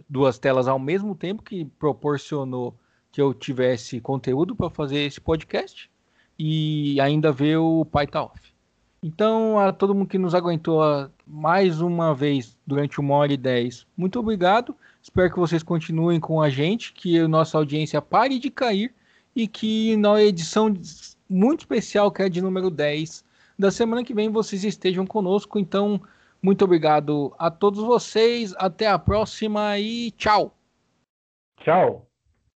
duas 0.10 0.40
telas 0.40 0.68
ao 0.68 0.80
mesmo 0.80 1.14
tempo, 1.16 1.44
que 1.44 1.66
proporcionou 1.66 2.76
que 3.12 3.22
eu 3.22 3.34
tivesse 3.34 4.02
conteúdo 4.02 4.56
para 4.56 4.70
fazer 4.70 5.00
esse 5.00 5.22
podcast 5.22 5.90
e 6.38 7.00
ainda 7.00 7.32
ver 7.32 7.58
o 7.58 7.86
Pai 7.86 8.08
Tá 8.08 8.24
Off. 8.24 8.54
Então, 9.04 9.60
a 9.60 9.72
todo 9.72 9.94
mundo 9.94 10.08
que 10.08 10.18
nos 10.18 10.34
aguentou 10.34 10.82
mais 11.26 11.80
uma 11.80 12.14
vez 12.16 12.58
durante 12.66 13.00
uma 13.00 13.14
hora 13.16 13.32
e 13.32 13.38
dez, 13.38 13.86
muito 13.96 14.20
obrigado. 14.20 14.76
Espero 15.02 15.32
que 15.32 15.40
vocês 15.40 15.62
continuem 15.62 16.20
com 16.20 16.42
a 16.42 16.50
gente, 16.50 16.92
que 16.92 17.20
a 17.20 17.28
nossa 17.28 17.58
audiência 17.58 18.02
pare 18.02 18.40
de 18.40 18.50
cair 18.50 18.94
e 19.36 19.48
que 19.48 19.96
na 19.98 20.22
edição 20.22 20.74
muito 21.30 21.62
especial, 21.62 22.12
que 22.12 22.22
é 22.22 22.30
de 22.30 22.42
número 22.42 22.70
10 22.70 23.26
da 23.58 23.72
semana 23.72 24.04
que 24.04 24.14
vem, 24.14 24.30
vocês 24.30 24.64
estejam 24.64 25.06
conosco. 25.06 25.58
Então, 25.58 26.02
muito 26.42 26.64
obrigado 26.64 27.34
a 27.40 27.50
todos 27.50 27.84
vocês. 27.84 28.54
Até 28.58 28.88
a 28.88 29.00
próxima 29.00 29.80
e 29.80 30.12
tchau. 30.12 30.56
Tchau. 31.62 32.08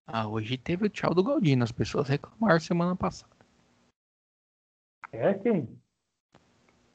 Ah, 0.05 0.27
hoje 0.27 0.57
teve 0.57 0.85
o 0.85 0.89
tchau 0.89 1.13
do 1.13 1.23
Galdino. 1.23 1.63
As 1.63 1.71
pessoas 1.71 2.07
reclamaram 2.07 2.59
semana 2.59 2.95
passada. 2.95 3.31
É 5.11 5.33
quem? 5.33 5.80